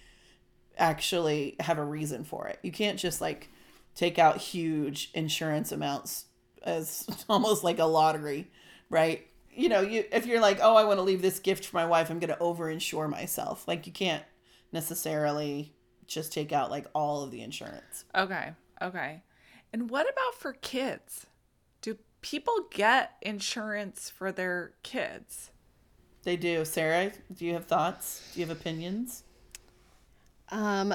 actually 0.78 1.56
have 1.60 1.78
a 1.78 1.86
reason 1.86 2.24
for 2.24 2.48
it. 2.48 2.60
You 2.64 2.72
can't 2.72 2.98
just 3.00 3.22
like 3.22 3.50
take 3.96 4.18
out 4.18 4.38
huge 4.38 5.12
insurance 5.14 5.72
amounts 5.72 6.26
as 6.64 7.06
almost 7.30 7.64
like 7.64 7.80
a 7.80 7.86
lottery, 7.86 8.50
right? 8.90 9.26
You 9.52 9.70
know, 9.70 9.82
you 9.82 10.04
if 10.12 10.26
you're 10.26 10.42
like, 10.42 10.60
"Oh, 10.62 10.76
I 10.76 10.84
want 10.84 10.98
to 10.98 11.04
leave 11.04 11.22
this 11.22 11.38
gift 11.40 11.66
for 11.66 11.78
my 11.78 11.86
wife, 11.86 12.10
I'm 12.10 12.20
going 12.20 12.30
to 12.34 12.40
over 12.40 12.70
insure 12.70 13.08
myself." 13.08 13.68
Like 13.68 13.86
you 13.86 13.94
can't 13.94 14.24
necessarily 14.72 15.74
just 16.08 16.34
take 16.34 16.52
out 16.52 16.72
like 16.72 16.88
all 16.96 17.22
of 17.24 17.30
the 17.32 17.42
insurance. 17.42 18.04
okay 18.16 18.54
okay 18.82 19.22
and 19.74 19.90
what 19.90 20.08
about 20.10 20.36
for 20.40 20.54
kids 20.54 21.26
do 21.82 21.98
people 22.22 22.68
get 22.72 23.18
insurance 23.22 24.10
for 24.10 24.32
their 24.32 24.72
kids 24.84 25.52
They 26.24 26.38
do. 26.38 26.64
Sarah, 26.64 27.12
do 27.36 27.46
you 27.46 27.54
have 27.54 27.66
thoughts? 27.66 28.32
Do 28.34 28.40
you 28.40 28.46
have 28.48 28.58
opinions? 28.58 29.24
Um, 30.50 30.94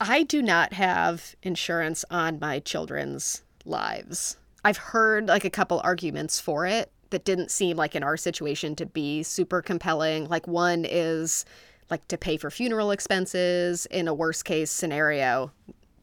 I 0.00 0.22
do 0.22 0.42
not 0.42 0.72
have 0.74 1.34
insurance 1.42 2.04
on 2.10 2.38
my 2.38 2.60
children's 2.60 3.42
lives. 3.64 4.36
I've 4.64 4.76
heard 4.76 5.26
like 5.28 5.44
a 5.44 5.50
couple 5.50 5.80
arguments 5.82 6.38
for 6.38 6.66
it 6.66 6.92
that 7.10 7.24
didn't 7.24 7.50
seem 7.50 7.76
like 7.76 7.96
in 7.96 8.02
our 8.02 8.16
situation 8.16 8.76
to 8.76 8.86
be 8.86 9.22
super 9.24 9.62
compelling. 9.62 10.28
Like 10.28 10.46
one 10.46 10.84
is 10.88 11.44
like 11.90 12.06
to 12.08 12.18
pay 12.18 12.36
for 12.36 12.50
funeral 12.50 12.90
expenses 12.90 13.86
in 13.86 14.06
a 14.06 14.14
worst 14.14 14.44
case 14.44 14.70
scenario. 14.70 15.50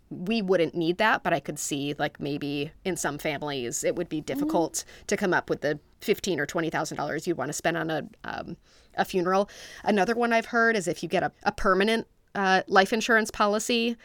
We 0.10 0.42
wouldn't 0.42 0.76
need 0.76 0.98
that, 1.00 1.24
but 1.24 1.34
I 1.34 1.40
could 1.40 1.58
see 1.60 1.96
like 1.98 2.20
maybe 2.20 2.72
in 2.84 2.96
some 2.96 3.18
families 3.18 3.84
it 3.84 3.96
would 3.96 4.08
be 4.10 4.22
difficult 4.22 4.86
to 5.08 5.18
come 5.18 5.34
up 5.34 5.50
with 5.50 5.62
the 5.62 5.80
fifteen 6.02 6.40
or 6.40 6.46
twenty 6.46 6.70
thousand 6.70 6.98
dollars 6.98 7.26
you'd 7.28 7.38
want 7.38 7.50
to 7.50 7.54
spend 7.54 7.76
on 7.78 7.90
a 7.90 8.08
um, 8.24 8.58
a 8.96 9.04
funeral. 9.06 9.50
Another 9.84 10.14
one 10.16 10.32
I've 10.32 10.46
heard 10.48 10.76
is 10.76 10.88
if 10.88 11.02
you 11.04 11.10
get 11.10 11.24
a, 11.24 11.32
a 11.44 11.52
permanent 11.52 12.08
uh, 12.36 12.62
life 12.68 12.94
insurance 12.94 13.32
policy, 13.32 13.98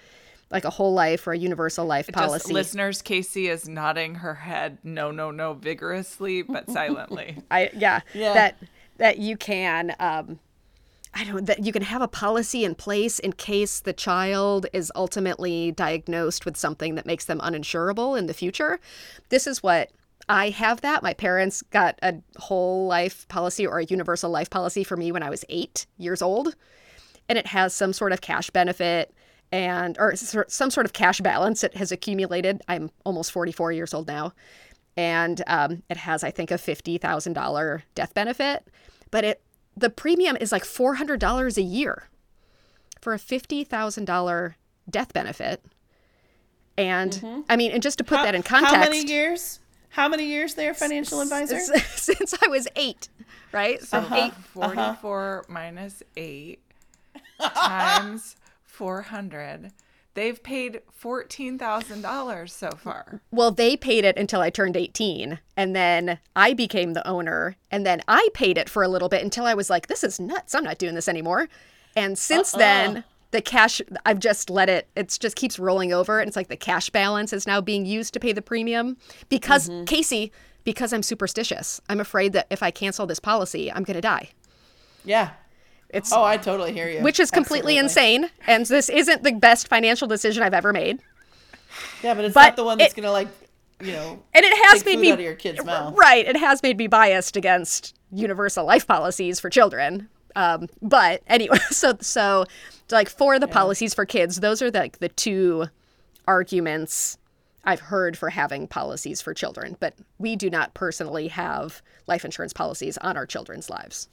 like 0.50 0.64
a 0.64 0.70
whole 0.70 0.92
life 0.94 1.26
or 1.26 1.32
a 1.32 1.38
universal 1.38 1.84
life 1.86 2.06
Just 2.06 2.16
policy. 2.16 2.52
listeners, 2.52 3.02
Kacie 3.02 3.48
is 3.50 3.68
nodding 3.68 4.16
her 4.16 4.34
head 4.34 4.78
no, 4.82 5.10
no, 5.10 5.30
no 5.30 5.52
vigorously 5.54 6.42
but 6.42 6.68
silently. 6.78 7.36
I 7.50 7.70
yeah, 7.74 8.00
Yeah. 8.14 8.32
that 8.34 8.56
that 8.96 9.18
you 9.18 9.36
can 9.36 9.94
um 10.00 10.38
I 11.12 11.24
don't 11.24 11.46
that 11.46 11.64
you 11.64 11.72
can 11.72 11.82
have 11.82 12.02
a 12.02 12.08
policy 12.08 12.64
in 12.64 12.74
place 12.74 13.18
in 13.18 13.32
case 13.32 13.80
the 13.80 13.92
child 13.92 14.66
is 14.72 14.92
ultimately 14.94 15.72
diagnosed 15.72 16.44
with 16.44 16.56
something 16.56 16.94
that 16.94 17.06
makes 17.06 17.24
them 17.24 17.40
uninsurable 17.40 18.18
in 18.18 18.26
the 18.26 18.34
future. 18.34 18.78
This 19.28 19.46
is 19.46 19.62
what 19.62 19.90
I 20.28 20.50
have 20.50 20.82
that. 20.82 21.02
My 21.02 21.14
parents 21.14 21.62
got 21.62 21.98
a 22.02 22.14
whole 22.38 22.86
life 22.86 23.26
policy 23.28 23.66
or 23.66 23.80
a 23.80 23.84
universal 23.84 24.30
life 24.30 24.50
policy 24.50 24.84
for 24.84 24.96
me 24.96 25.10
when 25.10 25.22
I 25.22 25.30
was 25.30 25.44
8 25.48 25.86
years 25.98 26.22
old. 26.22 26.54
And 27.28 27.36
it 27.36 27.48
has 27.48 27.74
some 27.74 27.92
sort 27.92 28.12
of 28.12 28.20
cash 28.20 28.50
benefit 28.50 29.12
and 29.52 29.96
or 29.98 30.14
some 30.14 30.70
sort 30.70 30.86
of 30.86 30.92
cash 30.92 31.20
balance 31.20 31.64
it 31.64 31.76
has 31.76 31.90
accumulated. 31.90 32.62
I'm 32.68 32.90
almost 33.04 33.32
44 33.32 33.72
years 33.72 33.92
old 33.92 34.06
now 34.06 34.32
and 34.96 35.42
um, 35.46 35.82
it 35.88 35.96
has 35.96 36.22
I 36.22 36.30
think 36.30 36.50
a 36.50 36.58
fifty 36.58 36.98
thousand 36.98 37.32
dollar 37.34 37.82
death 37.94 38.14
benefit, 38.14 38.68
but 39.10 39.24
it 39.24 39.40
the 39.76 39.90
premium 39.90 40.36
is 40.40 40.52
like 40.52 40.64
four 40.64 40.94
hundred 40.94 41.20
dollars 41.20 41.56
a 41.58 41.62
year 41.62 42.08
for 43.00 43.12
a 43.14 43.18
fifty 43.18 43.64
thousand 43.64 44.04
dollar 44.04 44.56
death 44.88 45.12
benefit. 45.12 45.62
And 46.78 47.44
I 47.48 47.56
mean, 47.56 47.72
and 47.72 47.82
just 47.82 47.98
to 47.98 48.04
put 48.04 48.22
that 48.22 48.34
in 48.34 48.42
context, 48.42 48.74
Mm-hmm. 48.74 48.82
How 48.84 48.88
many 48.90 49.06
years? 49.06 49.60
How 49.90 50.08
many 50.08 50.26
years 50.26 50.54
there, 50.54 50.72
financial 50.72 51.20
advisor? 51.20 51.56
s- 51.56 52.00
since 52.00 52.34
I 52.42 52.46
was 52.48 52.68
eight, 52.76 53.08
right? 53.52 53.82
So 53.82 53.98
Uh-huh. 53.98 54.14
eight. 54.16 54.32
44 54.34 55.46
minus 55.48 56.02
8 56.16 56.58
times 57.54 58.36
400. 58.62 59.72
They've 60.20 60.42
paid 60.42 60.82
$14,000 61.02 62.50
so 62.50 62.70
far. 62.72 63.22
Well, 63.30 63.50
they 63.50 63.74
paid 63.74 64.04
it 64.04 64.18
until 64.18 64.42
I 64.42 64.50
turned 64.50 64.76
18. 64.76 65.38
And 65.56 65.74
then 65.74 66.18
I 66.36 66.52
became 66.52 66.92
the 66.92 67.08
owner. 67.08 67.56
And 67.70 67.86
then 67.86 68.02
I 68.06 68.28
paid 68.34 68.58
it 68.58 68.68
for 68.68 68.82
a 68.82 68.88
little 68.88 69.08
bit 69.08 69.22
until 69.22 69.46
I 69.46 69.54
was 69.54 69.70
like, 69.70 69.86
this 69.86 70.04
is 70.04 70.20
nuts. 70.20 70.54
I'm 70.54 70.62
not 70.62 70.76
doing 70.76 70.94
this 70.94 71.08
anymore. 71.08 71.48
And 71.96 72.18
since 72.18 72.52
uh-uh. 72.52 72.58
then, 72.58 73.04
the 73.30 73.40
cash, 73.40 73.80
I've 74.04 74.18
just 74.18 74.50
let 74.50 74.68
it, 74.68 74.88
it 74.94 75.16
just 75.18 75.36
keeps 75.36 75.58
rolling 75.58 75.90
over. 75.90 76.20
And 76.20 76.28
it's 76.28 76.36
like 76.36 76.48
the 76.48 76.54
cash 76.54 76.90
balance 76.90 77.32
is 77.32 77.46
now 77.46 77.62
being 77.62 77.86
used 77.86 78.12
to 78.12 78.20
pay 78.20 78.34
the 78.34 78.42
premium 78.42 78.98
because, 79.30 79.70
mm-hmm. 79.70 79.84
Kacie, 79.84 80.32
because 80.64 80.92
I'm 80.92 81.02
superstitious. 81.02 81.80
I'm 81.88 81.98
afraid 81.98 82.34
that 82.34 82.46
if 82.50 82.62
I 82.62 82.70
cancel 82.70 83.06
this 83.06 83.20
policy, 83.20 83.72
I'm 83.72 83.84
going 83.84 83.94
to 83.94 84.02
die. 84.02 84.32
yeah. 85.02 85.30
It's, 85.92 86.12
Oh, 86.12 86.22
I 86.24 86.36
totally 86.36 86.72
hear 86.72 86.88
you. 86.88 87.00
which 87.02 87.18
is 87.20 87.30
completely 87.30 87.78
Absolutely. 87.78 88.14
insane. 88.14 88.30
And 88.46 88.66
this 88.66 88.88
isn't 88.88 89.22
the 89.22 89.32
best 89.32 89.68
financial 89.68 90.06
decision 90.08 90.42
I've 90.42 90.54
ever 90.54 90.72
made. 90.72 91.00
Yeah, 92.02 92.14
but 92.14 92.24
it's 92.24 92.34
But 92.34 92.42
not 92.42 92.56
the 92.56 92.64
one 92.64 92.78
that's 92.78 92.92
it- 92.92 92.96
gonna 92.96 93.12
like, 93.12 93.28
you 93.80 93.92
know, 93.92 94.22
and 94.34 94.44
it 94.44 94.52
has 94.66 94.84
made 94.84 94.98
me 94.98 95.10
out 95.10 95.18
of 95.18 95.24
your 95.24 95.34
kid's 95.34 95.64
mouth. 95.64 95.94
right 95.96 96.26
it 96.26 96.36
has 96.36 96.62
made 96.62 96.76
me 96.76 96.86
biased 96.86 97.34
against 97.36 97.94
universal 98.12 98.64
life 98.66 98.86
policies 98.86 99.40
for 99.40 99.48
children 99.48 100.06
um, 100.36 100.68
but 100.82 101.22
anyway 101.28 101.56
so 101.70 101.94
so 102.00 102.44
like 102.90 103.08
for 103.08 103.38
the 103.38 103.48
policies 103.48 103.94
for 103.94 104.04
kids 104.04 104.40
those 104.40 104.60
are 104.60 104.70
like 104.70 104.98
the 104.98 105.08
two 105.08 105.64
arguments 106.28 107.16
i've 107.64 107.80
heard 107.80 108.16
for 108.18 108.28
having 108.30 108.66
policies 108.68 109.22
for 109.22 109.32
children 109.32 109.76
but 109.80 109.94
we 110.18 110.36
do 110.36 110.50
not 110.50 110.74
personally 110.74 111.28
have 111.28 111.80
life 112.06 112.24
insurance 112.24 112.52
policies 112.52 112.98
on 112.98 113.16
our 113.16 113.24
children's 113.26 113.70
lives 113.70 114.08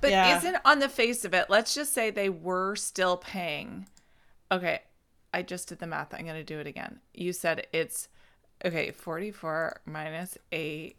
But 0.00 0.10
Yeah. 0.10 0.38
isn't 0.38 0.56
on 0.64 0.78
the 0.78 0.88
face 0.88 1.24
of 1.24 1.34
it, 1.34 1.50
let's 1.50 1.74
just 1.74 1.92
say 1.92 2.10
they 2.10 2.28
were 2.28 2.76
still 2.76 3.16
paying. 3.16 3.86
Okay, 4.50 4.80
I 5.32 5.42
just 5.42 5.68
did 5.68 5.78
the 5.78 5.86
math. 5.86 6.12
I'm 6.14 6.24
going 6.24 6.34
to 6.34 6.44
do 6.44 6.58
it 6.58 6.66
again. 6.66 7.00
You 7.14 7.32
said 7.32 7.66
it's 7.72 8.08
okay, 8.64 8.90
44 8.90 9.80
minus 9.86 10.36
8 10.52 10.96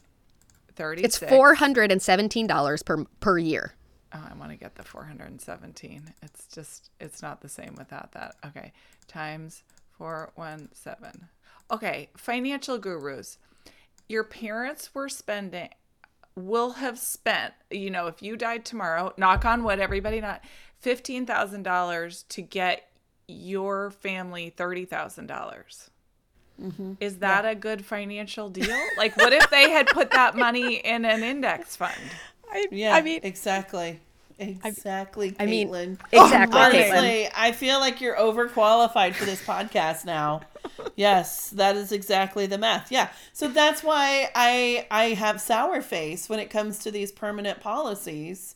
36. 0.75 1.21
it's 1.21 1.31
$417 1.31 2.85
per 2.85 3.03
per 3.19 3.37
year 3.37 3.73
Oh, 4.13 4.27
I 4.29 4.33
want 4.37 4.51
to 4.51 4.57
get 4.57 4.75
the 4.75 4.83
417. 4.83 6.13
It's 6.21 6.45
just, 6.47 6.89
it's 6.99 7.21
not 7.21 7.39
the 7.39 7.47
same 7.47 7.75
without 7.77 8.11
that. 8.11 8.35
Okay. 8.45 8.73
Times 9.07 9.63
417. 9.97 11.29
Okay. 11.71 12.09
Financial 12.17 12.77
gurus. 12.77 13.37
Your 14.09 14.25
parents 14.25 14.93
were 14.93 15.07
spending, 15.07 15.69
will 16.35 16.71
have 16.73 16.97
spent, 16.97 17.53
you 17.69 17.89
know, 17.89 18.07
if 18.07 18.21
you 18.21 18.37
died 18.37 18.65
tomorrow, 18.65 19.13
knock 19.17 19.45
on 19.45 19.63
wood, 19.63 19.79
everybody 19.79 20.21
not, 20.21 20.41
$15,000 20.83 22.27
to 22.29 22.41
get 22.41 22.87
your 23.27 23.91
family 23.91 24.53
$30,000. 24.57 25.89
Mm-hmm. 26.61 26.93
Is 26.99 27.17
that 27.19 27.45
a 27.45 27.55
good 27.55 27.83
financial 27.85 28.49
deal? 28.49 28.77
Like, 28.97 29.17
what 29.17 29.33
if 29.33 29.49
they 29.49 29.71
had 29.71 29.87
put 29.87 30.11
that 30.11 30.35
money 30.35 30.75
in 30.75 31.05
an 31.05 31.23
index 31.23 31.75
fund? 31.75 31.93
Yeah, 32.69 32.93
I 32.95 33.01
mean- 33.01 33.21
exactly, 33.23 34.01
exactly. 34.41 35.35
I 35.39 35.45
mean, 35.45 35.69
Caitlin. 35.69 35.99
exactly, 36.11 36.59
oh, 36.59 36.63
Caitlin. 36.63 36.91
Honestly, 36.91 37.29
I 37.35 37.51
feel 37.51 37.79
like 37.79 38.01
you're 38.01 38.17
overqualified 38.17 39.13
for 39.13 39.25
this 39.25 39.41
podcast 39.41 40.05
now. 40.05 40.41
yes, 40.95 41.49
that 41.51 41.75
is 41.75 41.91
exactly 41.91 42.47
the 42.47 42.57
math. 42.57 42.91
Yeah, 42.91 43.09
so 43.33 43.47
that's 43.47 43.83
why 43.83 44.29
I 44.35 44.87
I 44.89 45.03
have 45.09 45.39
sour 45.39 45.81
face 45.81 46.27
when 46.27 46.39
it 46.39 46.49
comes 46.49 46.79
to 46.79 46.91
these 46.91 47.11
permanent 47.11 47.61
policies 47.61 48.55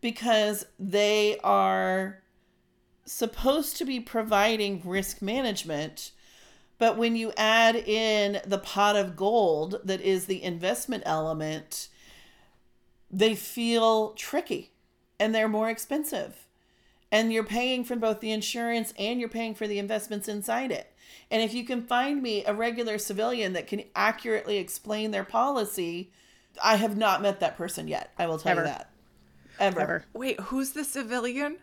because 0.00 0.66
they 0.78 1.38
are 1.42 2.22
supposed 3.06 3.76
to 3.78 3.84
be 3.84 4.00
providing 4.00 4.82
risk 4.84 5.22
management. 5.22 6.12
But 6.76 6.98
when 6.98 7.16
you 7.16 7.32
add 7.36 7.76
in 7.76 8.40
the 8.44 8.58
pot 8.58 8.96
of 8.96 9.16
gold 9.16 9.80
that 9.84 10.00
is 10.00 10.26
the 10.26 10.42
investment 10.42 11.04
element, 11.06 11.88
they 13.10 13.34
feel 13.34 14.10
tricky 14.10 14.73
and 15.18 15.34
they're 15.34 15.48
more 15.48 15.70
expensive. 15.70 16.46
And 17.12 17.32
you're 17.32 17.44
paying 17.44 17.84
for 17.84 17.96
both 17.96 18.20
the 18.20 18.32
insurance 18.32 18.92
and 18.98 19.20
you're 19.20 19.28
paying 19.28 19.54
for 19.54 19.68
the 19.68 19.78
investments 19.78 20.28
inside 20.28 20.72
it. 20.72 20.92
And 21.30 21.42
if 21.42 21.54
you 21.54 21.64
can 21.64 21.82
find 21.82 22.22
me 22.22 22.44
a 22.44 22.52
regular 22.54 22.98
civilian 22.98 23.52
that 23.52 23.66
can 23.66 23.82
accurately 23.94 24.56
explain 24.58 25.10
their 25.12 25.24
policy, 25.24 26.10
I 26.62 26.76
have 26.76 26.96
not 26.96 27.22
met 27.22 27.40
that 27.40 27.56
person 27.56 27.86
yet. 27.88 28.12
I 28.18 28.26
will 28.26 28.38
tell 28.38 28.52
Ever. 28.52 28.62
you 28.62 28.66
that. 28.68 28.90
Ever. 29.60 29.80
Ever. 29.80 30.04
Wait, 30.12 30.40
who's 30.40 30.72
the 30.72 30.82
civilian 30.84 31.58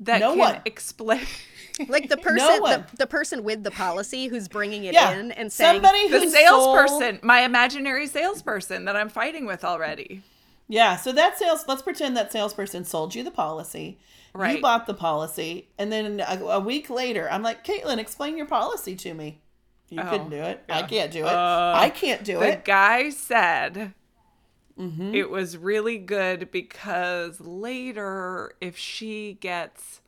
that 0.00 0.20
No 0.20 0.30
can 0.30 0.38
one. 0.38 0.60
explain? 0.64 1.26
like 1.88 2.08
the 2.08 2.16
person 2.16 2.60
one. 2.62 2.84
the, 2.92 2.96
the 2.98 3.06
person 3.08 3.42
with 3.42 3.64
the 3.64 3.70
policy 3.72 4.28
who's 4.28 4.46
bringing 4.46 4.84
it 4.84 4.94
Yeah. 4.94 5.12
in 5.18 5.32
and 5.32 5.52
saying 5.52 5.74
Somebody 5.82 6.08
the 6.08 6.20
who 6.20 6.30
salesperson, 6.30 7.18
my 7.22 7.40
imaginary 7.40 8.06
salesperson 8.06 8.84
that 8.84 8.94
I'm 8.96 9.08
fighting 9.08 9.44
with 9.46 9.64
already. 9.64 10.22
Yeah, 10.68 10.96
so 10.96 11.12
that 11.12 11.38
sales, 11.38 11.64
let's 11.68 11.82
pretend 11.82 12.16
that 12.16 12.32
salesperson 12.32 12.84
sold 12.84 13.14
you 13.14 13.22
the 13.22 13.30
policy. 13.30 13.98
Right. 14.32 14.56
You 14.56 14.62
bought 14.62 14.86
the 14.86 14.94
policy. 14.94 15.68
And 15.78 15.92
then 15.92 16.20
a, 16.20 16.38
a 16.44 16.60
week 16.60 16.90
later, 16.90 17.30
I'm 17.30 17.42
like, 17.42 17.64
Caitlin, 17.64 17.98
explain 17.98 18.36
your 18.36 18.46
policy 18.46 18.96
to 18.96 19.14
me. 19.14 19.40
You 19.90 20.02
Oh, 20.02 20.10
couldn't 20.10 20.30
do 20.30 20.36
it. 20.36 20.64
I 20.68 20.82
can't 20.82 21.12
do 21.12 21.20
it. 21.20 21.26
Uh, 21.26 21.72
I 21.76 21.90
can't 21.90 22.24
do 22.24 22.38
The 22.38 22.52
it. 22.54 22.64
guy 22.64 23.10
said 23.10 23.94
Mm-hmm. 24.78 25.14
it 25.14 25.30
was 25.30 25.56
really 25.56 25.98
good 25.98 26.50
because 26.50 27.40
later, 27.40 28.54
if 28.60 28.76
she 28.76 29.34
gets 29.40 30.00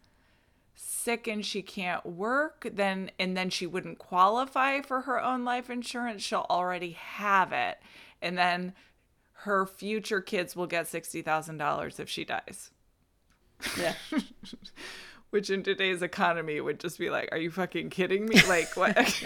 sick 0.74 1.28
and 1.28 1.46
she 1.46 1.62
can't 1.62 2.04
work, 2.04 2.68
then 2.72 3.10
and 3.18 3.36
then 3.36 3.48
she 3.50 3.66
wouldn't 3.66 3.98
qualify 3.98 4.80
for 4.80 5.02
her 5.02 5.22
own 5.22 5.44
life 5.44 5.70
insurance, 5.70 6.22
she'll 6.22 6.46
already 6.50 6.92
have 6.92 7.52
it. 7.52 7.78
And 8.20 8.36
then 8.36 8.74
her 9.46 9.64
future 9.64 10.20
kids 10.20 10.56
will 10.56 10.66
get 10.66 10.86
$60,000 10.86 12.00
if 12.00 12.08
she 12.08 12.24
dies. 12.24 12.72
Yeah. 13.78 13.94
Which 15.30 15.50
in 15.50 15.62
today's 15.62 16.02
economy 16.02 16.60
would 16.60 16.80
just 16.80 16.98
be 16.98 17.10
like, 17.10 17.28
are 17.30 17.38
you 17.38 17.52
fucking 17.52 17.90
kidding 17.90 18.26
me? 18.26 18.40
Like 18.48 18.76
what? 18.76 19.22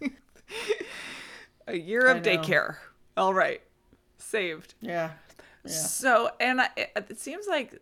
A 1.66 1.76
year 1.76 2.06
of 2.08 2.22
daycare. 2.22 2.76
All 3.16 3.32
right. 3.32 3.62
Saved. 4.18 4.74
Yeah. 4.82 5.12
Yeah. 5.64 5.70
So, 5.70 6.30
and 6.40 6.60
I, 6.60 6.68
it, 6.76 7.06
it 7.08 7.18
seems 7.18 7.46
like 7.46 7.80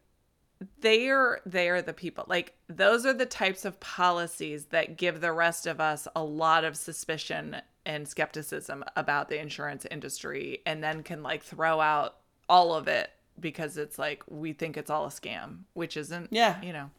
they 0.80 1.08
are 1.08 1.40
they 1.44 1.68
are 1.68 1.82
the 1.82 1.92
people. 1.92 2.24
Like 2.28 2.54
those 2.68 3.04
are 3.04 3.12
the 3.12 3.26
types 3.26 3.64
of 3.64 3.80
policies 3.80 4.66
that 4.66 4.96
give 4.96 5.20
the 5.20 5.32
rest 5.32 5.66
of 5.66 5.80
us 5.80 6.06
a 6.14 6.22
lot 6.22 6.62
of 6.62 6.76
suspicion 6.76 7.56
and 7.84 8.06
skepticism 8.06 8.84
about 8.96 9.28
the 9.28 9.40
insurance 9.40 9.86
industry 9.90 10.60
and 10.66 10.82
then 10.82 11.02
can 11.02 11.22
like 11.22 11.42
throw 11.42 11.80
out 11.80 12.16
all 12.48 12.74
of 12.74 12.88
it 12.88 13.10
because 13.40 13.76
it's 13.76 13.98
like 13.98 14.22
we 14.28 14.52
think 14.52 14.76
it's 14.76 14.90
all 14.90 15.06
a 15.06 15.08
scam, 15.10 15.60
which 15.74 15.96
isn't 15.96 16.28
Yeah. 16.30 16.60
you 16.62 16.72
know, 16.72 16.90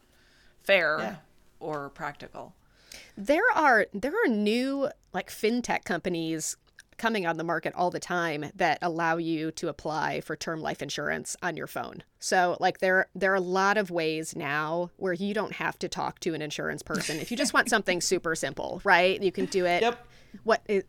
fair 0.63 0.97
Yeah. 0.99 1.15
or 1.59 1.89
practical. 1.89 2.55
There 3.17 3.43
are 3.55 3.87
there 3.93 4.13
are 4.25 4.27
new 4.27 4.89
like 5.13 5.29
fintech 5.29 5.83
companies 5.83 6.57
coming 6.97 7.25
on 7.25 7.37
the 7.37 7.43
market 7.43 7.73
all 7.75 7.89
the 7.89 7.99
time 7.99 8.45
that 8.55 8.77
allow 8.81 9.17
you 9.17 9.49
to 9.51 9.67
apply 9.67 10.21
for 10.21 10.35
term 10.35 10.61
life 10.61 10.79
insurance 10.81 11.35
on 11.41 11.57
your 11.57 11.65
phone. 11.67 12.03
So 12.19 12.55
like 12.59 12.79
there 12.79 13.07
there 13.15 13.31
are 13.31 13.35
a 13.35 13.39
lot 13.41 13.77
of 13.77 13.89
ways 13.89 14.35
now 14.35 14.91
where 14.97 15.13
you 15.13 15.33
don't 15.33 15.53
have 15.53 15.77
to 15.79 15.87
talk 15.87 16.19
to 16.21 16.33
an 16.35 16.41
insurance 16.41 16.83
person 16.83 17.19
if 17.19 17.31
you 17.31 17.37
just 17.37 17.53
want 17.53 17.69
something 17.69 17.99
super 18.13 18.35
simple, 18.35 18.79
right? 18.83 19.21
You 19.21 19.31
can 19.31 19.45
do 19.45 19.65
it. 19.65 19.81
Yep. 19.81 20.07
What 20.43 20.61
is, 20.67 20.83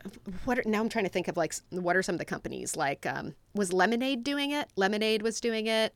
what 0.45 0.59
are, 0.59 0.63
now 0.65 0.81
I'm 0.81 0.89
trying 0.89 1.05
to 1.05 1.11
think 1.11 1.29
of 1.29 1.37
like 1.37 1.55
what 1.71 1.97
are 1.97 2.03
some 2.03 2.15
of 2.15 2.19
the 2.19 2.25
companies 2.25 2.77
like 2.77 3.05
um, 3.05 3.35
was 3.55 3.73
Lemonade 3.73 4.25
doing 4.25 4.53
it? 4.53 4.69
Lemonade 4.77 5.23
was 5.23 5.41
doing 5.41 5.67
it 5.67 5.95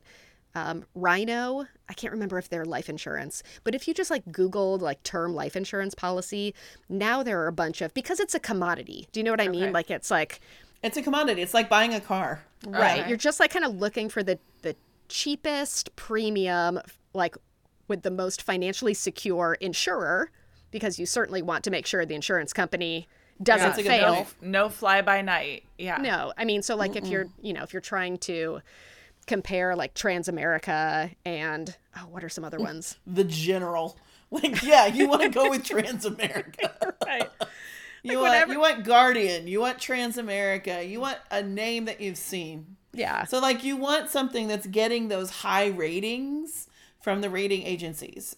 um, 0.55 0.85
Rhino. 0.95 1.65
I 1.87 1.93
can't 1.93 2.13
remember 2.13 2.37
if 2.37 2.49
they're 2.49 2.65
life 2.65 2.89
insurance, 2.89 3.43
but 3.63 3.75
if 3.75 3.87
you 3.87 3.93
just 3.93 4.09
like 4.09 4.25
Googled 4.25 4.81
like 4.81 5.01
term 5.03 5.33
life 5.33 5.55
insurance 5.55 5.93
policy, 5.95 6.53
now 6.87 7.23
there 7.23 7.41
are 7.41 7.47
a 7.47 7.53
bunch 7.53 7.81
of 7.81 7.93
because 7.93 8.19
it's 8.19 8.33
a 8.33 8.39
commodity. 8.39 9.07
Do 9.11 9.19
you 9.19 9.23
know 9.23 9.31
what 9.31 9.41
I 9.41 9.47
okay. 9.47 9.59
mean? 9.59 9.73
Like 9.73 9.91
it's 9.91 10.09
like 10.09 10.39
it's 10.83 10.97
a 10.97 11.01
commodity. 11.01 11.41
It's 11.41 11.53
like 11.53 11.69
buying 11.69 11.93
a 11.93 12.01
car. 12.01 12.43
Right. 12.65 13.01
Okay. 13.01 13.09
You're 13.09 13.17
just 13.17 13.39
like 13.39 13.51
kind 13.51 13.65
of 13.65 13.75
looking 13.75 14.09
for 14.09 14.23
the 14.23 14.39
the 14.61 14.75
cheapest 15.07 15.95
premium, 15.95 16.79
like 17.13 17.35
with 17.87 18.03
the 18.03 18.11
most 18.11 18.41
financially 18.41 18.93
secure 18.93 19.57
insurer, 19.61 20.31
because 20.71 20.99
you 20.99 21.05
certainly 21.05 21.41
want 21.41 21.63
to 21.63 21.71
make 21.71 21.85
sure 21.85 22.05
the 22.05 22.15
insurance 22.15 22.53
company 22.53 23.07
doesn't 23.41 23.83
yeah, 23.83 23.91
fail. 23.91 24.27
No, 24.41 24.63
no 24.63 24.69
fly 24.69 25.01
by 25.01 25.21
night. 25.21 25.63
Yeah. 25.77 25.97
No, 25.97 26.33
I 26.37 26.45
mean, 26.45 26.61
so 26.61 26.75
like 26.75 26.91
Mm-mm. 26.91 27.03
if 27.03 27.07
you're, 27.07 27.27
you 27.41 27.53
know, 27.53 27.63
if 27.63 27.73
you're 27.73 27.81
trying 27.81 28.17
to 28.19 28.61
compare 29.27 29.75
like 29.75 29.93
Transamerica 29.93 31.15
and 31.25 31.75
oh, 31.97 32.07
what 32.09 32.23
are 32.23 32.29
some 32.29 32.43
other 32.43 32.59
ones? 32.59 32.97
The 33.07 33.23
General. 33.23 33.97
Like, 34.31 34.61
yeah, 34.61 34.85
you 34.85 35.07
want 35.07 35.23
to 35.23 35.29
go 35.29 35.49
with 35.49 35.63
Transamerica. 35.63 36.93
right. 37.05 37.29
You 38.01 38.13
like 38.13 38.21
want 38.21 38.31
whenever... 38.31 38.53
you 38.53 38.59
want 38.61 38.85
Guardian, 38.85 39.47
you 39.47 39.59
want 39.59 39.77
Transamerica, 39.77 40.89
you 40.89 41.01
want 41.01 41.17
a 41.31 41.43
name 41.43 41.83
that 41.83 41.99
you've 41.99 42.17
seen. 42.17 42.77
Yeah. 42.93 43.25
So 43.25 43.39
like 43.39 43.65
you 43.65 43.75
want 43.75 44.09
something 44.09 44.47
that's 44.47 44.65
getting 44.67 45.09
those 45.09 45.29
high 45.29 45.67
ratings 45.67 46.69
from 47.01 47.19
the 47.19 47.29
rating 47.29 47.63
agencies. 47.63 48.37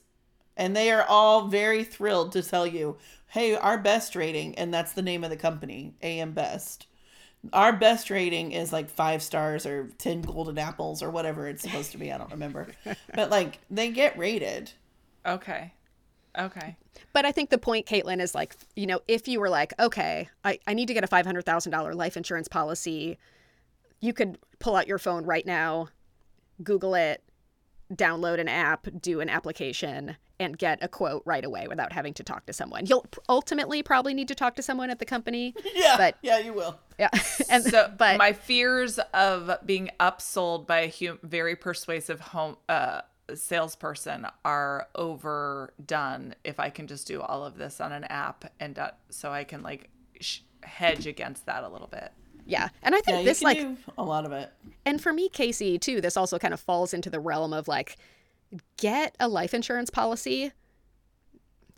And 0.58 0.76
they 0.76 0.92
are 0.92 1.04
all 1.04 1.48
very 1.48 1.84
thrilled 1.84 2.34
to 2.34 2.44
tell 2.44 2.68
you, 2.68 2.98
"Hey, 3.28 3.56
our 3.56 3.78
best 3.78 4.16
rating," 4.16 4.56
and 4.56 4.74
that's 4.74 4.94
the 4.94 5.02
name 5.02 5.24
of 5.24 5.30
the 5.30 5.38
company, 5.38 5.94
AM 6.02 6.34
Best 6.34 6.88
our 7.54 7.74
best 7.74 8.10
rating 8.10 8.52
is 8.52 8.72
like 8.72 8.90
five 8.90 9.22
stars 9.22 9.66
or 9.66 9.90
10 9.98 10.22
golden 10.22 10.58
apples 10.58 11.02
or 11.02 11.10
whatever 11.10 11.48
it's 11.48 11.64
supposed 11.64 11.92
to 11.92 11.98
be. 11.98 12.12
I 12.12 12.18
don't 12.18 12.32
remember. 12.32 12.68
but 13.16 13.30
like 13.30 13.60
they 13.70 13.92
get 13.92 14.18
rated. 14.18 14.72
Okay. 15.26 15.74
Okay. 16.38 16.78
But 17.14 17.26
I 17.26 17.32
think 17.32 17.50
the 17.50 17.58
point, 17.58 17.86
Caitlin, 17.86 18.22
is 18.22 18.34
like, 18.34 18.56
you 18.76 18.86
know, 18.86 19.02
if 19.08 19.28
you 19.28 19.40
were 19.40 19.50
like, 19.50 19.74
okay, 19.80 20.30
I, 20.46 20.60
I 20.66 20.74
need 20.74 20.88
to 20.88 20.94
get 20.94 21.04
a 21.04 21.08
$500,000 21.08 21.96
life 21.96 22.16
insurance 22.16 22.48
policy, 22.48 23.18
you 24.00 24.14
could 24.14 24.38
pull 24.60 24.76
out 24.76 24.88
your 24.88 24.98
phone 24.98 25.26
right 25.26 25.46
now, 25.46 25.90
Google 26.64 26.96
it, 26.96 27.22
download 27.96 28.40
an 28.40 28.48
app, 28.48 28.88
do 29.02 29.20
an 29.20 29.30
application, 29.30 30.16
and 30.40 30.58
get 30.58 30.80
a 30.82 30.88
quote 30.88 31.22
right 31.26 31.46
away 31.46 31.68
without 31.68 31.94
having 31.94 32.14
to 32.16 32.24
talk 32.24 32.46
to 32.48 32.54
someone. 32.54 32.86
You'll 32.86 33.06
ultimately 33.30 33.84
probably 33.84 34.14
need 34.14 34.28
to 34.30 34.36
talk 34.36 34.56
to 34.56 34.64
someone 34.64 34.90
at 34.90 35.00
the 35.00 35.06
company. 35.06 35.54
Yeah. 35.74 35.98
But 35.98 36.18
yeah, 36.22 36.38
you 36.38 36.54
will. 36.54 36.78
Yeah. 37.00 37.10
and 37.50 37.64
so, 37.64 37.92
but 37.98 38.18
my 38.18 38.34
fears 38.34 39.00
of 39.14 39.52
being 39.66 39.90
upsold 40.00 40.68
by 40.68 40.82
a 40.82 40.90
hum- 40.92 41.20
very 41.24 41.56
persuasive 41.56 42.20
home 42.20 42.58
uh, 42.70 43.02
salesperson 43.34 44.28
are 44.44 44.88
overdone 44.96 46.36
if 46.44 46.60
I 46.60 46.70
can 46.70 46.88
just 46.88 47.08
do 47.08 47.22
all 47.22 47.44
of 47.46 47.58
this 47.58 47.82
on 47.82 47.92
an 47.92 48.04
app 48.06 48.52
and 48.60 48.78
uh, 48.78 48.92
so 49.10 49.32
I 49.32 49.44
can 49.44 49.64
like 49.64 49.90
sh- 50.20 50.42
hedge 50.64 51.08
against 51.08 51.46
that 51.46 51.64
a 51.64 51.70
little 51.70 51.88
bit. 51.88 52.12
Yeah. 52.52 52.68
And 52.84 52.94
I 52.94 53.00
think 53.00 53.20
yeah, 53.20 53.24
this 53.24 53.42
like 53.42 53.66
a 53.98 54.04
lot 54.04 54.26
of 54.26 54.34
it. 54.34 54.52
And 54.86 55.02
for 55.02 55.14
me, 55.14 55.30
Kacie, 55.30 55.80
too, 55.80 56.02
this 56.02 56.18
also 56.18 56.38
kind 56.38 56.54
of 56.54 56.60
falls 56.60 56.94
into 56.94 57.10
the 57.10 57.20
realm 57.20 57.54
of 57.54 57.70
like 57.70 57.96
get 58.76 59.16
a 59.22 59.30
life 59.30 59.54
insurance 59.54 59.90
policy 59.90 60.52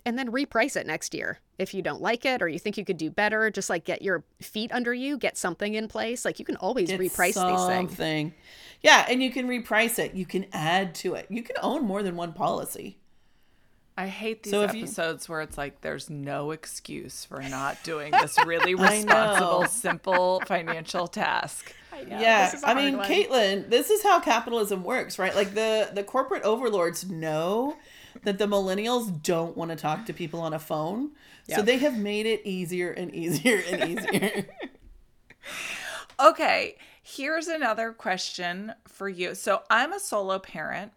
and 0.03 0.17
then 0.17 0.31
reprice 0.31 0.75
it 0.75 0.87
next 0.87 1.13
year 1.13 1.39
if 1.59 1.75
you 1.75 1.83
don't 1.83 2.01
like 2.01 2.25
it 2.25 2.41
or 2.41 2.47
you 2.47 2.57
think 2.57 2.77
you 2.77 2.83
could 2.83 2.97
do 2.97 3.11
better 3.11 3.51
just 3.51 3.69
like 3.69 3.85
get 3.85 4.01
your 4.01 4.23
feet 4.41 4.71
under 4.71 4.91
you 4.93 5.17
get 5.17 5.37
something 5.37 5.75
in 5.75 5.87
place 5.87 6.25
like 6.25 6.39
you 6.39 6.45
can 6.45 6.55
always 6.57 6.89
get 6.89 6.99
reprice 6.99 7.33
something. 7.33 7.87
these 7.87 7.95
things 7.95 8.33
yeah 8.81 9.05
and 9.07 9.21
you 9.21 9.31
can 9.31 9.47
reprice 9.47 9.99
it 9.99 10.15
you 10.15 10.25
can 10.25 10.45
add 10.51 10.95
to 10.95 11.13
it 11.13 11.27
you 11.29 11.43
can 11.43 11.55
own 11.61 11.85
more 11.85 12.01
than 12.01 12.15
one 12.15 12.33
policy 12.33 12.97
I 13.97 14.07
hate 14.07 14.43
these 14.43 14.51
so 14.51 14.61
episodes 14.61 15.27
you... 15.27 15.33
where 15.33 15.41
it's 15.41 15.57
like 15.57 15.81
there's 15.81 16.09
no 16.09 16.51
excuse 16.51 17.25
for 17.25 17.41
not 17.41 17.77
doing 17.83 18.11
this 18.11 18.37
really 18.45 18.75
responsible, 18.75 19.65
simple 19.65 20.41
financial 20.45 21.07
task. 21.07 21.73
I 21.93 22.01
yeah, 22.09 22.59
I 22.63 22.73
mean, 22.73 22.97
one. 22.97 23.07
Caitlin, 23.07 23.69
this 23.69 23.91
is 23.91 24.01
how 24.01 24.19
capitalism 24.19 24.83
works, 24.83 25.19
right? 25.19 25.35
Like 25.35 25.53
the 25.53 25.91
the 25.93 26.03
corporate 26.03 26.41
overlords 26.43 27.07
know 27.07 27.77
that 28.23 28.39
the 28.39 28.47
millennials 28.47 29.21
don't 29.21 29.55
want 29.55 29.69
to 29.69 29.77
talk 29.77 30.07
to 30.07 30.13
people 30.13 30.39
on 30.39 30.53
a 30.53 30.59
phone, 30.59 31.11
yep. 31.45 31.59
so 31.59 31.61
they 31.63 31.77
have 31.77 31.95
made 31.97 32.25
it 32.25 32.41
easier 32.45 32.91
and 32.91 33.13
easier 33.13 33.61
and 33.69 33.91
easier. 33.91 34.45
okay, 36.19 36.77
here's 37.03 37.47
another 37.47 37.91
question 37.91 38.73
for 38.87 39.07
you. 39.07 39.35
So 39.35 39.61
I'm 39.69 39.93
a 39.93 39.99
solo 39.99 40.39
parent 40.39 40.93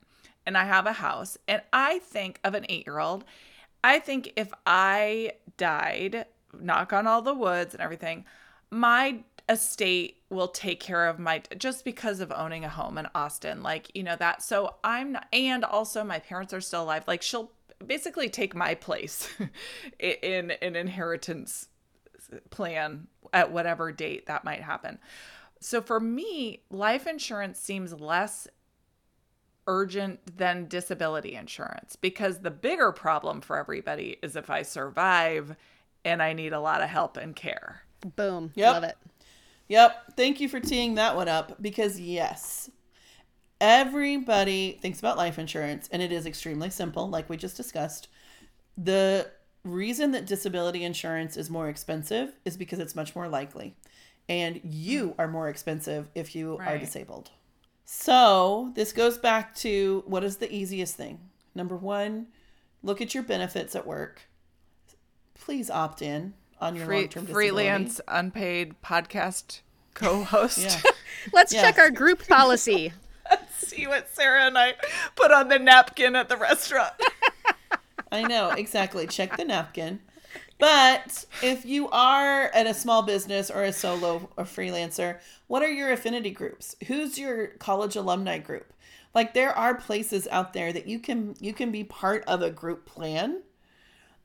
and 0.47 0.57
I 0.57 0.65
have 0.65 0.87
a 0.87 0.93
house, 0.93 1.37
and 1.47 1.61
I 1.73 1.99
think 1.99 2.41
of 2.45 2.55
an 2.55 2.65
eight 2.69 2.87
year 2.87 2.99
old. 2.99 3.25
I 3.85 3.99
think 3.99 4.33
if 4.37 4.53
I 4.65 5.33
died, 5.57 6.27
knock 6.59 6.93
on 6.93 7.07
all 7.07 7.23
the 7.23 7.35
woods 7.35 7.75
and 7.75 7.83
everything, 7.83 8.25
my 8.71 9.21
estate 9.49 10.23
will 10.29 10.49
take 10.49 10.81
care 10.81 11.07
of 11.07 11.19
my 11.19 11.43
just 11.57 11.85
because 11.85 12.21
of 12.21 12.33
owning 12.33 12.65
a 12.65 12.69
home 12.69 12.99
in 12.99 13.07
Austin. 13.15 13.63
Like, 13.63 13.95
you 13.95 14.03
know, 14.03 14.17
that. 14.17 14.43
So 14.43 14.77
I'm 14.83 15.13
not, 15.13 15.27
and 15.33 15.65
also 15.65 16.03
my 16.03 16.19
parents 16.19 16.53
are 16.53 16.61
still 16.61 16.85
alive. 16.85 17.05
Like, 17.07 17.23
she'll 17.23 17.53
basically 17.85 18.29
take 18.29 18.55
my 18.55 18.75
place 18.75 19.29
in 19.99 20.53
an 20.63 20.77
inheritance 20.77 21.69
plan 22.51 23.07
at 23.33 23.53
whatever 23.53 23.93
date 23.93 24.27
that 24.27 24.45
might 24.45 24.63
happen. 24.63 24.99
So 25.61 25.81
for 25.81 26.01
me, 26.01 26.63
life 26.71 27.07
insurance 27.07 27.59
seems 27.59 27.93
less 27.93 28.49
urgent 29.67 30.37
than 30.37 30.69
disability 30.69 31.35
insurance 31.35 31.97
because 31.97 32.41
the 32.41 32.51
bigger 32.51 32.93
problem 32.93 33.41
for 33.41 33.57
everybody 33.57 34.17
is 34.23 34.37
if 34.37 34.51
I 34.51 34.63
survive 34.63 35.57
and 36.05 36.23
I 36.23 36.33
need 36.33 36.53
a 36.53 36.61
lot 36.61 36.83
of 36.83 36.89
help 36.89 37.17
and 37.17 37.35
care. 37.35 37.83
Boom. 38.15 38.53
Yep. 38.55 38.73
Love 38.75 38.85
it. 38.85 38.97
Yep. 39.69 40.17
Thank 40.17 40.41
you 40.41 40.49
for 40.49 40.61
teeing 40.61 40.95
that 40.95 41.17
one 41.17 41.29
up 41.29 41.61
because, 41.61 41.99
yes, 41.99 42.71
everybody 43.61 44.79
thinks 44.81 45.01
about 45.01 45.17
life 45.17 45.39
insurance 45.39 45.89
and 45.91 46.01
it 46.01 46.13
is 46.13 46.27
extremely 46.27 46.71
simple, 46.71 47.09
like 47.09 47.29
we 47.29 47.37
just 47.37 47.57
discussed. 47.57 48.09
The 48.79 49.31
reason 49.65 50.13
that 50.13 50.27
disability 50.27 50.85
insurance 50.85 51.37
is 51.37 51.51
more 51.51 51.69
expensive 51.69 52.37
is 52.45 52.57
because 52.57 52.79
it's 52.79 52.95
much 52.95 53.17
more 53.17 53.29
likely. 53.29 53.75
And 54.29 54.61
you 54.63 55.15
are 55.19 55.29
more 55.29 55.49
expensive 55.49 56.09
if 56.15 56.35
you 56.35 56.57
right. 56.57 56.69
are 56.69 56.79
disabled. 56.79 57.31
So 57.89 58.73
this 58.75 58.93
goes 58.93 59.17
back 59.17 59.55
to 59.57 60.03
what 60.07 60.25
is 60.25 60.39
the 60.39 60.53
easiest 60.53 60.97
thing? 60.97 61.21
Number 61.55 61.77
one, 61.77 62.27
look 62.83 63.01
at 63.01 63.15
your 63.15 63.23
benefits 63.23 63.77
at 63.77 63.87
work. 63.87 64.23
Please 65.35 65.71
opt 65.71 66.03
in 66.03 66.35
on 66.61 66.75
your 66.75 66.85
Free, 66.85 67.01
long-term 67.03 67.25
disability. 67.27 67.49
freelance 67.49 68.01
unpaid 68.09 68.75
podcast 68.83 69.61
co-host. 69.95 70.59
yeah. 70.59 70.91
Let's 71.33 71.55
yeah. 71.55 71.63
check 71.63 71.79
our 71.79 71.91
group 71.91 72.27
policy. 72.27 72.93
Let's 73.31 73.69
see 73.69 73.87
what 73.87 74.09
Sarah 74.11 74.47
and 74.47 74.59
I 74.59 74.75
put 75.15 75.31
on 75.31 75.49
the 75.49 75.61
napkin 75.61 76.17
at 76.17 76.29
the 76.29 76.37
restaurant. 76.37 76.93
I 78.13 78.23
know 78.23 78.51
exactly. 78.51 79.07
Check 79.07 79.37
the 79.37 79.45
napkin. 79.45 80.01
But 80.59 81.27
if 81.43 81.67
you 81.67 81.89
are 81.91 82.45
at 82.55 82.67
a 82.67 82.75
small 82.75 83.03
business 83.03 83.51
or 83.51 83.63
a 83.63 83.73
solo 83.73 84.31
or 84.37 84.45
freelancer, 84.45 85.19
what 85.49 85.63
are 85.63 85.71
your 85.71 85.93
affinity 85.93 86.31
groups? 86.31 86.77
Who's 86.87 87.19
your 87.19 87.49
college 87.49 87.95
alumni 87.95 88.39
group? 88.39 88.73
Like 89.15 89.35
there 89.35 89.53
are 89.53 89.75
places 89.75 90.27
out 90.31 90.53
there 90.53 90.73
that 90.73 90.87
you 90.87 90.99
can 90.99 91.35
you 91.41 91.53
can 91.53 91.71
be 91.71 91.85
part 91.85 92.25
of 92.27 92.43
a 92.43 92.51
group 92.51 92.87
plan 92.87 93.43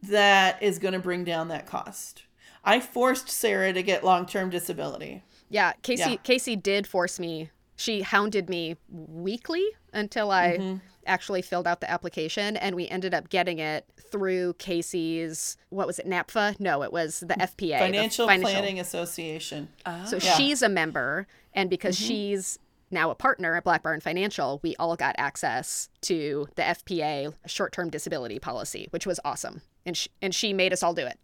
that 0.03 0.61
is 0.61 0.79
going 0.79 0.93
to 0.93 0.99
bring 0.99 1.23
down 1.23 1.49
that 1.49 1.67
cost. 1.67 2.23
I 2.63 2.79
forced 2.79 3.29
Sarah 3.29 3.73
to 3.73 3.83
get 3.83 4.03
long-term 4.03 4.49
disability. 4.49 5.23
Yeah, 5.49 5.73
Kacie 5.83 5.97
yeah. 5.97 6.15
Kacie 6.23 6.61
did 6.61 6.87
force 6.87 7.19
me. 7.19 7.49
She 7.75 8.01
hounded 8.01 8.49
me 8.49 8.77
weekly 8.89 9.65
until 9.93 10.31
I 10.31 10.57
mm-hmm 10.57 10.77
actually 11.05 11.41
filled 11.41 11.67
out 11.67 11.81
the 11.81 11.89
application 11.89 12.57
and 12.57 12.75
we 12.75 12.87
ended 12.87 13.13
up 13.13 13.29
getting 13.29 13.59
it 13.59 13.85
through 14.11 14.53
Kacie's 14.55 15.57
what 15.69 15.87
was 15.87 15.99
it 15.99 16.07
NAPFA? 16.07 16.59
No, 16.59 16.83
it 16.83 16.91
was 16.91 17.21
the 17.21 17.33
FPA, 17.35 17.79
Financial, 17.79 18.25
the 18.25 18.33
Financial... 18.33 18.51
Planning 18.51 18.79
Association. 18.79 19.69
Oh. 19.85 20.05
So 20.05 20.17
yeah. 20.17 20.33
she's 20.33 20.61
a 20.61 20.69
member 20.69 21.27
and 21.53 21.69
because 21.69 21.97
mm-hmm. 21.97 22.07
she's 22.07 22.59
now 22.91 23.09
a 23.09 23.15
partner 23.15 23.55
at 23.55 23.63
Black 23.63 23.83
Barn 23.83 24.01
Financial, 24.01 24.59
we 24.63 24.75
all 24.77 24.95
got 24.95 25.15
access 25.17 25.89
to 26.01 26.47
the 26.55 26.63
FPA 26.63 27.33
short-term 27.45 27.89
disability 27.89 28.37
policy, 28.37 28.87
which 28.91 29.05
was 29.05 29.19
awesome. 29.23 29.61
And 29.85 29.95
she, 29.95 30.09
and 30.21 30.35
she 30.35 30.53
made 30.53 30.73
us 30.73 30.83
all 30.83 30.93
do 30.93 31.05
it. 31.05 31.17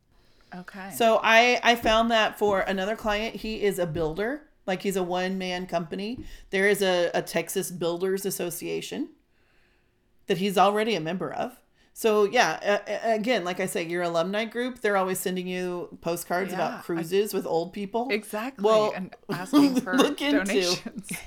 Okay. 0.56 0.92
So 0.96 1.20
I 1.22 1.60
I 1.62 1.76
found 1.76 2.10
that 2.12 2.40
for 2.40 2.62
another 2.62 2.96
client, 2.96 3.36
he 3.36 3.62
is 3.62 3.80
a 3.80 3.86
builder, 3.86 4.44
like 4.66 4.82
he's 4.82 4.96
a 4.96 5.04
one 5.04 5.38
man 5.38 5.68
company. 5.68 6.24
There 6.52 6.70
is 6.70 6.82
a, 6.82 7.12
a 7.14 7.22
Texas 7.22 7.70
Builders 7.70 8.26
Association 8.26 9.10
that 10.28 10.38
he's 10.38 10.58
already 10.58 10.96
a 10.96 11.02
member 11.02 11.32
of. 11.34 11.60
So 11.94 12.26
yeah, 12.26 12.82
uh, 12.88 13.12
again, 13.16 13.44
like 13.44 13.60
I 13.60 13.66
say, 13.66 13.84
your 13.88 14.04
alumni 14.04 14.46
group, 14.46 14.82
they're 14.82 14.98
always 14.98 15.20
sending 15.20 15.48
you 15.48 15.98
postcards 16.02 16.52
Yeah, 16.52 16.56
about 16.58 16.84
cruises 16.84 17.34
with 17.34 17.48
old 17.48 17.74
people. 17.74 18.10
exactly. 18.12 18.64
Well, 18.64 18.94
and 18.96 19.16
asking 19.32 19.82
for 19.82 19.96
look 19.96 20.22
into- 20.22 20.38
donations. 20.46 21.10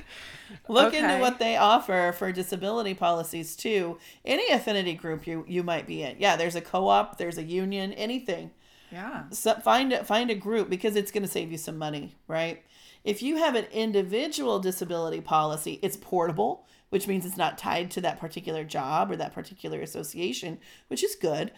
Look 0.69 0.95
into 0.95 1.19
what 1.19 1.39
they 1.39 1.57
offer 1.57 2.13
for 2.19 2.33
disability 2.33 2.93
policies 2.95 3.55
too. 3.55 3.99
Any 4.25 4.51
affinity 4.51 4.95
group 4.95 5.25
you 5.25 5.45
you 5.47 5.63
might 5.63 5.87
be 5.87 6.03
in. 6.03 6.17
Yeah, 6.19 6.35
there's 6.35 6.57
a 6.57 6.61
co-op, 6.61 7.19
there's 7.19 7.39
a 7.39 7.45
union, 7.45 7.93
anything. 7.93 8.51
yeah. 8.91 9.25
so 9.31 9.55
find 9.55 9.93
a, 9.93 10.03
find 10.05 10.29
a 10.29 10.35
group 10.35 10.69
because 10.69 10.97
it's 10.97 11.13
going 11.13 11.23
to 11.23 11.29
save 11.29 11.53
you 11.53 11.59
some 11.59 11.79
money, 11.79 12.17
right? 12.27 12.65
If 13.05 13.23
you 13.23 13.37
have 13.37 13.55
an 13.55 13.67
individual 13.73 14.59
disability 14.59 15.21
policy, 15.21 15.79
it's 15.83 15.97
portable, 15.97 16.67
which 16.91 17.09
means 17.09 17.25
it's 17.25 17.37
not 17.37 17.57
tied 17.57 17.91
to 17.93 18.01
that 18.03 18.21
particular 18.21 18.65
job 18.65 19.11
or 19.11 19.17
that 19.17 19.35
particular 19.35 19.81
association, 19.81 20.59
which 20.89 21.03
is 21.03 21.17
good, 21.17 21.51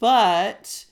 but 0.00 0.84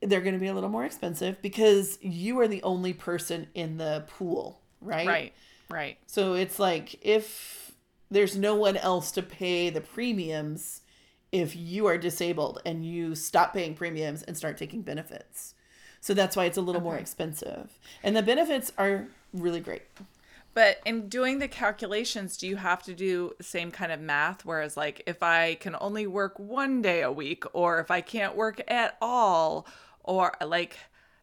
they're 0.00 0.20
going 0.20 0.34
to 0.34 0.40
be 0.40 0.48
a 0.48 0.54
little 0.54 0.68
more 0.68 0.84
expensive 0.84 1.40
because 1.40 1.98
you 2.02 2.38
are 2.40 2.48
the 2.48 2.62
only 2.62 2.92
person 2.92 3.46
in 3.54 3.78
the 3.78 4.04
pool, 4.08 4.60
right? 4.80 5.06
Right. 5.06 5.32
Right. 5.70 5.98
So 6.06 6.34
it's 6.34 6.58
like 6.58 6.98
if 7.02 7.72
there's 8.10 8.36
no 8.36 8.54
one 8.54 8.76
else 8.76 9.10
to 9.12 9.22
pay 9.22 9.70
the 9.70 9.80
premiums 9.80 10.82
if 11.30 11.56
you 11.56 11.86
are 11.86 11.96
disabled 11.96 12.60
and 12.66 12.84
you 12.84 13.14
stop 13.14 13.54
paying 13.54 13.74
premiums 13.74 14.22
and 14.22 14.36
start 14.36 14.58
taking 14.58 14.82
benefits. 14.82 15.54
So 16.00 16.14
that's 16.14 16.36
why 16.36 16.44
it's 16.44 16.58
a 16.58 16.62
little 16.62 16.82
more 16.82 16.96
expensive. 16.96 17.70
And 18.02 18.14
the 18.14 18.22
benefits 18.22 18.72
are 18.76 19.06
really 19.32 19.60
great. 19.60 19.82
But 20.54 20.80
in 20.84 21.08
doing 21.08 21.38
the 21.38 21.48
calculations, 21.48 22.36
do 22.36 22.46
you 22.46 22.56
have 22.56 22.82
to 22.82 22.94
do 22.94 23.32
the 23.38 23.44
same 23.44 23.70
kind 23.70 23.90
of 23.90 24.00
math? 24.00 24.44
Whereas, 24.44 24.76
like, 24.76 25.02
if 25.06 25.22
I 25.22 25.54
can 25.54 25.74
only 25.80 26.06
work 26.06 26.38
one 26.38 26.82
day 26.82 27.00
a 27.02 27.10
week, 27.10 27.44
or 27.54 27.80
if 27.80 27.90
I 27.90 28.02
can't 28.02 28.36
work 28.36 28.60
at 28.68 28.96
all, 29.00 29.66
or 30.04 30.34
like, 30.44 30.76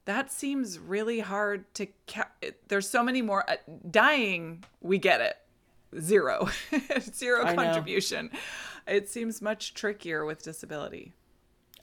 that 0.05 0.31
seems 0.31 0.79
really 0.79 1.19
hard 1.19 1.71
to. 1.75 1.87
Ca- 2.07 2.29
There's 2.69 2.89
so 2.89 3.03
many 3.03 3.21
more. 3.21 3.47
Uh, 3.47 3.57
dying, 3.91 4.63
we 4.81 4.97
get 4.97 5.21
it. 5.21 5.37
Zero. 5.99 6.49
Zero 6.99 7.43
contribution. 7.55 8.31
It 8.87 9.09
seems 9.09 9.41
much 9.41 9.75
trickier 9.75 10.25
with 10.25 10.41
disability. 10.41 11.13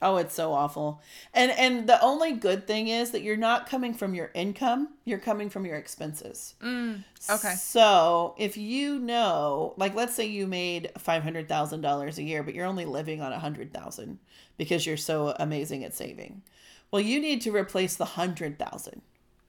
Oh, 0.01 0.17
it's 0.17 0.33
so 0.35 0.53
awful. 0.53 1.01
And 1.33 1.51
and 1.51 1.89
the 1.89 1.99
only 2.03 2.33
good 2.33 2.67
thing 2.67 2.87
is 2.87 3.11
that 3.11 3.21
you're 3.23 3.35
not 3.37 3.67
coming 3.67 3.93
from 3.93 4.13
your 4.13 4.29
income, 4.35 4.89
you're 5.05 5.17
coming 5.17 5.49
from 5.49 5.65
your 5.65 5.75
expenses. 5.75 6.53
okay. 6.63 7.53
So, 7.55 8.35
if 8.37 8.57
you 8.57 8.99
know, 8.99 9.73
like 9.77 9.95
let's 9.95 10.13
say 10.13 10.25
you 10.25 10.45
made 10.47 10.91
$500,000 10.99 12.17
a 12.17 12.23
year, 12.23 12.43
but 12.43 12.53
you're 12.53 12.65
only 12.67 12.85
living 12.85 13.21
on 13.21 13.31
100,000 13.31 14.19
because 14.57 14.85
you're 14.85 14.97
so 14.97 15.35
amazing 15.39 15.83
at 15.83 15.93
saving. 15.95 16.43
Well, 16.91 17.01
you 17.01 17.19
need 17.19 17.41
to 17.41 17.51
replace 17.55 17.95
the 17.95 18.05
100,000, 18.05 19.01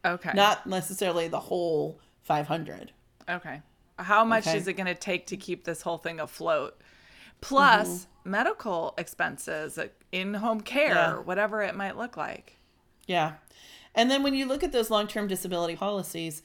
Okay. 0.05 0.31
not 0.35 0.67
necessarily 0.67 1.29
the 1.29 1.41
whole 1.41 2.01
500. 2.23 2.93
Okay. 3.29 3.61
How 3.99 4.25
much 4.25 4.47
Okay. 4.47 4.57
is 4.57 4.67
it 4.67 4.73
going 4.75 4.87
to 4.87 4.95
take 4.95 5.27
to 5.27 5.37
keep 5.37 5.65
this 5.65 5.83
whole 5.83 5.99
thing 5.99 6.21
afloat? 6.21 6.81
Plus 7.41 7.87
Mm-hmm. 7.89 8.18
Medical 8.29 8.95
expenses, 8.99 9.79
in 10.13 10.35
home 10.35 10.61
care, 10.61 10.95
Yeah. 10.95 11.15
whatever 11.19 11.63
it 11.63 11.75
might 11.75 11.97
look 11.97 12.17
like. 12.17 12.57
Yeah. 13.07 13.35
And 13.95 14.11
then 14.11 14.23
when 14.23 14.35
you 14.35 14.47
look 14.47 14.63
at 14.63 14.73
those 14.73 14.91
long 14.91 15.07
term 15.07 15.27
disability 15.29 15.77
policies, 15.77 16.43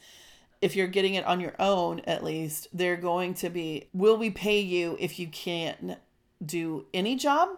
if 0.61 0.75
you're 0.75 0.87
getting 0.87 1.13
it 1.15 1.25
on 1.25 1.39
your 1.39 1.55
own, 1.59 1.99
at 2.01 2.23
least, 2.23 2.67
they're 2.73 2.95
going 2.97 3.33
to 3.35 3.49
be 3.49 3.89
will 3.93 4.17
we 4.17 4.29
pay 4.29 4.59
you 4.61 4.95
if 4.99 5.19
you 5.19 5.27
can't 5.27 5.97
do 6.43 6.85
any 6.93 7.15
job 7.15 7.49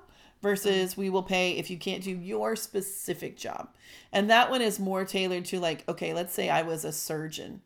versus 0.42 0.96
we 0.98 1.10
will 1.10 1.24
pay 1.24 1.52
if 1.52 1.70
you 1.70 1.78
can't 1.78 2.04
do 2.04 2.12
your 2.12 2.56
specific 2.56 3.38
job. 3.38 3.70
And 4.12 4.30
that 4.30 4.50
one 4.50 4.62
is 4.62 4.80
more 4.80 5.06
tailored 5.06 5.46
to 5.46 5.60
like, 5.60 5.88
okay, 5.88 6.14
let's 6.14 6.34
say 6.34 6.50
I 6.50 6.62
was 6.62 6.84
a 6.86 6.92
surgeon 6.92 7.62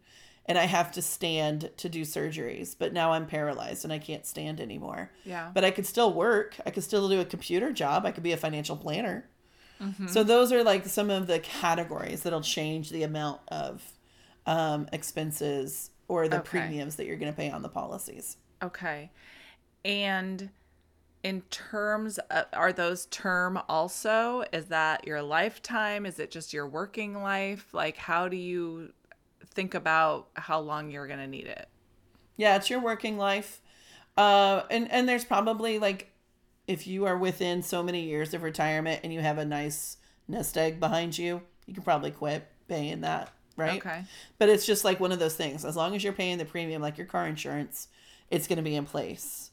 and 0.50 0.58
I 0.58 0.66
have 0.66 0.92
to 0.94 1.02
stand 1.04 1.70
to 1.78 1.88
do 1.88 2.02
surgeries, 2.02 2.76
but 2.78 2.92
now 2.92 3.12
I'm 3.12 3.28
paralyzed 3.28 3.84
and 3.84 3.94
I 3.94 4.00
can't 4.00 4.26
stand 4.26 4.60
anymore. 4.60 5.12
Yeah. 5.24 5.52
But 5.54 5.64
I 5.64 5.70
could 5.70 5.86
still 5.86 6.12
work. 6.12 6.56
I 6.66 6.72
could 6.72 6.84
still 6.84 7.08
do 7.08 7.22
a 7.22 7.26
computer 7.26 7.72
job. 7.72 8.04
I 8.04 8.12
could 8.12 8.24
be 8.24 8.32
a 8.32 8.38
financial 8.38 8.76
planner. 8.76 9.30
Mm-hmm. 9.80 10.08
So 10.08 10.24
those 10.24 10.52
are 10.52 10.64
like 10.64 10.88
some 10.88 11.12
of 11.12 11.28
the 11.28 11.38
categories 11.38 12.24
that'll 12.24 12.42
change 12.42 12.90
the 12.90 13.04
amount 13.04 13.42
of 13.50 13.94
um, 14.48 14.90
expenses 14.92 15.92
or 16.08 16.28
the 16.28 16.40
Okay. 16.40 16.50
premiums 16.50 16.96
that 16.96 17.06
you're 17.06 17.18
going 17.18 17.32
to 17.32 17.38
pay 17.38 17.52
on 17.52 17.62
the 17.62 17.70
policies. 17.70 18.38
Okay. 18.64 19.12
And 19.86 20.50
in 21.22 21.42
terms 21.52 22.18
of, 22.18 22.46
are 22.54 22.74
those 22.74 23.06
term 23.06 23.62
also? 23.70 24.44
Is 24.52 24.66
that 24.66 25.06
your 25.06 25.22
lifetime? 25.22 26.08
Is 26.08 26.18
it 26.18 26.32
just 26.32 26.54
your 26.54 26.68
working 26.68 27.22
life? 27.22 27.68
Like, 27.72 27.98
how 27.98 28.28
do 28.28 28.36
you 28.36 28.94
think 29.54 29.74
about 29.74 30.28
how 30.34 30.60
long 30.60 30.90
you're 30.92 31.08
going 31.08 31.20
to 31.20 31.28
need 31.28 31.46
it? 31.48 31.68
Yeah, 32.38 32.56
it's 32.56 32.70
your 32.70 32.80
working 32.80 33.18
life. 33.18 33.62
Uh, 34.18 34.64
and, 34.70 34.92
and 34.92 35.08
there's 35.08 35.26
probably 35.26 35.80
like, 35.80 36.12
if 36.68 36.86
you 36.86 37.06
are 37.06 37.18
within 37.18 37.64
so 37.64 37.82
many 37.82 38.04
years 38.04 38.34
of 38.34 38.44
retirement 38.44 39.02
and 39.04 39.14
you 39.14 39.20
have 39.22 39.38
a 39.38 39.46
nice 39.46 39.98
nest 40.28 40.58
egg 40.58 40.80
behind 40.80 41.18
you, 41.18 41.42
you 41.66 41.74
can 41.74 41.84
probably 41.84 42.12
quit 42.12 42.48
paying 42.68 43.02
that, 43.02 43.32
right? 43.58 43.80
Okay. 43.80 44.04
But 44.38 44.50
it's 44.50 44.66
just 44.66 44.86
like 44.86 45.00
one 45.00 45.12
of 45.12 45.20
those 45.20 45.36
things. 45.36 45.66
As 45.66 45.76
long 45.76 45.96
as 45.96 46.04
you're 46.04 46.14
paying 46.14 46.38
the 46.38 46.46
premium, 46.46 46.82
like 46.82 46.98
your 46.98 47.08
car 47.08 47.28
insurance, 47.28 47.88
it's 48.30 48.48
going 48.48 48.58
to 48.58 48.64
be 48.64 48.76
in 48.76 48.86
place. 48.86 49.52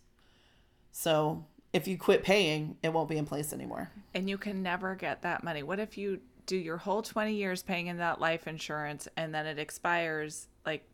So 0.92 1.44
if 1.72 1.88
you 1.88 1.96
quit 1.98 2.22
paying, 2.22 2.76
it 2.82 2.92
won't 2.92 3.08
be 3.08 3.16
in 3.16 3.26
place 3.26 3.52
anymore. 3.52 3.90
and 4.14 4.28
you 4.28 4.38
can 4.38 4.62
never 4.62 4.94
get 4.94 5.22
that 5.22 5.44
money. 5.44 5.62
What 5.62 5.78
if 5.78 5.96
you 5.98 6.20
do 6.46 6.56
your 6.56 6.76
whole 6.76 7.02
20 7.02 7.34
years 7.34 7.62
paying 7.62 7.88
in 7.88 7.98
that 7.98 8.20
life 8.20 8.46
insurance 8.46 9.08
and 9.16 9.34
then 9.34 9.46
it 9.46 9.58
expires 9.58 10.48
like 10.64 10.84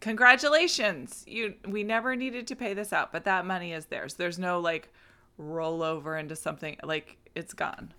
congratulations. 0.00 1.24
You 1.26 1.54
we 1.66 1.84
never 1.84 2.16
needed 2.16 2.46
to 2.48 2.56
pay 2.56 2.74
this 2.74 2.92
out, 2.92 3.12
but 3.12 3.24
that 3.24 3.46
money 3.46 3.72
is 3.72 3.86
theirs. 3.86 4.14
There's 4.14 4.38
no 4.38 4.60
like 4.60 4.92
rollover 5.38 6.18
into 6.18 6.36
something 6.36 6.76
like 6.82 7.18
it's 7.34 7.54
gone. 7.54 7.92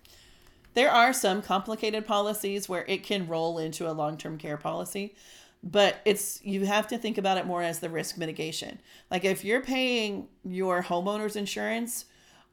There 0.74 0.90
are 0.90 1.12
some 1.12 1.42
complicated 1.42 2.06
policies 2.06 2.68
where 2.68 2.84
it 2.88 3.02
can 3.02 3.28
roll 3.28 3.58
into 3.58 3.90
a 3.90 3.92
long 3.92 4.16
term 4.16 4.38
care 4.38 4.56
policy, 4.56 5.14
but 5.62 6.00
it's 6.04 6.42
you 6.44 6.66
have 6.66 6.88
to 6.88 6.98
think 6.98 7.18
about 7.18 7.38
it 7.38 7.46
more 7.46 7.62
as 7.62 7.78
the 7.78 7.90
risk 7.90 8.18
mitigation. 8.18 8.80
Like 9.10 9.24
if 9.24 9.44
you're 9.44 9.62
paying 9.62 10.28
your 10.44 10.82
homeowner's 10.82 11.36
insurance, 11.36 12.06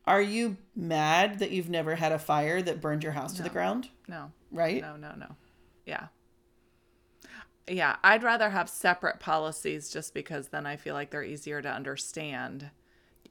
are 0.09 0.21
you 0.23 0.57
mad 0.75 1.37
that 1.37 1.51
you've 1.51 1.69
never 1.69 1.93
had 1.93 2.11
a 2.11 2.17
fire 2.17 2.63
that 2.63 2.81
burned 2.81 3.03
your 3.03 3.11
house 3.11 3.33
to 3.33 3.43
the 3.43 3.49
ground? 3.49 3.89
No. 4.07 4.31
Right? 4.51 4.81
No, 4.81 4.95
no, 4.97 5.13
no. 5.15 5.35
Yeah. 5.85 6.07
Yeah, 7.67 7.97
I'd 8.03 8.23
rather 8.23 8.49
have 8.49 8.69
separate 8.69 9.19
policies 9.19 9.91
just 9.91 10.15
because 10.15 10.47
then 10.47 10.65
I 10.65 10.77
feel 10.77 10.95
like 10.95 11.11
they're 11.11 11.23
easier 11.23 11.61
to 11.61 11.69
understand. 11.69 12.71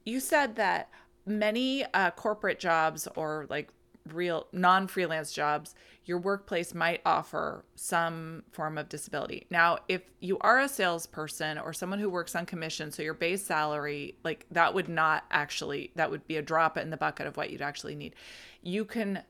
You 0.05 0.21
said 0.21 0.55
that 0.55 0.89
many 1.25 1.83
uh, 1.93 2.11
corporate 2.11 2.59
jobs 2.59 3.09
or 3.17 3.45
like 3.49 3.73
real 4.13 4.47
non 4.51 4.87
freelance 4.87 5.31
jobs, 5.31 5.75
your 6.05 6.17
workplace 6.17 6.73
might 6.73 7.01
offer 7.05 7.65
some 7.75 8.43
form 8.51 8.77
of 8.77 8.89
disability. 8.89 9.45
Now, 9.49 9.79
if 9.87 10.01
you 10.19 10.37
are 10.41 10.59
a 10.59 10.67
salesperson 10.69 11.57
or 11.57 11.73
someone 11.73 11.99
who 11.99 12.09
works 12.09 12.35
on 12.35 12.45
commission, 12.45 12.91
so 12.91 13.03
your 13.03 13.13
base 13.13 13.45
salary, 13.45 14.15
like 14.23 14.45
that 14.51 14.73
would 14.73 14.89
not 14.89 15.25
actually, 15.31 15.91
that 15.95 16.09
would 16.09 16.25
be 16.27 16.37
a 16.37 16.41
drop 16.41 16.77
in 16.77 16.89
the 16.89 16.97
bucket 16.97 17.27
of 17.27 17.37
what 17.37 17.49
you'd 17.51 17.61
actually 17.61 17.95
need. 17.95 18.15
You 18.61 18.85
can 18.85 19.23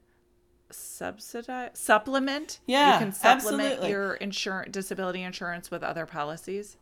subsidize 0.71 1.71
supplement 1.73 2.59
Yeah, 2.67 2.93
you 2.93 2.99
can 2.99 3.11
supplement 3.11 3.61
absolutely. 3.63 3.89
your 3.89 4.13
insurance 4.15 4.71
disability 4.71 5.23
insurance 5.23 5.71
with 5.71 5.81
other 5.83 6.05
policies 6.05 6.77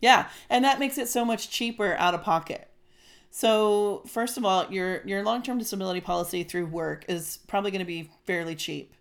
Yeah, 0.00 0.28
and 0.50 0.64
that 0.64 0.80
makes 0.80 0.98
it 0.98 1.08
so 1.08 1.24
much 1.24 1.48
cheaper 1.48 1.94
out 1.98 2.14
of 2.14 2.22
pocket. 2.22 2.68
So, 3.34 4.02
first 4.06 4.36
of 4.36 4.44
all, 4.44 4.70
your 4.70 5.04
your 5.06 5.24
long-term 5.24 5.56
disability 5.56 6.02
policy 6.02 6.44
through 6.44 6.66
work 6.66 7.06
is 7.08 7.38
probably 7.46 7.70
going 7.70 7.80
to 7.80 7.86
be 7.86 8.10
fairly 8.26 8.54
cheap. 8.54 8.94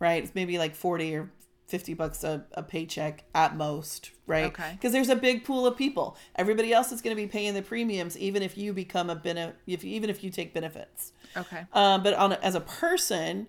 Right? 0.00 0.22
It's 0.22 0.34
maybe 0.34 0.58
like 0.58 0.74
40 0.74 1.14
or 1.14 1.30
50 1.68 1.94
bucks 1.94 2.24
a, 2.24 2.44
a 2.52 2.62
paycheck 2.62 3.24
at 3.34 3.56
most, 3.56 4.10
right? 4.26 4.46
Okay. 4.46 4.72
Because 4.72 4.90
there's 4.92 5.08
a 5.08 5.16
big 5.16 5.44
pool 5.44 5.64
of 5.66 5.76
people. 5.76 6.16
Everybody 6.34 6.72
else 6.72 6.90
is 6.90 7.00
going 7.00 7.14
to 7.16 7.22
be 7.22 7.28
paying 7.28 7.54
the 7.54 7.62
premiums 7.62 8.18
even 8.18 8.42
if 8.42 8.58
you 8.58 8.72
become 8.72 9.10
a 9.10 9.14
bene- 9.14 9.52
if 9.66 9.84
even 9.84 10.10
if 10.10 10.24
you 10.24 10.30
take 10.30 10.52
benefits. 10.52 11.12
okay 11.36 11.64
Um, 11.72 12.02
but 12.02 12.14
on 12.14 12.32
a, 12.32 12.36
as 12.42 12.56
a 12.56 12.60
person, 12.60 13.46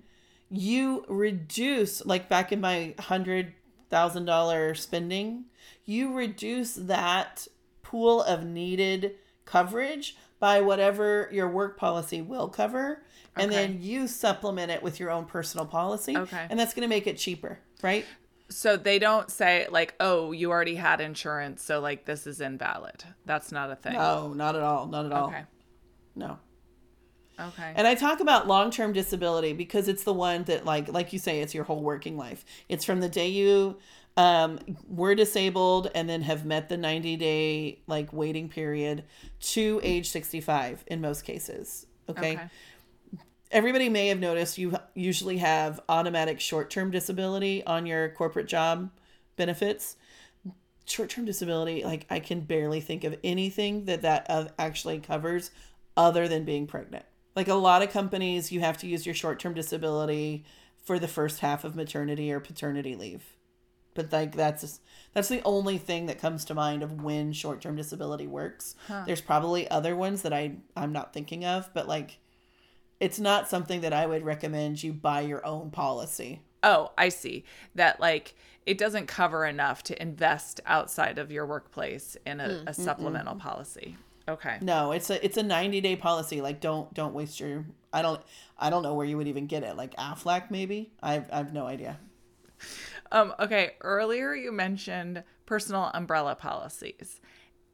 you 0.51 1.05
reduce 1.07 2.05
like 2.05 2.29
back 2.29 2.51
in 2.51 2.61
my 2.61 2.93
hundred 2.99 3.53
thousand 3.89 4.25
dollar 4.25 4.75
spending, 4.75 5.45
you 5.85 6.13
reduce 6.13 6.75
that 6.75 7.47
pool 7.81 8.21
of 8.21 8.45
needed 8.45 9.15
coverage 9.49 10.15
by 10.39 10.61
whatever 10.61 11.29
your 11.31 11.49
work 11.49 11.77
policy 11.77 12.21
will 12.21 12.47
cover, 12.47 13.03
and 13.35 13.51
Okay. 13.51 13.67
then 13.67 13.81
you 13.81 14.07
supplement 14.07 14.71
it 14.71 14.81
with 14.81 14.99
your 14.99 15.11
own 15.11 15.25
personal 15.25 15.65
policy. 15.65 16.15
Okay. 16.17 16.47
And 16.49 16.59
that's 16.59 16.73
going 16.73 16.83
to 16.83 16.87
make 16.89 17.07
it 17.07 17.17
cheaper, 17.17 17.59
right? 17.81 18.05
So 18.49 18.77
they 18.77 18.97
don't 18.99 19.29
say 19.29 19.67
like, 19.69 19.93
"Oh, 19.99 20.31
you 20.31 20.49
already 20.49 20.75
had 20.75 21.01
insurance, 21.01 21.63
so 21.63 21.79
like 21.79 22.05
this 22.05 22.25
is 22.25 22.41
invalid." 22.41 23.03
That's 23.25 23.51
not 23.51 23.69
a 23.69 23.75
thing. 23.75 23.93
No, 23.93 24.33
not 24.33 24.55
at 24.55 24.61
all. 24.63 24.87
Not 24.87 25.05
at 25.05 25.11
all. 25.11 25.27
Okay. 25.27 25.43
No. 26.15 26.39
Okay. 27.39 27.73
And 27.75 27.87
I 27.87 27.95
talk 27.95 28.19
about 28.19 28.47
long-term 28.47 28.91
disability 28.91 29.53
because 29.53 29.87
it's 29.87 30.03
the 30.03 30.13
one 30.13 30.43
that 30.43 30.65
like 30.65 30.91
like 30.91 31.13
you 31.13 31.19
say 31.19 31.41
it's 31.41 31.53
your 31.53 31.63
whole 31.63 31.81
working 31.81 32.17
life. 32.17 32.43
It's 32.67 32.83
from 32.85 32.99
the 33.01 33.07
day 33.09 33.27
you 33.27 33.77
um 34.19 34.59
were 34.85 35.15
disabled 35.15 35.89
and 35.95 36.09
then 36.09 36.21
have 36.21 36.45
met 36.45 36.67
the 36.67 36.75
90-day 36.75 37.79
like 37.87 38.11
waiting 38.11 38.49
period 38.49 39.05
to 39.39 39.79
age 39.81 40.09
65 40.09 40.83
in 40.87 40.99
most 40.99 41.23
cases. 41.23 41.87
Okay? 42.09 42.33
Okay. 42.33 42.47
Everybody 43.51 43.87
may 43.87 44.09
have 44.09 44.19
noticed 44.19 44.57
you 44.57 44.75
usually 44.93 45.37
have 45.37 45.79
automatic 45.87 46.41
short-term 46.41 46.91
disability 46.91 47.65
on 47.65 47.85
your 47.85 48.09
corporate 48.09 48.47
job 48.47 48.91
benefits. 49.37 49.95
Short-term 50.85 51.23
disability 51.23 51.85
like 51.85 52.05
I 52.09 52.19
can 52.19 52.41
barely 52.41 52.81
think 52.81 53.05
of 53.05 53.15
anything 53.23 53.85
that 53.85 54.01
that 54.01 54.25
uh, 54.29 54.49
actually 54.59 54.99
covers 54.99 55.51
other 55.95 56.27
than 56.27 56.43
being 56.43 56.67
pregnant. 56.67 57.05
Like 57.37 57.47
a 57.47 57.53
lot 57.53 57.81
of 57.81 57.89
companies, 57.89 58.51
you 58.51 58.59
have 58.59 58.77
to 58.79 58.87
use 58.87 59.05
your 59.05 59.15
short 59.15 59.39
term 59.39 59.53
disability 59.53 60.43
for 60.83 60.99
the 60.99 61.07
first 61.07 61.39
half 61.39 61.63
of 61.63 61.73
maternity 61.73 62.33
or 62.33 62.41
paternity 62.41 62.95
leave. 62.95 63.23
But 63.93 64.11
like 64.11 64.35
that's 64.35 64.79
that's 65.13 65.29
the 65.29 65.41
only 65.43 65.77
thing 65.77 66.05
that 66.05 66.19
comes 66.19 66.45
to 66.45 66.53
mind 66.53 66.83
of 66.83 67.01
when 67.03 67.33
short 67.33 67.61
term 67.61 67.75
disability 67.75 68.27
works. 68.27 68.75
There's 69.05 69.21
probably 69.21 69.69
other 69.69 69.95
ones 69.95 70.21
that 70.21 70.33
I 70.33 70.57
I'm 70.75 70.91
not 70.91 71.13
thinking 71.13 71.45
of, 71.45 71.69
but 71.73 71.87
like 71.87 72.19
it's 72.99 73.19
not 73.19 73.49
something 73.49 73.81
that 73.81 73.93
I 73.93 74.05
would 74.05 74.23
recommend 74.23 74.83
you 74.83 74.93
buy 74.93 75.21
your 75.21 75.45
own 75.45 75.71
policy. 75.71 76.41
Oh, 76.63 76.91
I 76.97 77.09
see. 77.09 77.45
That 77.75 77.99
like 77.99 78.35
it 78.65 78.77
doesn't 78.77 79.07
cover 79.07 79.45
enough 79.45 79.83
to 79.83 80.01
invest 80.01 80.59
outside 80.65 81.17
of 81.17 81.31
your 81.31 81.45
workplace 81.45 82.17
in 82.25 82.39
a, 82.39 82.47
mm, 82.47 82.61
a 82.63 82.71
mm, 82.71 82.75
supplemental 82.75 83.35
mm. 83.35 83.39
policy. 83.39 83.97
Okay. 84.27 84.57
No, 84.61 84.91
it's 84.91 85.09
a 85.09 85.23
it's 85.23 85.37
a 85.37 85.43
90 85.43 85.81
day 85.81 85.95
policy. 85.95 86.41
Like 86.41 86.59
don't 86.59 86.93
don't 86.93 87.13
waste 87.13 87.39
your 87.39 87.65
I 87.91 88.01
don't 88.01 88.21
I 88.57 88.69
don't 88.69 88.83
know 88.83 88.93
where 88.93 89.05
you 89.05 89.17
would 89.17 89.27
even 89.27 89.47
get 89.47 89.63
it. 89.63 89.75
Like 89.75 89.95
Aflac 89.95 90.51
maybe? 90.51 90.91
I've 91.01 91.31
I've 91.31 91.53
no 91.53 91.65
idea. 91.65 91.99
Um, 93.11 93.33
okay. 93.39 93.71
Earlier 93.81 94.33
you 94.33 94.51
mentioned 94.51 95.23
personal 95.45 95.91
umbrella 95.93 96.35
policies. 96.35 97.19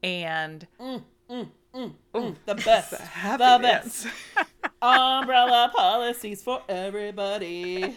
And 0.04 0.68
mm, 0.80 1.02
mm, 1.30 1.50
mm, 2.14 2.36
The 2.46 2.56
best. 2.56 2.92
the 2.92 2.98
happiness. 2.98 4.06
best. 4.06 4.08
Umbrella 4.82 5.72
policies 5.76 6.44
for 6.44 6.62
everybody. 6.70 7.96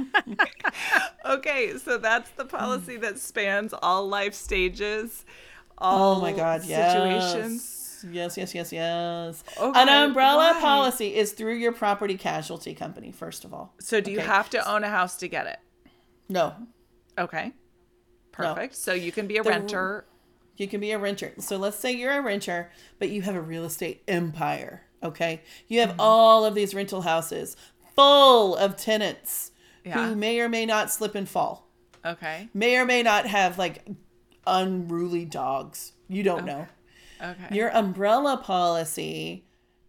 okay, 1.24 1.76
so 1.78 1.98
that's 1.98 2.30
the 2.30 2.44
policy 2.44 2.96
that 2.98 3.18
spans 3.18 3.74
all 3.82 4.08
life 4.08 4.34
stages, 4.34 5.24
oh 5.78 5.84
all 5.86 6.16
Oh 6.16 6.20
my 6.20 6.32
god, 6.32 6.62
yes. 6.64 6.92
situations. 6.92 8.06
Yes, 8.10 8.36
yes, 8.36 8.54
yes, 8.54 8.72
yes. 8.72 9.44
Okay, 9.58 9.80
An 9.82 9.88
umbrella 9.88 10.52
why? 10.54 10.60
policy 10.60 11.14
is 11.14 11.32
through 11.32 11.54
your 11.54 11.72
property 11.72 12.16
casualty 12.16 12.74
company, 12.74 13.10
first 13.10 13.44
of 13.44 13.52
all. 13.54 13.74
So 13.80 14.00
do 14.00 14.10
you 14.12 14.20
have 14.20 14.50
to 14.50 14.70
own 14.70 14.84
a 14.84 14.88
house 14.90 15.16
to 15.16 15.28
get 15.28 15.46
it? 15.46 15.58
No. 16.28 16.54
Okay. 17.18 17.52
Perfect. 18.32 18.74
So 18.74 18.92
you 18.92 19.12
can 19.12 19.26
be 19.26 19.36
a 19.38 19.42
renter. 19.42 20.06
You 20.56 20.68
can 20.68 20.80
be 20.80 20.92
a 20.92 20.98
renter. 20.98 21.32
So 21.38 21.56
let's 21.56 21.78
say 21.78 21.92
you're 21.92 22.12
a 22.18 22.22
renter, 22.22 22.70
but 22.98 23.08
you 23.10 23.22
have 23.22 23.34
a 23.34 23.40
real 23.40 23.64
estate 23.64 24.02
empire. 24.08 24.82
Okay. 25.02 25.42
You 25.68 25.80
Mm-hmm. 25.80 25.90
have 25.90 26.00
all 26.00 26.44
of 26.44 26.54
these 26.54 26.74
rental 26.74 27.02
houses 27.02 27.56
full 27.94 28.56
of 28.56 28.76
tenants 28.76 29.52
Yeah. 29.84 30.08
who 30.08 30.16
may 30.16 30.40
or 30.40 30.48
may 30.48 30.66
not 30.66 30.90
slip 30.90 31.14
and 31.14 31.28
fall, 31.28 31.68
Okay. 32.04 32.48
may 32.52 32.76
or 32.76 32.84
may 32.84 33.02
not 33.02 33.26
have 33.26 33.58
like 33.58 33.86
unruly 34.46 35.24
dogs. 35.24 35.92
You 36.08 36.22
don't 36.22 36.44
know. 36.44 36.66
Okay. 37.22 37.54
Your 37.54 37.70
umbrella 37.70 38.36
policy 38.36 39.44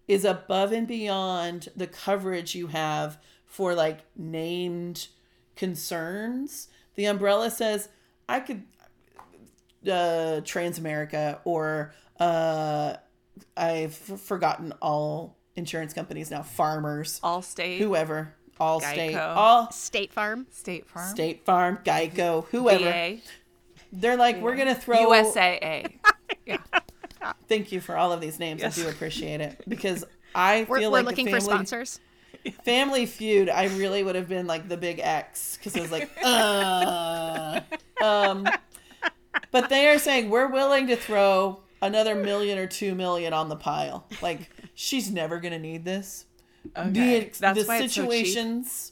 is 0.07 0.23
above 0.23 0.71
and 0.71 0.87
beyond 0.87 1.67
the 1.75 1.87
coverage 1.87 2.55
you 2.55 2.67
have 2.67 3.17
for 3.45 3.73
like 3.75 3.99
named 4.15 5.07
concerns. 5.57 6.69
The 6.95 7.05
umbrella 7.05 7.51
says, 7.51 7.89
I 8.29 8.39
could, 8.39 8.63
uh, 9.85 10.41
Transamerica 10.43 11.39
or, 11.43 11.93
uh, 12.19 12.95
I've 13.55 13.95
forgotten 13.95 14.73
all 14.81 15.37
insurance 15.55 15.93
companies 15.93 16.31
now, 16.31 16.43
farmers, 16.43 17.19
Allstate, 17.21 17.77
whoever, 17.79 18.33
all 18.59 18.79
state, 18.79 19.13
Geico. 19.15 19.35
all 19.35 19.71
State 19.71 20.13
Farm. 20.13 20.47
State 20.51 20.87
Farm, 20.87 21.09
State 21.09 21.45
Farm, 21.45 21.79
Geico, 21.83 22.45
whoever. 22.45 22.83
VA, 22.85 23.17
They're 23.91 24.17
like, 24.17 24.41
we're 24.41 24.55
going 24.55 24.67
to 24.67 24.75
throw 24.75 24.97
USAA. 24.97 25.99
yeah. 26.45 26.57
Thank 27.47 27.71
you 27.71 27.81
for 27.81 27.97
all 27.97 28.11
of 28.11 28.21
these 28.21 28.39
names. 28.39 28.63
I 28.63 28.69
do 28.69 28.87
appreciate 28.87 29.41
it 29.41 29.63
because 29.67 30.03
I 30.33 30.65
We're, 30.67 30.79
feel 30.79 30.91
we're 30.91 30.97
like 30.97 31.05
the 31.05 31.09
looking 31.11 31.25
family, 31.25 31.39
for 31.39 31.45
sponsors. 31.45 31.99
Family 32.63 33.05
Feud. 33.05 33.49
I 33.49 33.65
really 33.65 34.03
would 34.03 34.15
have 34.15 34.27
been 34.27 34.47
like 34.47 34.67
the 34.67 34.77
big 34.77 34.99
X 34.99 35.57
because 35.57 35.75
it 35.75 35.81
was 35.81 35.91
like, 35.91 36.09
uh, 36.23 37.61
um, 38.01 38.47
but 39.51 39.69
they 39.69 39.87
are 39.87 39.99
saying 39.99 40.29
we're 40.29 40.47
willing 40.47 40.87
to 40.87 40.95
throw 40.95 41.59
another 41.81 42.15
million 42.15 42.57
or 42.57 42.67
two 42.67 42.95
million 42.95 43.33
on 43.33 43.49
the 43.49 43.55
pile. 43.55 44.05
Like 44.21 44.49
she's 44.73 45.11
never 45.11 45.39
gonna 45.39 45.59
need 45.59 45.85
this. 45.85 46.25
Okay. 46.75 47.19
The, 47.31 47.39
That's 47.39 47.61
the 47.61 47.65
why 47.65 47.77
it's 47.77 47.93
so 47.93 48.01
situations, 48.01 48.91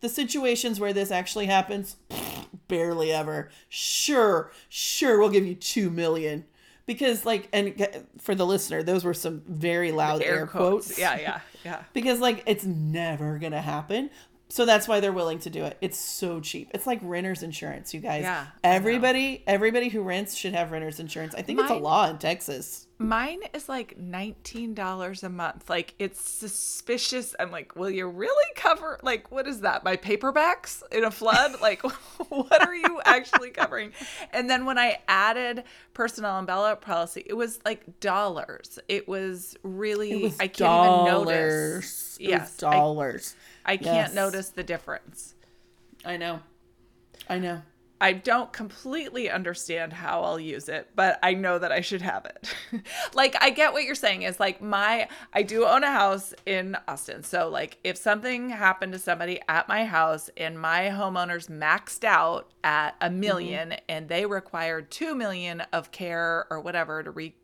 the 0.00 0.08
situations 0.08 0.80
where 0.80 0.92
this 0.92 1.10
actually 1.10 1.46
happens, 1.46 1.96
barely 2.68 3.12
ever. 3.12 3.50
Sure, 3.68 4.50
sure, 4.68 5.18
we'll 5.18 5.30
give 5.30 5.46
you 5.46 5.54
two 5.54 5.90
million 5.90 6.44
because, 6.86 7.24
like, 7.24 7.48
and 7.52 8.04
for 8.18 8.34
the 8.34 8.46
listener, 8.46 8.82
those 8.82 9.04
were 9.04 9.14
some 9.14 9.42
very 9.46 9.92
loud 9.92 10.22
air, 10.22 10.46
quotes. 10.46 10.98
Yeah, 10.98 11.18
yeah, 11.18 11.40
yeah. 11.64 11.82
because 11.92 12.20
like 12.20 12.42
it's 12.46 12.64
never 12.64 13.38
gonna 13.38 13.60
happen. 13.60 14.10
So 14.52 14.66
that's 14.66 14.86
why 14.86 15.00
they're 15.00 15.14
willing 15.14 15.38
to 15.38 15.48
do 15.50 15.64
it. 15.64 15.78
It's 15.80 15.98
so 15.98 16.38
cheap. 16.38 16.70
It's 16.74 16.86
like 16.86 17.00
renter's 17.02 17.42
insurance, 17.42 17.94
you 17.94 18.00
guys. 18.00 18.24
Yeah, 18.24 18.48
Everybody, 18.62 19.42
everybody 19.46 19.88
who 19.88 20.02
rents 20.02 20.34
should 20.34 20.52
have 20.52 20.72
renter's 20.72 21.00
insurance. 21.00 21.34
I 21.34 21.40
think 21.40 21.58
it's 21.58 21.70
a 21.70 21.74
law 21.76 22.10
in 22.10 22.18
Texas. 22.18 22.86
Mine 22.98 23.40
is 23.54 23.70
like 23.70 23.96
nineteen 23.96 24.74
dollars 24.74 25.22
a 25.22 25.30
month. 25.30 25.70
Like 25.70 25.94
it's 25.98 26.20
suspicious. 26.20 27.34
I'm 27.40 27.50
like, 27.50 27.74
will 27.76 27.90
you 27.90 28.06
really 28.06 28.54
cover? 28.54 29.00
Like, 29.02 29.32
what 29.32 29.48
is 29.48 29.62
that? 29.62 29.84
My 29.84 29.96
paperbacks 29.96 30.82
in 30.92 31.02
a 31.02 31.10
flood? 31.10 31.60
like, 31.62 31.80
what 32.28 32.60
are 32.64 32.74
you 32.74 33.00
actually 33.06 33.50
covering? 33.50 33.92
And 34.34 34.50
then 34.50 34.66
when 34.66 34.78
I 34.78 34.98
added 35.08 35.64
personal 35.94 36.32
umbrella 36.32 36.76
policy, 36.76 37.24
it 37.24 37.34
was 37.34 37.58
like 37.64 38.00
dollars. 38.00 38.78
It 38.86 39.08
was 39.08 39.56
really. 39.62 40.12
It 40.12 40.22
was 40.22 40.40
I 40.40 40.48
can't 40.48 40.84
even 40.84 41.06
dollars. 41.06 41.74
notice. 41.74 42.18
It 42.20 42.28
Yes, 42.28 42.56
dollars. 42.58 43.34
I 43.36 43.51
can't 43.76 43.84
Yes. 44.08 44.14
notice 44.14 44.50
the 44.50 44.62
difference. 44.62 45.34
I 46.04 46.16
know. 46.16 46.40
I 47.28 47.38
know. 47.38 47.62
I 48.02 48.14
don't 48.14 48.52
completely 48.52 49.30
understand 49.30 49.92
how 49.92 50.24
I'll 50.24 50.40
use 50.40 50.68
it, 50.68 50.90
but 50.96 51.20
I 51.22 51.34
know 51.34 51.60
that 51.60 51.70
I 51.70 51.82
should 51.82 52.02
have 52.02 52.26
it. 52.26 52.52
like 53.14 53.36
I 53.40 53.50
get 53.50 53.72
what 53.72 53.84
you're 53.84 53.94
saying 53.94 54.22
is 54.22 54.40
like 54.40 54.60
my 54.60 55.06
I 55.32 55.44
do 55.44 55.64
own 55.64 55.84
a 55.84 55.90
house 55.92 56.34
in 56.44 56.76
Austin. 56.88 57.22
So 57.22 57.48
like 57.48 57.78
if 57.84 57.96
something 57.96 58.50
happened 58.50 58.92
to 58.94 58.98
somebody 58.98 59.40
at 59.48 59.68
my 59.68 59.84
house 59.84 60.30
and 60.36 60.58
my 60.58 60.88
homeowners 60.92 61.48
maxed 61.48 62.02
out 62.02 62.50
at 62.64 62.96
a 63.00 63.08
mm-hmm. 63.08 63.22
1000000 63.22 63.78
and 63.88 64.08
they 64.08 64.26
required 64.26 64.90
2 64.90 65.14
million 65.14 65.60
of 65.72 65.92
care 65.92 66.48
or 66.50 66.60
whatever 66.60 67.04
to 67.04 67.10
re 67.12 67.36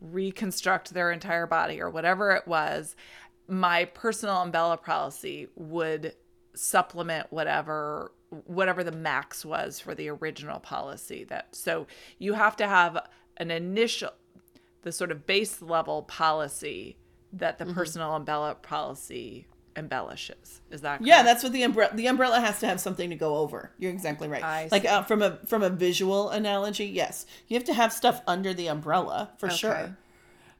reconstruct 0.00 0.94
their 0.94 1.12
entire 1.12 1.46
body 1.46 1.82
or 1.82 1.90
whatever 1.90 2.30
it 2.30 2.48
was, 2.48 2.96
my 3.50 3.84
personal 3.84 4.36
umbrella 4.36 4.76
policy 4.78 5.48
would 5.56 6.14
supplement 6.54 7.26
whatever 7.30 8.12
whatever 8.46 8.84
the 8.84 8.92
max 8.92 9.44
was 9.44 9.80
for 9.80 9.94
the 9.94 10.08
original 10.08 10.60
policy 10.60 11.24
that 11.24 11.48
so 11.54 11.86
you 12.18 12.34
have 12.34 12.56
to 12.56 12.66
have 12.66 12.96
an 13.38 13.50
initial 13.50 14.10
the 14.82 14.92
sort 14.92 15.10
of 15.10 15.26
base 15.26 15.60
level 15.60 16.02
policy 16.02 16.96
that 17.32 17.58
Mm-hmm. 17.58 17.68
the 17.68 17.74
personal 17.74 18.14
umbrella 18.14 18.54
policy 18.62 19.46
embellishes 19.76 20.60
is 20.70 20.80
that 20.82 20.98
correct? 20.98 21.06
Yeah, 21.06 21.22
that's 21.22 21.42
what 21.44 21.52
the 21.52 21.62
umbrella. 21.62 21.92
The 21.94 22.06
umbrella 22.08 22.40
has 22.40 22.58
to 22.60 22.66
have 22.66 22.80
something 22.80 23.08
to 23.10 23.16
go 23.16 23.36
over. 23.36 23.70
You're 23.78 23.92
exactly 23.92 24.26
right. 24.28 24.42
I 24.42 24.68
like 24.72 24.84
uh, 24.84 25.02
from 25.02 25.22
a 25.22 25.38
from 25.46 25.62
a 25.62 25.70
visual 25.70 26.28
analogy, 26.30 26.86
yes, 26.86 27.24
you 27.48 27.54
have 27.56 27.64
to 27.64 27.74
have 27.74 27.92
stuff 27.92 28.20
under 28.26 28.52
the 28.52 28.66
umbrella 28.68 29.30
for 29.38 29.46
Okay. 29.46 29.56
sure. 29.56 29.96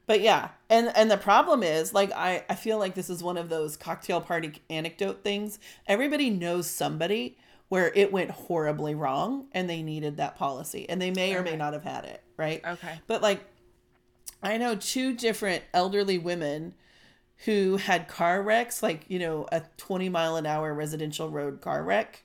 But 0.07 0.21
yeah, 0.21 0.49
and 0.69 0.91
and 0.95 1.09
the 1.09 1.17
problem 1.17 1.63
is 1.63 1.93
like 1.93 2.11
I 2.11 2.43
I 2.49 2.55
feel 2.55 2.77
like 2.77 2.95
this 2.95 3.09
is 3.09 3.23
one 3.23 3.37
of 3.37 3.49
those 3.49 3.77
cocktail 3.77 4.21
party 4.21 4.53
anecdote 4.69 5.23
things. 5.23 5.59
Everybody 5.87 6.29
knows 6.29 6.69
somebody 6.69 7.37
where 7.69 7.91
it 7.95 8.11
went 8.11 8.31
horribly 8.31 8.93
wrong 8.93 9.45
and 9.53 9.69
they 9.69 9.81
needed 9.81 10.17
that 10.17 10.35
policy 10.35 10.89
and 10.89 11.01
they 11.01 11.11
may 11.11 11.33
or 11.35 11.41
may 11.41 11.55
not 11.55 11.71
have 11.71 11.83
had 11.83 12.03
it, 12.03 12.21
right? 12.35 12.61
Okay. 12.65 12.99
But 13.07 13.21
like 13.21 13.41
I 14.43 14.57
know 14.57 14.75
two 14.75 15.13
different 15.13 15.63
elderly 15.73 16.17
women 16.17 16.73
who 17.45 17.77
had 17.77 18.07
car 18.07 18.41
wrecks, 18.41 18.83
like, 18.83 19.05
you 19.07 19.19
know, 19.19 19.47
a 19.51 19.61
20 19.77 20.09
mile 20.09 20.35
an 20.35 20.45
hour 20.45 20.73
residential 20.73 21.29
road 21.29 21.61
car 21.61 21.83
wreck, 21.83 22.23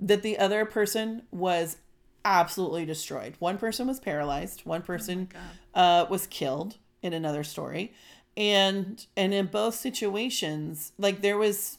that 0.00 0.22
the 0.22 0.38
other 0.38 0.64
person 0.64 1.22
was 1.30 1.76
absolutely 2.24 2.84
destroyed. 2.84 3.34
One 3.38 3.58
person 3.58 3.86
was 3.86 4.00
paralyzed, 4.00 4.62
one 4.64 4.82
person 4.82 5.28
uh, 5.74 6.06
was 6.08 6.26
killed 6.26 6.78
in 7.04 7.12
another 7.12 7.44
story. 7.44 7.92
And 8.36 9.06
and 9.16 9.32
in 9.32 9.46
both 9.46 9.76
situations, 9.76 10.92
like 10.98 11.20
there 11.20 11.38
was 11.38 11.78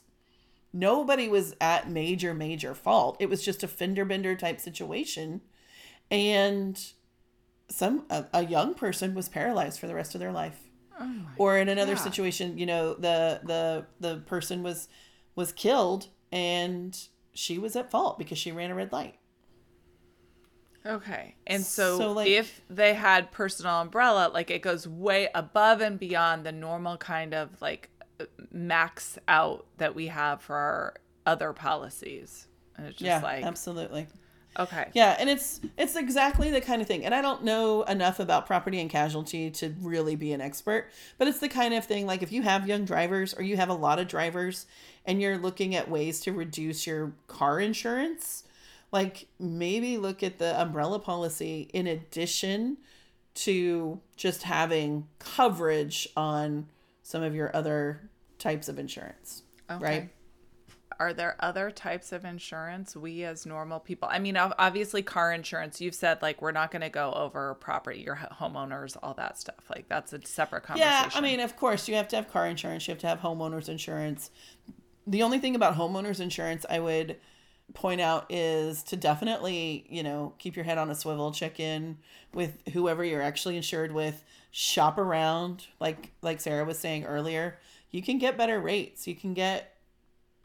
nobody 0.72 1.28
was 1.28 1.56
at 1.60 1.90
major 1.90 2.34
major 2.34 2.74
fault. 2.74 3.18
It 3.20 3.30
was 3.30 3.44
just 3.44 3.64
a 3.64 3.68
fender 3.68 4.06
bender 4.06 4.36
type 4.36 4.62
situation. 4.62 5.42
And 6.10 6.82
some 7.68 8.06
a, 8.10 8.26
a 8.34 8.46
young 8.46 8.74
person 8.74 9.14
was 9.16 9.28
paralyzed 9.28 9.80
for 9.80 9.88
the 9.88 9.96
rest 9.96 10.14
of 10.16 10.20
their 10.20 10.32
life 10.32 10.60
oh 11.00 11.22
or 11.38 11.58
in 11.58 11.68
another 11.68 11.96
God. 11.96 12.04
situation 12.04 12.58
you 12.58 12.66
know 12.66 12.94
the 12.94 13.42
the 13.44 13.86
the 14.00 14.18
person 14.18 14.62
was 14.62 14.88
was 15.36 15.52
killed 15.52 16.08
and 16.32 17.08
she 17.34 17.58
was 17.58 17.76
at 17.76 17.90
fault 17.90 18.20
because 18.20 18.38
she 18.38 18.52
ran 18.52 18.72
a 18.72 18.76
red 18.76 18.92
light 18.92 19.16
Okay. 20.86 21.36
And 21.48 21.66
so, 21.66 21.98
So, 21.98 22.12
like- 22.12 22.28
if 22.28 22.62
they 22.70 22.94
had 22.94 23.32
personal 23.32 23.82
umbrella, 23.82 24.30
like 24.34 24.52
it 24.52 24.62
goes 24.62 24.88
way 24.88 25.30
above 25.34 25.82
and 25.82 26.00
beyond 26.00 26.46
the 26.46 26.52
normal 26.52 26.98
kind 26.98 27.34
of 27.34 27.62
like 27.62 27.90
max 28.52 29.18
out 29.28 29.66
that 29.78 29.96
we 29.96 30.08
have 30.08 30.42
for 30.42 30.56
our 30.56 30.94
other 31.26 31.54
policies. 31.54 32.48
And 32.78 32.88
it's 32.88 32.98
just 32.98 33.06
yeah 33.06 33.22
like, 33.22 33.44
absolutely 33.44 34.08
okay. 34.60 34.90
yeah 34.94 35.16
and 35.20 35.30
it's 35.30 35.62
it's 35.78 35.96
exactly 35.96 36.50
the 36.52 36.62
kind 36.62 36.82
of 36.82 36.88
thing 36.88 37.06
and 37.06 37.14
i 37.14 37.22
don't 37.22 37.44
know 37.44 37.84
enough 37.84 38.20
about 38.20 38.46
property 38.46 38.80
and 38.80 38.90
casualty 38.90 39.50
to 39.52 39.74
really 39.82 40.16
be 40.16 40.32
an 40.34 40.42
expert 40.42 40.88
but 41.18 41.28
it's 41.28 41.40
the 41.40 41.50
kind 41.50 41.74
of 41.74 41.86
thing 41.86 42.06
like 42.06 42.22
if 42.22 42.32
you 42.32 42.42
have 42.42 42.68
young 42.68 42.86
drivers 42.86 43.34
or 43.34 43.44
you 43.44 43.58
have 43.58 43.70
a 43.70 43.74
lot 43.74 44.00
of 44.00 44.08
drivers 44.08 44.66
and 45.06 45.22
you're 45.22 45.38
looking 45.38 45.76
at 45.76 45.90
ways 45.90 46.20
to 46.22 46.32
reduce 46.32 46.88
your 46.88 47.14
car 47.28 47.60
insurance 47.60 48.44
like 48.96 49.28
maybe 49.38 49.98
look 49.98 50.24
at 50.24 50.40
the 50.40 50.60
umbrella 50.60 51.00
policy 51.00 51.70
in 51.74 51.86
addition 51.86 52.78
to 53.34 54.00
just 54.16 54.44
having 54.44 55.06
coverage 55.20 56.08
on 56.16 56.68
some 57.04 57.22
of 57.22 57.36
your 57.36 57.54
other 57.54 58.10
types 58.40 58.70
of 58.70 58.80
insurance 58.80 59.44
Okay. 59.70 59.84
right 59.84 60.10
Are 60.98 61.12
there 61.14 61.36
other 61.42 61.72
types 61.72 62.14
of 62.14 62.24
insurance 62.24 62.96
we 62.96 63.26
as 63.26 63.46
normal 63.46 63.82
people? 63.82 64.08
I 64.10 64.18
mean, 64.20 64.38
obviously, 64.38 65.02
car 65.02 65.34
insurance, 65.34 65.82
you've 65.82 65.94
said 65.94 66.22
like 66.22 66.42
we're 66.42 66.54
not 66.54 66.72
going 66.72 66.84
to 66.84 66.90
go 66.90 67.12
over 67.12 67.56
property, 67.56 68.00
your 68.00 68.16
homeowners, 68.16 68.96
all 69.04 69.14
that 69.16 69.38
stuff. 69.38 69.70
Like 69.70 69.90
that's 69.90 70.14
a 70.14 70.22
separate 70.24 70.64
conversation. 70.64 71.12
Yeah, 71.12 71.18
I 71.18 71.20
mean, 71.20 71.42
of 71.42 71.58
course, 71.58 71.90
you 71.90 71.96
have 71.96 72.08
to 72.10 72.16
have 72.16 72.32
car 72.32 72.48
insurance, 72.48 72.88
you 72.88 72.94
have 72.94 73.02
to 73.02 73.08
have 73.08 73.20
homeowners 73.20 73.68
insurance. 73.68 74.32
The 75.06 75.22
only 75.22 75.40
thing 75.40 75.54
about 75.54 75.76
homeowners 75.76 76.22
insurance 76.22 76.66
I 76.70 76.80
would 76.80 77.18
point 77.74 78.00
out 78.00 78.26
is 78.30 78.84
to 78.84 78.96
definitely, 78.96 79.86
you 79.90 80.04
know, 80.04 80.34
keep 80.38 80.56
your 80.56 80.66
head 80.66 80.78
on 80.78 80.90
a 80.90 80.96
swivel, 80.96 81.32
check 81.32 81.60
in 81.60 81.98
with 82.34 82.58
whoever 82.74 83.04
you're 83.04 83.22
actually 83.22 83.58
insured 83.58 83.92
with, 83.92 84.24
shop 84.52 84.98
around, 84.98 85.68
like 85.80 86.12
like 86.22 86.40
Sarah 86.40 86.66
was 86.66 86.80
saying 86.80 87.06
earlier. 87.06 87.58
You 87.92 88.02
can 88.02 88.18
get 88.18 88.38
better 88.38 88.60
rates. 88.60 89.08
You 89.08 89.16
can 89.16 89.34
get 89.34 89.76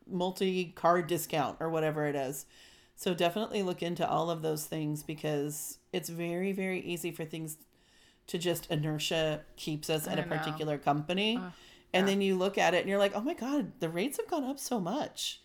multi 0.09 0.73
card 0.75 1.07
discount 1.07 1.59
or 1.61 1.69
whatever 1.69 2.07
it 2.07 2.17
is. 2.17 2.47
So 2.97 3.15
definitely 3.15 3.63
look 3.63 3.83
into 3.83 4.09
all 4.09 4.31
of 4.31 4.43
those 4.43 4.65
things 4.65 5.03
because 5.03 5.79
it's 5.93 6.09
very 6.09 6.53
very 6.53 6.81
easy 6.81 7.11
for 7.13 7.25
things 7.25 7.57
to 8.27 8.39
just 8.39 8.71
inertia 8.71 9.43
keeps 9.57 9.91
us 9.91 10.07
at 10.07 10.19
a 10.19 10.23
know. 10.23 10.37
particular 10.37 10.79
company. 10.79 11.41
and 11.93 12.07
then 12.07 12.21
you 12.21 12.37
look 12.37 12.59
at 12.59 12.75
it 12.75 12.81
and 12.81 12.89
you're 12.89 12.99
like, 12.99 13.15
"Oh 13.15 13.21
my 13.21 13.35
god, 13.35 13.73
the 13.81 13.89
rates 13.89 14.19
have 14.19 14.29
gone 14.29 14.45
up 14.45 14.59
so 14.59 14.79
much." 14.81 15.41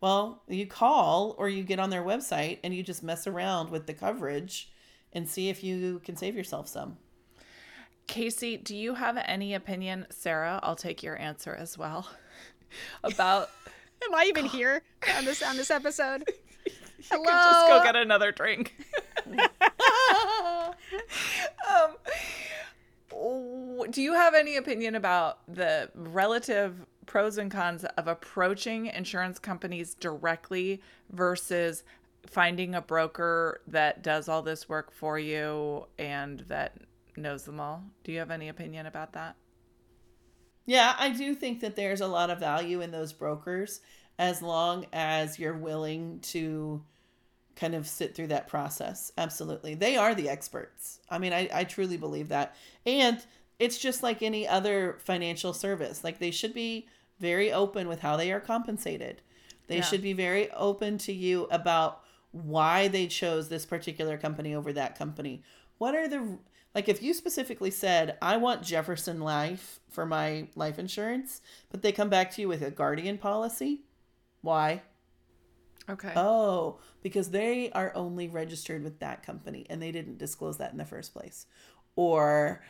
Well, 0.00 0.42
you 0.48 0.66
call 0.66 1.34
or 1.38 1.48
you 1.48 1.62
get 1.62 1.78
on 1.78 1.90
their 1.90 2.02
website 2.02 2.58
and 2.64 2.74
you 2.74 2.82
just 2.82 3.02
mess 3.02 3.26
around 3.26 3.70
with 3.70 3.86
the 3.86 3.94
coverage 3.94 4.70
and 5.12 5.28
see 5.28 5.48
if 5.48 5.62
you 5.62 6.00
can 6.04 6.16
save 6.16 6.34
yourself 6.34 6.68
some. 6.68 6.96
Kacie, 8.08 8.62
do 8.62 8.74
you 8.74 8.94
have 8.94 9.16
any 9.24 9.54
opinion? 9.54 10.06
Sarah, 10.10 10.58
I'll 10.62 10.76
take 10.76 11.02
your 11.02 11.18
answer 11.18 11.54
as 11.54 11.76
well. 11.76 12.08
About 13.04 13.50
Am 14.04 14.14
I 14.14 14.24
even 14.26 14.46
here 14.46 14.82
on 15.16 15.24
this 15.24 15.42
on 15.42 15.56
this 15.56 15.70
episode? 15.70 16.24
Hello. 17.10 17.24
could 17.24 17.32
just 17.32 17.66
go 17.66 17.82
get 17.82 17.96
another 17.96 18.30
drink. 18.32 18.76
um, 21.70 21.94
do 23.90 24.02
you 24.02 24.12
have 24.14 24.34
any 24.34 24.56
opinion 24.56 24.94
about 24.94 25.38
the 25.48 25.90
relative 25.94 26.86
pros 27.10 27.38
and 27.38 27.50
cons 27.50 27.84
of 27.84 28.06
approaching 28.06 28.86
insurance 28.86 29.40
companies 29.40 29.96
directly 29.96 30.80
versus 31.10 31.82
finding 32.24 32.72
a 32.72 32.80
broker 32.80 33.60
that 33.66 34.00
does 34.00 34.28
all 34.28 34.42
this 34.42 34.68
work 34.68 34.92
for 34.92 35.18
you 35.18 35.84
and 35.98 36.38
that 36.46 36.78
knows 37.16 37.42
them 37.42 37.58
all? 37.58 37.82
Do 38.04 38.12
you 38.12 38.20
have 38.20 38.30
any 38.30 38.48
opinion 38.48 38.86
about 38.86 39.14
that? 39.14 39.34
Yeah, 40.66 40.94
I 41.00 41.10
do 41.10 41.34
think 41.34 41.58
that 41.62 41.74
there's 41.74 42.00
a 42.00 42.06
lot 42.06 42.30
of 42.30 42.38
value 42.38 42.80
in 42.80 42.92
those 42.92 43.12
brokers 43.12 43.80
as 44.16 44.40
long 44.40 44.86
as 44.92 45.36
you're 45.36 45.58
willing 45.58 46.20
to 46.20 46.80
kind 47.56 47.74
of 47.74 47.88
sit 47.88 48.14
through 48.14 48.28
that 48.28 48.46
process. 48.46 49.10
Absolutely. 49.18 49.74
They 49.74 49.96
are 49.96 50.14
the 50.14 50.28
experts. 50.28 51.00
I 51.10 51.18
mean, 51.18 51.32
I, 51.32 51.48
I 51.52 51.64
truly 51.64 51.96
believe 51.96 52.28
that. 52.28 52.54
And 52.86 53.20
it's 53.58 53.78
just 53.78 54.04
like 54.04 54.22
any 54.22 54.46
other 54.46 54.98
financial 55.00 55.52
service. 55.52 56.04
Like 56.04 56.20
they 56.20 56.30
should 56.30 56.54
be 56.54 56.86
very 57.20 57.52
open 57.52 57.86
with 57.86 58.00
how 58.00 58.16
they 58.16 58.32
are 58.32 58.40
compensated. 58.40 59.22
They 59.68 59.76
Yeah. 59.76 59.82
should 59.82 60.02
be 60.02 60.12
very 60.12 60.50
open 60.52 60.98
to 60.98 61.12
you 61.12 61.44
about 61.50 62.02
why 62.32 62.88
they 62.88 63.06
chose 63.06 63.48
this 63.48 63.66
particular 63.66 64.16
company 64.18 64.54
over 64.54 64.72
that 64.72 64.96
company. 64.96 65.42
What 65.78 65.94
are 65.94 66.08
the 66.08 66.38
like 66.74 66.88
if 66.88 67.02
you 67.02 67.14
specifically 67.14 67.70
said, 67.70 68.16
I 68.22 68.36
want 68.36 68.62
Jefferson 68.62 69.20
Life 69.20 69.80
for 69.88 70.06
my 70.06 70.48
life 70.54 70.78
insurance, 70.78 71.42
but 71.70 71.82
they 71.82 71.90
come 71.92 72.08
back 72.08 72.30
to 72.32 72.40
you 72.40 72.48
with 72.48 72.62
a 72.62 72.70
guardian 72.70 73.18
policy, 73.18 73.80
why? 74.40 74.82
Okay. 75.88 76.12
Oh, 76.14 76.78
because 77.02 77.30
they 77.30 77.70
are 77.72 77.92
only 77.96 78.28
registered 78.28 78.84
with 78.84 79.00
that 79.00 79.24
company 79.24 79.66
and 79.68 79.82
they 79.82 79.90
didn't 79.90 80.18
disclose 80.18 80.58
that 80.58 80.70
in 80.72 80.78
the 80.78 80.84
first 80.84 81.12
place. 81.12 81.46
Or 81.96 82.62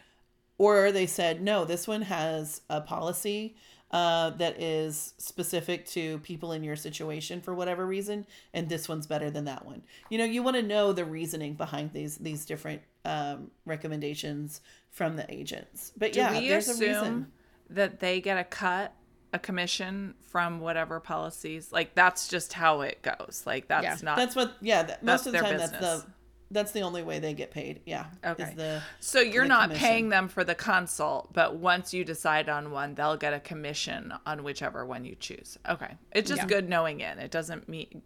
or 0.59 0.93
they 0.93 1.07
said, 1.07 1.41
no, 1.43 1.65
this 1.65 1.89
one 1.89 2.03
has 2.03 2.61
a 2.69 2.81
policy 2.83 3.57
uh, 3.91 4.31
that 4.31 4.61
is 4.61 5.15
specific 5.19 5.85
to 5.87 6.19
people 6.21 6.53
in 6.53 6.63
your 6.63 6.77
situation 6.77 7.41
for 7.41 7.55
whatever 7.55 7.85
reason, 7.87 8.27
and 8.55 8.69
this 8.69 8.89
one's 8.89 9.07
better 9.07 9.31
than 9.31 9.45
that 9.47 9.67
one. 9.67 9.83
You 10.11 10.19
know, 10.19 10.25
you 10.25 10.43
want 10.43 10.57
to 10.57 10.63
know 10.63 10.93
the 10.93 11.05
reasoning 11.05 11.55
behind 11.55 11.93
these 11.93 12.17
these 12.19 12.45
different 12.45 12.83
um, 13.05 13.51
recommendations 13.65 14.61
from 14.91 15.17
the 15.17 15.33
agents. 15.33 15.93
But 15.97 16.13
Do 16.13 16.21
yeah, 16.21 16.39
we 16.39 16.49
there's 16.49 16.69
a 16.69 16.75
reason. 16.85 17.33
that 17.71 18.01
they 18.01 18.21
get 18.21 18.39
a 18.39 18.45
cut, 18.45 18.93
a 19.33 19.39
commission 19.39 20.15
from 20.29 20.61
whatever 20.61 21.01
policies? 21.01 21.73
Like 21.73 21.95
that's 21.95 22.29
just 22.29 22.53
how 22.53 22.83
it 22.83 23.03
goes. 23.03 23.43
Like 23.47 23.69
that's 23.69 23.85
Yeah. 23.85 23.97
not. 24.05 24.17
That's 24.17 24.37
what. 24.37 24.55
Yeah, 24.61 24.85
that, 24.85 25.03
most 25.03 25.27
of 25.27 25.33
the 25.33 25.41
time 25.41 25.57
that's 25.59 25.73
the 25.73 26.05
that's 26.51 26.73
the 26.73 26.81
only 26.81 27.03
way 27.03 27.19
they 27.19 27.33
get 27.35 27.51
paid. 27.51 27.81
Yeah. 27.87 28.07
Okay. 28.25 28.43
Is 28.45 28.55
the 28.55 28.83
so 29.01 29.21
you're 29.21 29.45
the 29.45 29.49
not 29.49 29.63
commission. 29.69 29.87
paying 29.87 30.09
them 30.09 30.29
for 30.29 30.43
the 30.45 30.55
consult, 30.55 31.33
but 31.33 31.57
once 31.57 31.95
you 31.95 32.05
decide 32.05 32.49
on 32.49 32.71
one, 32.71 32.95
they'll 32.95 33.17
get 33.17 33.33
a 33.33 33.41
commission 33.41 34.13
on 34.27 34.43
whichever 34.43 34.85
one 34.85 35.05
you 35.05 35.15
choose. 35.15 35.59
Okay, 35.69 35.95
it's 36.13 36.29
just 36.29 36.43
Yeah. 36.43 36.49
good 36.49 36.69
knowing 36.69 37.01
it. 37.01 37.19
It 37.19 37.31
doesn't 37.31 37.69
mean 37.69 38.03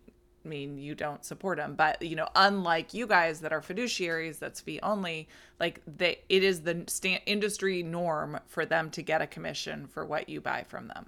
mean 0.46 0.76
you 0.76 0.94
don't 0.94 1.24
support 1.24 1.56
them, 1.56 1.74
but 1.74 2.02
you 2.02 2.14
know, 2.14 2.28
unlike 2.36 2.92
you 2.92 3.06
guys 3.06 3.40
that 3.40 3.50
are 3.52 3.62
fiduciaries, 3.62 4.38
that's 4.38 4.60
fee 4.60 4.78
only. 4.82 5.26
Like 5.58 5.80
they, 5.86 6.18
it 6.28 6.42
is 6.44 6.60
the 6.60 6.84
sta- 6.86 7.22
industry 7.24 7.82
norm 7.82 8.38
for 8.46 8.66
them 8.66 8.90
to 8.90 9.00
get 9.02 9.22
a 9.22 9.26
commission 9.26 9.86
for 9.86 10.04
what 10.04 10.28
you 10.28 10.42
buy 10.42 10.64
from 10.68 10.88
them. 10.88 11.06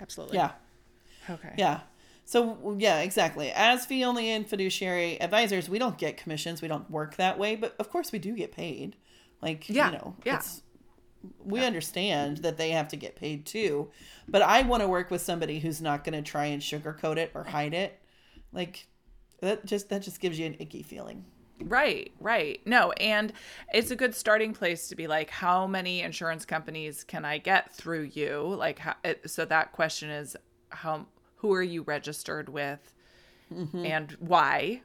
Absolutely. 0.00 0.36
yeah. 0.36 0.52
Okay. 1.28 1.54
Yeah. 1.58 1.80
So 2.26 2.76
yeah, 2.76 3.00
exactly. 3.00 3.52
As 3.52 3.86
fee 3.86 4.04
only 4.04 4.28
and 4.30 4.46
fiduciary 4.46 5.18
advisors, 5.20 5.68
we 5.68 5.78
don't 5.78 5.96
get 5.96 6.16
commissions. 6.16 6.60
We 6.60 6.66
don't 6.68 6.90
work 6.90 7.16
that 7.16 7.38
way, 7.38 7.54
but 7.54 7.76
of 7.78 7.88
course 7.88 8.10
we 8.10 8.18
do 8.18 8.34
get 8.34 8.50
paid. 8.52 8.96
Like 9.40 9.68
Yeah, 9.68 9.86
you 9.86 9.98
know, 9.98 10.16
yeah. 10.24 10.36
it's 10.36 10.62
we 11.44 11.64
understand 11.64 12.38
that 12.38 12.56
they 12.56 12.70
have 12.70 12.88
to 12.88 12.96
get 12.96 13.14
paid 13.14 13.46
too. 13.46 13.90
But 14.28 14.42
I 14.42 14.62
want 14.62 14.82
to 14.82 14.88
work 14.88 15.10
with 15.10 15.22
somebody 15.22 15.60
who's 15.60 15.80
not 15.80 16.02
going 16.02 16.22
to 16.22 16.28
try 16.28 16.46
and 16.46 16.60
sugarcoat 16.60 17.16
it 17.16 17.30
or 17.32 17.44
hide 17.44 17.74
it. 17.74 17.98
Like 18.52 18.88
that 19.40 19.64
just 19.64 19.88
that 19.90 20.02
just 20.02 20.20
gives 20.20 20.36
you 20.36 20.46
an 20.46 20.56
icky 20.58 20.82
feeling. 20.82 21.24
Right, 21.60 22.12
right. 22.20 22.60
No, 22.66 22.90
and 22.92 23.32
it's 23.72 23.90
a 23.90 23.96
good 23.96 24.14
starting 24.14 24.52
place 24.52 24.88
to 24.88 24.96
be 24.96 25.06
like, 25.06 25.30
how 25.30 25.66
many 25.66 26.02
insurance 26.02 26.44
companies 26.44 27.02
can 27.02 27.24
I 27.24 27.38
get 27.38 27.72
through 27.72 28.10
you? 28.12 28.54
Like, 28.58 28.78
how, 28.78 28.94
it, 29.02 29.30
so 29.30 29.46
that 29.46 29.72
question 29.72 30.10
is, 30.10 30.36
how 30.68 31.06
who 31.36 31.52
are 31.52 31.62
you 31.62 31.82
registered 31.82 32.48
with, 32.48 32.94
mm-hmm. 33.52 33.84
and 33.84 34.12
why? 34.18 34.82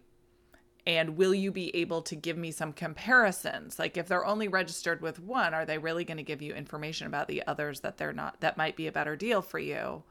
And 0.88 1.16
will 1.16 1.34
you 1.34 1.52
be 1.52 1.76
able 1.76 2.02
to 2.04 2.16
give 2.16 2.38
me 2.38 2.52
some 2.52 2.74
comparisons? 2.74 3.78
Like 3.78 3.98
if 3.98 4.08
they're 4.08 4.26
only 4.26 4.48
registered 4.48 5.02
with 5.02 5.20
one, 5.20 5.54
are 5.54 5.66
they 5.66 5.78
really 5.78 6.04
going 6.04 6.18
to 6.18 6.24
give 6.24 6.42
you 6.42 6.54
information 6.54 7.06
about 7.06 7.28
the 7.28 7.44
others 7.46 7.82
that 7.82 7.98
they're 7.98 8.14
not 8.14 8.42
that 8.42 8.58
might 8.58 8.76
be 8.76 8.88
a 8.88 8.92
better 8.92 9.16
deal 9.16 9.42
for 9.44 9.60
you? 9.60 10.04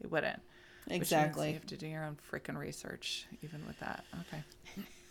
They 0.00 0.08
wouldn't. 0.08 0.40
Exactly. 0.88 1.48
You 1.48 1.54
have 1.54 1.66
to 1.66 1.76
do 1.76 1.88
your 1.88 2.04
own 2.04 2.18
freaking 2.30 2.56
research 2.56 3.26
even 3.42 3.66
with 3.66 3.78
that. 3.80 4.04
Okay. 4.20 4.44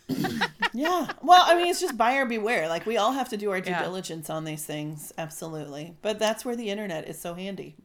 Yeah. 0.74 1.12
Well, 1.22 1.42
I 1.44 1.54
mean, 1.56 1.68
it's 1.68 1.80
just 1.80 1.96
buyer 1.96 2.24
beware. 2.24 2.68
Like 2.68 2.86
we 2.86 2.96
all 2.96 3.12
have 3.12 3.28
to 3.30 3.36
do 3.36 3.50
our 3.50 3.60
due 3.60 3.70
Yeah. 3.70 3.82
diligence 3.82 4.30
on 4.30 4.44
these 4.44 4.64
things. 4.64 5.12
Absolutely. 5.18 5.96
But 6.02 6.18
that's 6.18 6.44
where 6.44 6.56
the 6.56 6.70
internet 6.70 7.08
is 7.08 7.18
so 7.20 7.34
handy. 7.34 7.76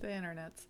The 0.00 0.12
internet's. 0.12 0.66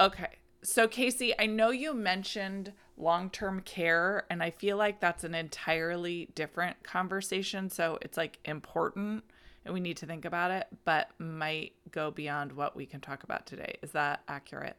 Okay. 0.00 0.30
So, 0.66 0.88
Kacie, 0.88 1.32
I 1.38 1.46
know 1.46 1.70
you 1.70 1.94
mentioned 1.94 2.72
long 2.96 3.30
term 3.30 3.60
care, 3.60 4.26
and 4.28 4.42
I 4.42 4.50
feel 4.50 4.76
like 4.76 4.98
that's 4.98 5.22
an 5.22 5.32
entirely 5.32 6.28
different 6.34 6.82
conversation. 6.82 7.70
So, 7.70 7.98
it's 8.02 8.16
like 8.16 8.40
important 8.44 9.22
and 9.64 9.72
we 9.72 9.78
need 9.78 9.96
to 9.98 10.06
think 10.06 10.24
about 10.24 10.50
it, 10.50 10.66
but 10.84 11.08
might 11.18 11.74
go 11.92 12.10
beyond 12.10 12.50
what 12.50 12.74
we 12.74 12.84
can 12.84 13.00
talk 13.00 13.22
about 13.22 13.46
today. 13.46 13.78
Is 13.80 13.92
that 13.92 14.22
accurate? 14.26 14.76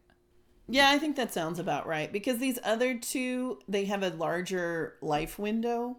Yeah, 0.68 0.90
I 0.90 0.98
think 0.98 1.16
that 1.16 1.34
sounds 1.34 1.58
about 1.58 1.88
right 1.88 2.12
because 2.12 2.38
these 2.38 2.60
other 2.66 2.98
two, 2.98 3.60
they 3.70 3.86
have 3.86 4.04
a 4.04 4.10
larger 4.10 4.98
life 5.02 5.40
window, 5.40 5.98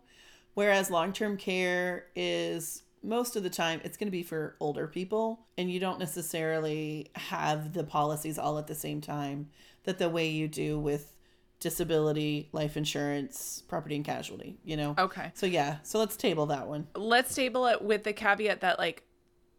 whereas 0.52 0.90
long-term 0.90 1.38
care 1.38 2.08
is 2.14 2.82
most 3.02 3.36
of 3.36 3.42
the 3.42 3.50
time 3.50 3.80
it's 3.84 3.96
going 3.96 4.08
to 4.08 4.12
be 4.12 4.22
for 4.22 4.56
older 4.60 4.86
people 4.86 5.46
and 5.56 5.70
you 5.70 5.80
don't 5.80 5.98
necessarily 5.98 7.10
have 7.14 7.72
the 7.72 7.84
policies 7.84 8.38
all 8.38 8.58
at 8.58 8.66
the 8.66 8.74
same 8.74 9.00
time 9.00 9.48
that 9.88 9.98
the 9.98 10.10
way 10.10 10.28
you 10.28 10.48
do 10.48 10.78
with 10.78 11.14
disability, 11.60 12.50
life 12.52 12.76
insurance, 12.76 13.62
property 13.68 13.96
and 13.96 14.04
casualty, 14.04 14.58
you 14.62 14.76
know. 14.76 14.94
Okay. 14.98 15.32
So 15.32 15.46
yeah, 15.46 15.78
so 15.82 15.98
let's 15.98 16.14
table 16.14 16.44
that 16.46 16.68
one. 16.68 16.88
Let's 16.94 17.34
table 17.34 17.64
it 17.64 17.80
with 17.80 18.04
the 18.04 18.12
caveat 18.12 18.60
that, 18.60 18.78
like, 18.78 19.04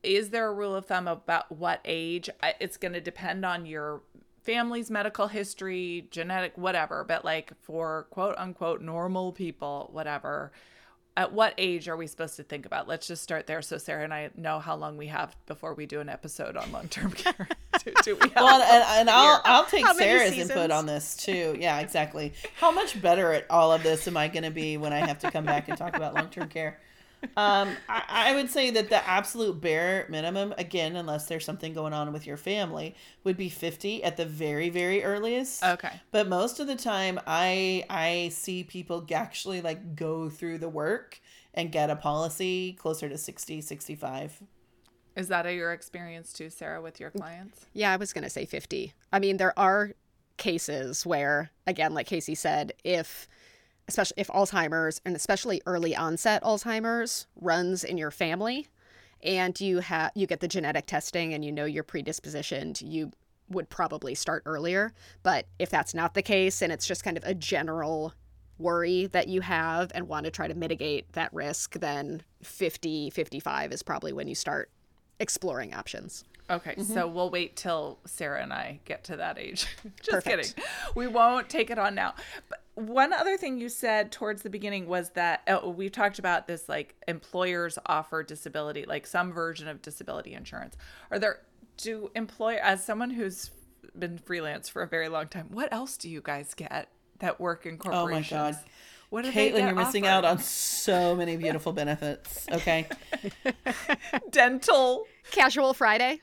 is 0.03 0.29
there 0.29 0.47
a 0.47 0.53
rule 0.53 0.75
of 0.75 0.85
thumb 0.85 1.07
about 1.07 1.51
what 1.51 1.81
age? 1.83 2.29
It's 2.59 2.77
going 2.77 2.93
to 2.93 3.01
depend 3.01 3.43
on 3.43 3.65
your 3.65 4.03
family's 4.43 4.91
medical 4.91 5.29
history, 5.29 6.07
genetic, 6.11 6.55
whatever. 6.59 7.03
But, 7.03 7.25
like, 7.25 7.51
for 7.59 8.05
quote 8.11 8.35
unquote 8.37 8.83
normal 8.83 9.31
people, 9.31 9.89
whatever, 9.91 10.51
at 11.19 11.33
what 11.33 11.53
age 11.57 11.89
are 11.89 11.97
we 11.97 12.07
supposed 12.07 12.37
to 12.37 12.43
think 12.43 12.65
about? 12.65 12.87
Let's 12.87 13.05
just 13.05 13.21
start 13.21 13.45
there 13.45 13.61
so 13.61 13.77
Sarah 13.77 14.05
and 14.05 14.13
I 14.13 14.29
know 14.37 14.59
how 14.59 14.77
long 14.77 14.95
we 14.95 15.07
have 15.07 15.35
before 15.47 15.73
we 15.73 15.85
do 15.85 15.99
an 15.99 16.07
episode 16.07 16.55
on 16.55 16.71
long 16.71 16.87
term 16.87 17.11
care. 17.11 17.49
do, 17.83 17.91
do 18.03 18.15
we 18.15 18.29
have 18.29 18.35
Well, 18.37 18.61
and, 18.61 18.83
and 19.01 19.09
I'll 19.09 19.41
I'll 19.43 19.65
take 19.65 19.85
How 19.85 19.93
Sarah's 19.93 20.37
input 20.37 20.71
on 20.71 20.85
this 20.85 21.17
too. 21.17 21.57
Yeah, 21.59 21.79
exactly. 21.79 22.31
How 22.55 22.71
much 22.71 23.01
better 23.01 23.33
at 23.33 23.45
all 23.49 23.73
of 23.73 23.83
this 23.83 24.07
am 24.07 24.15
I 24.15 24.29
going 24.29 24.43
to 24.43 24.49
be 24.49 24.77
when 24.77 24.93
I 24.93 25.05
have 25.05 25.19
to 25.19 25.29
come 25.29 25.43
back 25.43 25.67
and 25.67 25.77
talk 25.77 25.97
about 25.97 26.13
long 26.15 26.29
term 26.29 26.47
care? 26.47 26.79
Um, 27.37 27.75
I, 27.87 28.03
I 28.07 28.35
would 28.35 28.49
say 28.49 28.69
that 28.71 28.89
the 28.89 29.07
absolute 29.07 29.59
bare 29.61 30.05
minimum, 30.09 30.53
again, 30.57 30.95
unless 30.95 31.25
there's 31.27 31.45
something 31.45 31.73
going 31.73 31.93
on 31.93 32.11
with 32.13 32.25
your 32.25 32.37
family, 32.37 32.95
would 33.23 33.37
be 33.37 33.49
50 33.49 34.03
at 34.03 34.17
the 34.17 34.25
very, 34.25 34.69
very 34.69 35.03
earliest. 35.03 35.63
Okay. 35.63 35.91
But 36.11 36.27
most 36.27 36.59
of 36.59 36.67
the 36.67 36.75
time, 36.75 37.19
I 37.27 37.85
I 37.89 38.29
see 38.33 38.63
people 38.63 39.05
actually 39.13 39.61
like 39.61 39.95
go 39.95 40.29
through 40.29 40.59
the 40.59 40.69
work 40.69 41.19
and 41.53 41.71
get 41.71 41.89
a 41.89 41.95
policy 41.95 42.73
closer 42.73 43.09
to 43.09 43.17
60, 43.17 43.61
65. 43.61 44.41
Is 45.15 45.27
that 45.27 45.45
a, 45.45 45.53
your 45.53 45.73
experience 45.73 46.31
too, 46.31 46.49
Sarah, 46.49 46.81
with 46.81 46.99
your 46.99 47.09
clients? 47.09 47.65
Yeah, 47.73 47.91
I 47.91 47.97
was 47.97 48.13
going 48.13 48.23
to 48.23 48.29
say 48.29 48.45
50. 48.45 48.93
I 49.11 49.19
mean, 49.19 49.37
there 49.37 49.57
are 49.57 49.91
cases 50.37 51.05
where, 51.05 51.51
again, 51.67 51.93
like 51.93 52.07
Kacie 52.07 52.37
said, 52.37 52.73
if 52.83 53.27
especially 53.89 54.15
if 54.17 54.27
Alzheimer's 54.27 55.01
and 55.03 55.15
especially 55.15 55.61
early 55.65 55.95
onset 55.95 56.41
Alzheimer's 56.43 57.27
runs 57.41 57.83
in 57.83 57.97
your 57.97 58.11
family 58.11 58.67
and 59.21 59.59
you 59.59 59.79
have 59.79 60.11
you 60.15 60.25
get 60.27 60.39
the 60.39 60.47
genetic 60.47 60.85
testing 60.85 61.33
and 61.33 61.43
you 61.43 61.51
know 61.51 61.65
you're 61.65 61.83
predispositioned, 61.83 62.81
you 62.87 63.11
would 63.49 63.67
probably 63.69 64.13
start 64.15 64.43
earlier. 64.45 64.93
But 65.23 65.47
if 65.57 65.69
that's 65.69 65.93
not 65.93 66.13
the 66.13 66.21
case 66.21 66.61
and 66.61 66.71
it's 66.71 66.85
just 66.87 67.03
kind 67.03 67.17
of 67.17 67.23
a 67.23 67.33
general 67.33 68.13
worry 68.59 69.07
that 69.07 69.27
you 69.27 69.41
have 69.41 69.91
and 69.95 70.07
want 70.07 70.25
to 70.25 70.31
try 70.31 70.47
to 70.47 70.53
mitigate 70.53 71.11
that 71.13 71.33
risk, 71.33 71.79
then 71.79 72.21
50, 72.43 73.09
55 73.09 73.71
is 73.71 73.81
probably 73.83 74.13
when 74.13 74.27
you 74.27 74.35
start 74.35 74.69
exploring 75.19 75.73
options. 75.73 76.23
Okay, 76.51 76.71
Mm-hmm. 76.71 76.93
so 76.93 77.07
we'll 77.07 77.29
wait 77.29 77.55
till 77.55 77.99
Sarah 78.05 78.41
and 78.41 78.51
I 78.51 78.79
get 78.85 79.03
to 79.05 79.17
that 79.17 79.37
age. 79.37 79.67
Just 79.97 80.09
Perfect. 80.09 80.55
kidding. 80.55 80.63
We 80.95 81.05
won't 81.07 81.47
take 81.49 81.69
it 81.69 81.77
on 81.77 81.93
now. 81.95 82.15
But 82.49 82.58
one 82.87 83.13
other 83.13 83.37
thing 83.37 83.59
you 83.59 83.69
said 83.69 84.11
towards 84.11 84.41
the 84.41 84.49
beginning 84.49 84.87
was 84.87 85.11
that 85.11 85.41
oh, 85.47 85.69
we've 85.69 85.91
talked 85.91 86.19
about 86.19 86.47
this 86.47 86.67
like 86.67 86.95
employers 87.07 87.77
offer 87.85 88.23
disability, 88.23 88.85
like 88.85 89.05
some 89.05 89.31
version 89.31 89.67
of 89.67 89.81
disability 89.81 90.33
insurance. 90.33 90.75
Are 91.11 91.19
there 91.19 91.41
do 91.77 92.11
employ 92.15 92.59
as 92.61 92.83
someone 92.83 93.09
who's 93.09 93.51
been 93.97 94.17
freelance 94.17 94.69
for 94.69 94.81
a 94.81 94.87
very 94.87 95.09
long 95.09 95.27
time, 95.27 95.47
what 95.49 95.71
else 95.73 95.97
do 95.97 96.09
you 96.09 96.21
guys 96.21 96.53
get 96.53 96.89
that 97.19 97.39
work 97.39 97.65
in 97.65 97.77
corporations? 97.77 98.31
Oh 98.31 98.43
my? 98.43 98.51
God. 98.51 98.59
What 99.09 99.25
Caitlin, 99.25 99.61
you're 99.61 99.73
missing 99.73 100.05
offered? 100.05 100.25
out 100.25 100.25
on 100.25 100.37
so 100.39 101.15
many 101.15 101.35
beautiful 101.35 101.73
benefits. 101.73 102.45
Okay. 102.51 102.87
dental 104.29 105.05
Casual 105.31 105.73
Friday. 105.73 106.21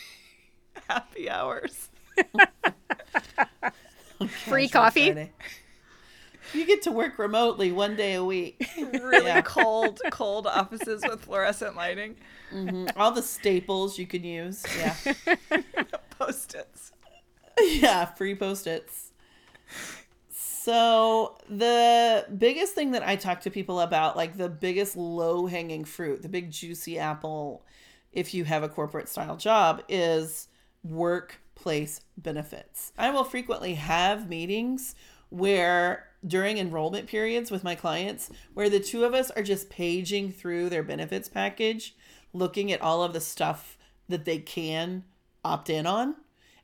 happy 0.88 1.30
hours. 1.30 1.88
Free 4.46 4.68
coffee. 4.68 5.12
Friday. 5.12 5.32
You 6.54 6.66
get 6.66 6.82
to 6.82 6.92
work 6.92 7.18
remotely 7.18 7.72
one 7.72 7.96
day 7.96 8.14
a 8.14 8.24
week. 8.24 8.66
Really 8.76 9.26
Yeah. 9.26 9.40
cold, 9.42 10.00
cold 10.10 10.46
offices 10.46 11.02
with 11.08 11.22
fluorescent 11.24 11.76
lighting. 11.76 12.16
Mm-hmm. 12.52 12.98
All 12.98 13.10
the 13.12 13.22
staples 13.22 13.98
you 13.98 14.06
can 14.06 14.24
use. 14.24 14.64
Yeah. 14.78 14.94
Post-its. 16.18 16.92
yeah, 17.60 18.04
free 18.06 18.34
post-its. 18.34 19.12
So 20.30 21.38
the 21.48 22.26
biggest 22.36 22.74
thing 22.74 22.90
that 22.92 23.06
I 23.06 23.16
talk 23.16 23.40
to 23.42 23.50
people 23.50 23.80
about, 23.80 24.16
like 24.16 24.36
the 24.36 24.48
biggest 24.48 24.96
low-hanging 24.96 25.84
fruit, 25.84 26.22
the 26.22 26.28
big 26.28 26.50
juicy 26.50 26.98
apple, 26.98 27.64
if 28.12 28.34
you 28.34 28.44
have 28.44 28.62
a 28.62 28.68
corporate 28.68 29.08
style 29.08 29.36
job, 29.36 29.82
is 29.88 30.48
workplace 30.84 32.00
benefits. 32.16 32.92
I 32.98 33.10
will 33.10 33.24
frequently 33.24 33.74
have 33.74 34.28
meetings 34.28 34.94
where 35.30 36.07
during 36.26 36.58
enrollment 36.58 37.06
periods 37.06 37.50
with 37.50 37.64
my 37.64 37.74
clients 37.74 38.30
where 38.54 38.68
the 38.68 38.80
two 38.80 39.04
of 39.04 39.14
us 39.14 39.30
are 39.32 39.42
just 39.42 39.70
paging 39.70 40.32
through 40.32 40.68
their 40.68 40.82
benefits 40.82 41.28
package, 41.28 41.96
looking 42.32 42.72
at 42.72 42.82
all 42.82 43.02
of 43.02 43.12
the 43.12 43.20
stuff 43.20 43.78
that 44.08 44.24
they 44.24 44.38
can 44.38 45.04
opt 45.44 45.70
in 45.70 45.86
on 45.86 46.16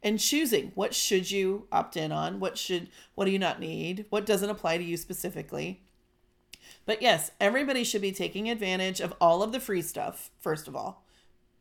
and 0.03 0.21
choosing 0.21 0.71
what 0.75 0.95
should 0.95 1.31
you 1.31 1.67
opt 1.73 1.97
in 1.97 2.13
on 2.13 2.39
what 2.41 2.59
should 2.59 2.89
what 3.15 3.25
do 3.25 3.31
you 3.31 3.39
not 3.39 3.61
need 3.61 4.05
what 4.11 4.27
doesn't 4.27 4.51
apply 4.51 4.77
to 4.77 4.85
you 4.85 4.97
specifically. 4.97 5.83
But 6.85 7.01
yes 7.01 7.31
everybody 7.41 7.85
should 7.85 8.03
be 8.03 8.13
taking 8.13 8.51
advantage 8.51 9.01
of 9.01 9.15
all 9.21 9.43
of 9.43 9.53
the 9.53 9.61
free 9.61 9.83
stuff 9.83 10.31
first 10.41 10.69
of 10.69 10.77
all. 10.77 11.05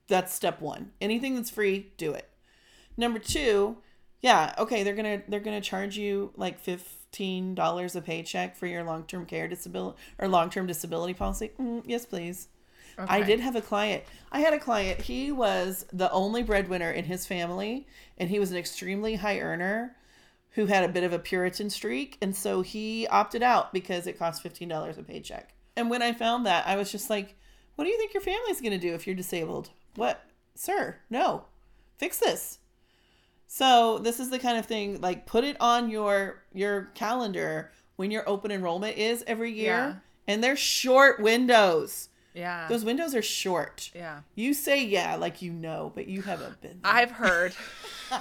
That's 0.08 0.34
step 0.34 0.62
one. 0.62 0.91
Anything 1.00 1.36
that's 1.36 1.50
free 1.50 1.94
do 1.98 2.12
it. 2.14 2.30
Number 2.98 3.20
two 3.20 3.78
yeah 4.22 4.54
okay 4.58 4.84
they're 4.84 4.96
gonna 4.96 5.22
they're 5.28 5.39
gonna 5.39 5.62
charge 5.62 5.98
you 5.98 6.32
like 6.36 6.60
fifteen 7.14 7.53
dollars 7.53 7.95
a 7.95 8.01
paycheck 8.01 8.55
for 8.55 8.66
your 8.66 8.84
long-term 8.84 9.24
care 9.28 9.47
disability 9.47 9.95
or 10.18 10.28
long-term 10.28 10.66
disability 10.66 11.14
policy 11.14 11.51
mm, 11.59 11.84
yes 11.86 12.07
please 12.07 12.47
I 12.95 13.24
did 13.24 13.39
have 13.39 13.55
a 13.55 13.61
client. 13.61 14.03
I 14.32 14.41
had 14.41 14.53
a 14.53 14.59
client. 14.59 15.01
He 15.01 15.32
was 15.32 15.84
the 15.91 16.11
only 16.11 16.43
breadwinner 16.43 16.91
in 16.91 17.05
his 17.05 17.26
family, 17.26 17.88
and 18.20 18.30
he 18.30 18.38
was 18.38 18.51
an 18.51 18.57
extremely 18.57 19.16
high 19.16 19.39
earner 19.39 19.95
who 20.51 20.68
had 20.68 20.84
a 20.84 20.93
bit 20.93 21.03
of 21.03 21.11
a 21.11 21.18
Puritan 21.18 21.72
streak. 21.72 22.20
And 22.22 22.36
so 22.36 22.61
he 22.61 23.07
opted 23.07 23.41
out 23.41 23.74
because 23.74 24.05
it 24.05 24.20
cost 24.20 24.43
$15 24.43 24.95
a 24.95 25.01
paycheck. 25.01 25.55
And 25.76 25.89
when 25.89 26.03
I 26.03 26.14
found 26.14 26.45
that, 26.45 26.68
I 26.68 26.76
was 26.76 26.91
just 26.91 27.09
like, 27.09 27.34
what 27.74 27.86
do 27.86 27.89
you 27.89 27.97
think 27.97 28.14
your 28.14 28.22
family's 28.22 28.61
going 28.61 28.80
to 28.80 28.88
do 28.88 28.93
if 28.93 29.07
you're 29.07 29.16
disabled? 29.16 29.72
What? 29.95 30.24
Sir, 30.53 30.97
no. 31.09 31.45
Fix 31.97 32.20
this. 32.20 32.59
So 33.48 34.00
this 34.00 34.20
is 34.20 34.30
the 34.30 34.39
kind 34.39 34.58
of 34.58 34.66
thing 34.66 35.00
like 35.02 35.26
put 35.26 35.44
it 35.44 35.58
on 35.60 35.89
your 35.89 36.44
your 36.54 36.91
calendar 36.96 37.72
when 37.96 38.10
your 38.12 38.28
open 38.28 38.52
enrollment 38.52 38.98
is 38.98 39.24
every 39.28 39.52
year. 39.52 39.66
Yeah. 39.66 39.94
And 40.28 40.44
they're 40.44 40.56
short 40.56 41.20
windows. 41.20 42.10
Yeah. 42.34 42.68
Those 42.68 42.84
windows 42.84 43.14
are 43.14 43.22
short. 43.22 43.91
yeah. 43.94 44.22
You 44.34 44.54
say 44.56 44.84
yeah, 44.84 45.16
like 45.16 45.41
you 45.44 45.54
know, 45.54 45.91
but 45.94 46.08
you 46.08 46.24
haven't 46.24 46.62
been. 46.62 46.80
there. 46.84 46.91
I've 46.91 47.12
heard. 47.12 47.54
well, 48.12 48.20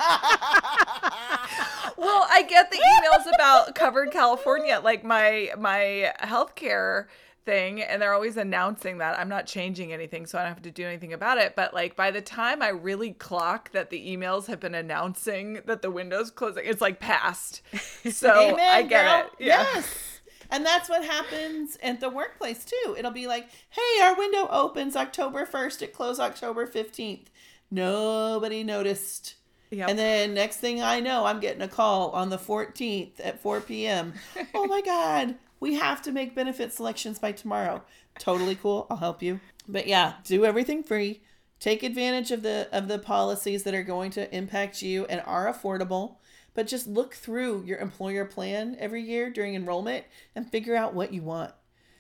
I 2.31 2.45
get 2.49 2.71
the 2.71 2.77
emails 2.77 3.35
about 3.35 3.75
covered 3.75 4.11
California, 4.11 4.81
like 4.85 5.03
my 5.03 5.51
my 5.59 6.13
healthcare 6.21 7.07
thing, 7.45 7.83
and 7.83 8.01
they're 8.01 8.15
always 8.15 8.37
announcing 8.37 8.99
that 8.99 9.19
I'm 9.19 9.29
not 9.29 9.47
changing 9.47 9.93
anything, 9.93 10.27
so 10.27 10.39
I 10.39 10.43
don't 10.43 10.55
have 10.55 10.63
to 10.63 10.71
do 10.71 10.87
anything 10.87 11.13
about 11.13 11.39
it. 11.39 11.55
But 11.57 11.75
like 11.75 11.97
by 11.97 12.11
the 12.11 12.21
time 12.21 12.63
I 12.63 12.69
really 12.69 13.13
clock 13.13 13.73
that 13.73 13.91
the 13.91 14.17
emails 14.17 14.47
have 14.47 14.61
been 14.61 14.75
announcing 14.75 15.61
that 15.67 15.83
the 15.83 15.91
window's 15.91 16.31
closing, 16.31 16.65
it's 16.67 16.81
like 16.81 17.01
past. 17.01 17.63
So 18.11 18.53
Amen, 18.53 18.59
I 18.61 18.83
get 18.83 19.05
girl. 19.05 19.31
it. 19.39 19.45
Yeah. 19.47 19.63
Yes. 19.75 20.21
And 20.51 20.67
that's 20.67 20.89
what 20.89 21.05
happens 21.05 21.79
at 21.83 22.01
the 22.01 22.11
workplace 22.11 22.65
too. 22.65 22.95
It'll 22.99 23.11
be 23.11 23.27
like, 23.27 23.49
hey, 23.71 24.03
our 24.03 24.15
window 24.17 24.49
opens 24.51 24.97
October 24.97 25.47
1st, 25.47 25.83
it 25.83 25.93
closed 25.93 26.21
October 26.21 26.67
15th. 26.67 27.27
Nobody 27.71 28.63
noticed. 28.63 29.37
Yep. 29.71 29.89
And 29.89 29.99
then 29.99 30.35
next 30.35 30.59
thing 30.59 30.83
I 30.83 31.01
know, 31.01 31.25
I'm 31.25 31.41
getting 31.41 31.63
a 31.63 31.69
call 31.69 32.11
on 32.11 32.29
the 32.29 32.37
14th 32.37 33.13
at 33.25 33.41
4 33.41 33.63
p.m. 33.63 34.13
oh 34.55 34.67
my 34.67 34.83
God, 34.83 35.37
we 35.63 35.75
have 35.75 36.03
to 36.03 36.11
make 36.11 36.35
benefit 36.35 36.73
selections 36.73 37.21
by 37.21 37.31
tomorrow. 37.31 37.85
Totally 38.19 38.57
cool. 38.57 38.89
I'll 38.91 38.97
help 38.97 39.23
you. 39.23 39.39
But 39.69 39.87
yeah, 39.87 40.15
do 40.25 40.45
everything 40.45 40.83
free. 40.83 41.23
Take 41.61 41.85
advantage 41.85 42.33
of 42.33 42.43
the 42.43 42.69
of 42.73 42.89
the 42.89 42.99
policies 42.99 43.63
that 43.63 43.73
are 43.73 43.85
going 43.85 44.11
to 44.11 44.37
impact 44.37 44.83
you 44.83 45.07
and 45.07 45.23
are 45.25 45.47
affordable. 45.47 46.17
But 46.53 46.67
just 46.67 46.89
look 46.89 47.15
through 47.15 47.63
your 47.65 47.79
employer 47.79 48.25
plan 48.25 48.77
every 48.81 49.03
year 49.03 49.31
during 49.31 49.55
enrollment 49.55 50.05
and 50.35 50.51
figure 50.51 50.75
out 50.75 50.95
what 50.95 51.13
you 51.13 51.23
want. 51.23 51.53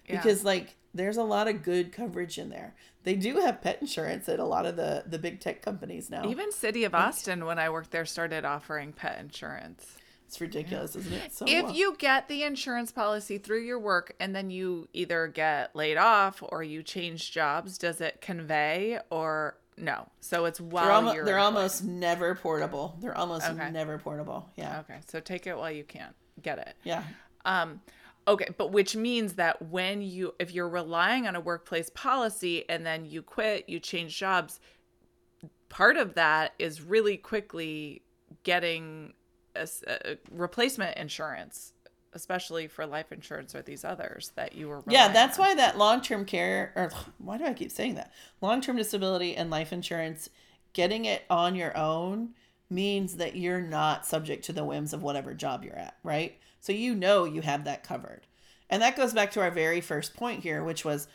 Yeah. 0.08 0.16
Because 0.16 0.42
like 0.42 0.74
there's 0.92 1.16
a 1.16 1.22
lot 1.22 1.46
of 1.46 1.62
good 1.62 1.92
coverage 1.92 2.38
in 2.38 2.50
there. 2.50 2.74
They 3.04 3.14
do 3.14 3.36
have 3.36 3.62
pet 3.62 3.78
insurance 3.80 4.28
at 4.28 4.40
a 4.40 4.44
lot 4.44 4.66
of 4.66 4.74
the 4.74 5.04
the 5.06 5.20
big 5.20 5.38
tech 5.38 5.62
companies 5.62 6.10
now. 6.10 6.28
Even 6.28 6.50
City 6.50 6.82
of 6.82 6.96
Austin, 6.96 7.44
when 7.44 7.60
I 7.60 7.70
worked 7.70 7.92
there, 7.92 8.06
started 8.06 8.44
offering 8.44 8.92
pet 8.92 9.20
insurance. 9.20 9.98
It's 10.32 10.40
ridiculous, 10.40 10.96
isn't 10.96 11.12
it? 11.12 11.34
So 11.34 11.44
if 11.46 11.64
well. 11.64 11.74
you 11.74 11.94
get 11.98 12.26
the 12.26 12.42
insurance 12.42 12.90
policy 12.90 13.36
through 13.36 13.64
your 13.64 13.78
work 13.78 14.14
and 14.18 14.34
then 14.34 14.48
you 14.48 14.88
either 14.94 15.26
get 15.26 15.76
laid 15.76 15.98
off 15.98 16.42
or 16.48 16.62
you 16.62 16.82
change 16.82 17.30
jobs, 17.32 17.76
does 17.76 18.00
it 18.00 18.22
convey 18.22 18.98
or 19.10 19.58
no? 19.76 20.08
So 20.20 20.46
it's 20.46 20.58
while 20.58 20.84
they're, 20.84 20.92
almo- 20.94 21.12
you're 21.12 21.24
they're 21.26 21.38
almost 21.38 21.84
never 21.84 22.34
portable. 22.34 22.96
They're 23.02 23.14
almost 23.14 23.46
Okay. 23.46 23.70
never 23.70 23.98
portable. 23.98 24.48
Yeah. 24.56 24.80
okay. 24.80 25.00
So 25.06 25.20
take 25.20 25.46
it 25.46 25.54
while 25.54 25.70
you 25.70 25.84
can 25.84 26.14
get 26.40 26.56
it. 26.56 26.76
Yeah. 26.82 27.02
Um, 27.44 27.82
okay, 28.26 28.48
but 28.56 28.72
which 28.72 28.96
means 28.96 29.34
that 29.34 29.60
when 29.60 30.00
you, 30.00 30.34
if 30.38 30.50
you're 30.54 30.66
relying 30.66 31.26
on 31.26 31.36
a 31.36 31.40
workplace 31.42 31.90
policy 31.90 32.64
and 32.70 32.86
then 32.86 33.04
you 33.04 33.20
quit, 33.20 33.68
you 33.68 33.78
change 33.78 34.16
jobs, 34.16 34.60
part 35.68 35.98
of 35.98 36.14
that 36.14 36.54
is 36.58 36.80
really 36.80 37.18
quickly 37.18 38.00
getting 38.44 39.12
a, 39.54 39.68
a 39.86 40.12
uh, 40.12 40.14
replacement 40.30 40.96
insurance, 40.96 41.72
especially 42.12 42.66
for 42.66 42.86
life 42.86 43.12
insurance 43.12 43.54
or 43.54 43.62
these 43.62 43.84
others 43.84 44.32
that 44.36 44.54
you 44.54 44.68
were. 44.68 44.82
Yeah, 44.88 45.08
that's 45.08 45.38
on. 45.38 45.44
why 45.44 45.54
that 45.56 45.78
long 45.78 46.00
term 46.00 46.24
care, 46.24 46.72
or 46.76 46.90
why 47.18 47.38
do 47.38 47.44
I 47.44 47.54
keep 47.54 47.70
saying 47.70 47.94
that? 47.94 48.12
Long 48.40 48.60
term 48.60 48.76
disability 48.76 49.36
and 49.36 49.50
life 49.50 49.72
insurance, 49.72 50.28
getting 50.72 51.04
it 51.04 51.22
on 51.28 51.54
your 51.54 51.76
own 51.76 52.30
means 52.70 53.16
that 53.16 53.36
you're 53.36 53.60
not 53.60 54.06
subject 54.06 54.44
to 54.46 54.52
the 54.52 54.64
whims 54.64 54.92
of 54.92 55.02
whatever 55.02 55.34
job 55.34 55.64
you're 55.64 55.76
at, 55.76 55.96
right? 56.02 56.38
So 56.60 56.72
you 56.72 56.94
know 56.94 57.24
you 57.24 57.42
have 57.42 57.64
that 57.64 57.84
covered. 57.84 58.26
And 58.70 58.80
that 58.80 58.96
goes 58.96 59.12
back 59.12 59.30
to 59.32 59.40
our 59.40 59.50
very 59.50 59.82
first 59.82 60.14
point 60.14 60.42
here, 60.42 60.64
which 60.64 60.84
was 60.84 61.06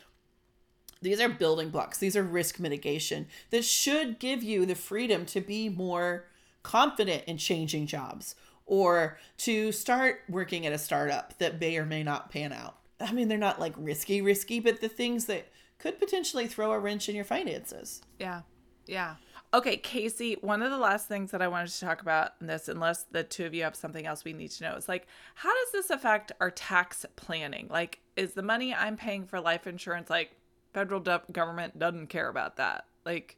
these 1.02 1.20
are 1.20 1.30
building 1.30 1.70
blocks, 1.70 1.98
these 1.98 2.16
are 2.16 2.24
risk 2.24 2.60
mitigation 2.60 3.28
that 3.50 3.66
should 3.66 4.20
give 4.20 4.44
you 4.44 4.66
the 4.66 4.76
freedom 4.76 5.26
to 5.28 5.42
be 5.42 5.70
more 5.70 6.26
confident 6.68 7.24
in 7.28 7.38
changing 7.38 7.88
jobs 7.88 8.36
or 8.66 9.18
to 9.38 9.72
start 9.72 10.20
working 10.28 10.66
at 10.66 10.74
a 10.74 10.78
startup 10.78 11.38
that 11.38 11.62
may 11.62 11.78
or 11.78 11.86
may 11.86 12.04
not 12.04 12.30
pan 12.30 12.52
out. 12.52 12.76
I 13.00 13.14
mean, 13.14 13.30
they're 13.30 13.38
not 13.38 13.58
like 13.58 13.74
risky, 13.78 14.22
risky, 14.22 14.60
but 14.60 14.82
the 14.82 14.90
things 14.90 15.28
that 15.28 15.48
could 15.78 15.98
potentially 15.98 16.46
throw 16.46 16.74
a 16.74 16.80
wrench 16.80 17.08
in 17.08 17.16
your 17.16 17.24
finances. 17.24 18.02
Yeah. 18.20 18.42
Yeah. 18.86 19.16
Okay, 19.54 19.78
Kacie, 19.78 20.44
one 20.44 20.62
of 20.62 20.70
the 20.72 20.78
last 20.78 21.08
things 21.08 21.32
that 21.32 21.42
I 21.42 21.48
wanted 21.48 21.70
to 21.70 21.80
talk 21.80 22.02
about 22.02 22.32
in 22.42 22.48
this, 22.48 22.68
unless 22.68 23.04
the 23.04 23.24
two 23.24 23.46
of 23.46 23.54
you 23.54 23.64
have 23.64 23.78
something 23.78 24.06
else 24.06 24.26
we 24.26 24.34
need 24.34 24.52
to 24.52 24.64
know, 24.66 24.76
is 24.76 24.90
like, 24.90 25.08
how 25.36 25.54
does 25.54 25.72
this 25.72 25.90
affect 25.90 26.34
our 26.42 26.52
tax 26.52 27.06
planning? 27.16 27.70
Like, 27.70 28.02
is 28.18 28.34
the 28.34 28.44
money 28.44 28.74
I'm 28.74 28.98
paying 28.98 29.26
for 29.26 29.40
life 29.40 29.66
insurance, 29.66 30.10
like, 30.10 30.32
federal 30.74 31.00
government 31.00 31.80
doesn't 31.80 32.08
care 32.08 32.28
about 32.28 32.58
that? 32.58 32.88
Like, 33.06 33.38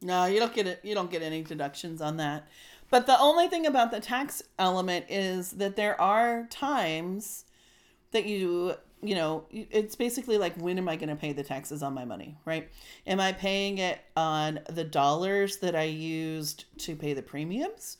No, 0.00 0.26
you 0.26 0.38
don't 0.38 0.54
get 0.54 0.66
it. 0.66 0.80
You 0.82 0.94
don't 0.94 1.10
get 1.10 1.22
any 1.22 1.42
deductions 1.42 2.00
on 2.00 2.18
that. 2.18 2.48
But 2.90 3.06
the 3.06 3.18
only 3.18 3.48
thing 3.48 3.66
about 3.66 3.90
the 3.90 4.00
tax 4.00 4.42
element 4.58 5.06
is 5.08 5.52
that 5.52 5.76
there 5.76 6.00
are 6.00 6.46
times 6.50 7.44
that 8.12 8.24
you, 8.24 8.74
you 9.02 9.14
know, 9.14 9.44
it's 9.50 9.94
basically 9.94 10.38
like 10.38 10.56
when 10.56 10.78
am 10.78 10.88
I 10.88 10.96
going 10.96 11.10
to 11.10 11.16
pay 11.16 11.32
the 11.32 11.42
taxes 11.42 11.82
on 11.82 11.92
my 11.92 12.04
money, 12.04 12.38
right? 12.46 12.70
Am 13.06 13.20
I 13.20 13.32
paying 13.32 13.78
it 13.78 14.00
on 14.16 14.60
the 14.70 14.84
dollars 14.84 15.58
that 15.58 15.76
I 15.76 15.84
used 15.84 16.64
to 16.78 16.96
pay 16.96 17.12
the 17.12 17.22
premiums? 17.22 17.98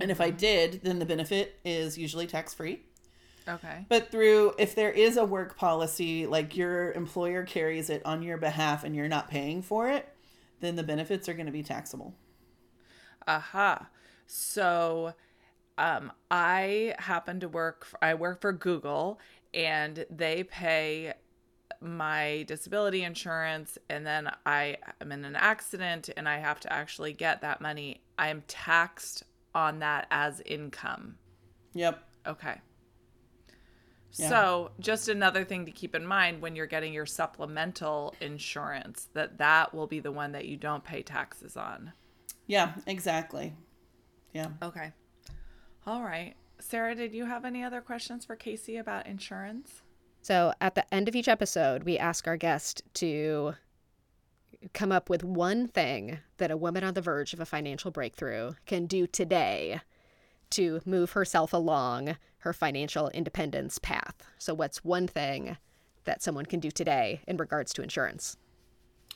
And 0.00 0.10
if 0.10 0.20
I 0.20 0.28
mm-hmm. 0.28 0.38
did, 0.38 0.80
then 0.82 0.98
the 0.98 1.06
benefit 1.06 1.60
is 1.64 1.96
usually 1.96 2.26
tax 2.26 2.52
free. 2.52 2.80
okay. 3.46 3.86
But 3.88 4.10
through, 4.10 4.54
if 4.58 4.74
there 4.74 4.90
is 4.90 5.16
a 5.16 5.24
work 5.24 5.56
policy, 5.56 6.26
like 6.26 6.56
your 6.56 6.90
employer 6.92 7.44
carries 7.44 7.90
it 7.90 8.02
on 8.04 8.22
your 8.22 8.38
behalf 8.38 8.82
and 8.82 8.96
you're 8.96 9.06
not 9.06 9.30
paying 9.30 9.62
for 9.62 9.88
it, 9.88 10.08
then 10.64 10.76
the 10.76 10.82
benefits 10.82 11.28
are 11.28 11.34
going 11.34 11.46
to 11.46 11.52
be 11.52 11.62
taxable. 11.62 12.14
Aha. 13.26 13.88
So 14.26 15.14
um 15.76 16.12
I 16.30 16.94
happen 16.98 17.40
to 17.40 17.48
work 17.48 17.86
I 18.00 18.14
work 18.14 18.40
for 18.40 18.52
Google 18.52 19.20
and 19.52 20.04
they 20.10 20.44
pay 20.44 21.14
my 21.80 22.44
disability 22.48 23.02
insurance 23.04 23.78
and 23.90 24.06
then 24.06 24.30
I 24.46 24.78
am 25.00 25.12
in 25.12 25.24
an 25.24 25.36
accident 25.36 26.10
and 26.16 26.28
I 26.28 26.38
have 26.38 26.60
to 26.60 26.72
actually 26.72 27.12
get 27.12 27.42
that 27.42 27.60
money. 27.60 28.02
I 28.18 28.28
am 28.28 28.42
taxed 28.48 29.24
on 29.54 29.80
that 29.80 30.06
as 30.10 30.40
income. 30.46 31.16
Yep. 31.74 32.02
Okay. 32.26 32.54
Yeah. 34.16 34.28
So, 34.28 34.70
just 34.78 35.08
another 35.08 35.44
thing 35.44 35.66
to 35.66 35.72
keep 35.72 35.94
in 35.94 36.06
mind 36.06 36.40
when 36.40 36.54
you're 36.54 36.66
getting 36.66 36.92
your 36.92 37.06
supplemental 37.06 38.14
insurance 38.20 39.08
that 39.14 39.38
that 39.38 39.74
will 39.74 39.88
be 39.88 39.98
the 39.98 40.12
one 40.12 40.32
that 40.32 40.46
you 40.46 40.56
don't 40.56 40.84
pay 40.84 41.02
taxes 41.02 41.56
on. 41.56 41.92
Yeah, 42.46 42.74
exactly. 42.86 43.54
Yeah. 44.32 44.48
Okay. 44.62 44.92
All 45.86 46.02
right. 46.02 46.34
Sarah, 46.60 46.94
did 46.94 47.12
you 47.12 47.26
have 47.26 47.44
any 47.44 47.62
other 47.62 47.80
questions 47.80 48.24
for 48.24 48.36
Kacie 48.36 48.78
about 48.78 49.06
insurance? 49.06 49.82
So 50.22 50.52
at 50.60 50.74
the 50.74 50.94
end 50.94 51.08
of 51.08 51.16
each 51.16 51.28
episode, 51.28 51.82
we 51.82 51.98
ask 51.98 52.26
our 52.26 52.36
guest 52.36 52.82
to 52.94 53.54
come 54.72 54.92
up 54.92 55.10
with 55.10 55.22
one 55.22 55.68
thing 55.68 56.20
that 56.38 56.50
a 56.50 56.56
woman 56.56 56.84
on 56.84 56.94
the 56.94 57.02
verge 57.02 57.34
of 57.34 57.40
a 57.40 57.44
financial 57.44 57.90
breakthrough 57.90 58.54
can 58.64 58.86
do 58.86 59.06
today 59.06 59.80
to 60.50 60.80
move 60.84 61.12
herself 61.12 61.52
along 61.52 62.16
her 62.38 62.52
financial 62.52 63.08
independence 63.10 63.78
path. 63.78 64.14
So, 64.38 64.54
what's 64.54 64.84
one 64.84 65.06
thing 65.06 65.56
that 66.04 66.22
someone 66.22 66.46
can 66.46 66.60
do 66.60 66.70
today 66.70 67.20
in 67.26 67.36
regards 67.36 67.72
to 67.74 67.82
insurance? 67.82 68.36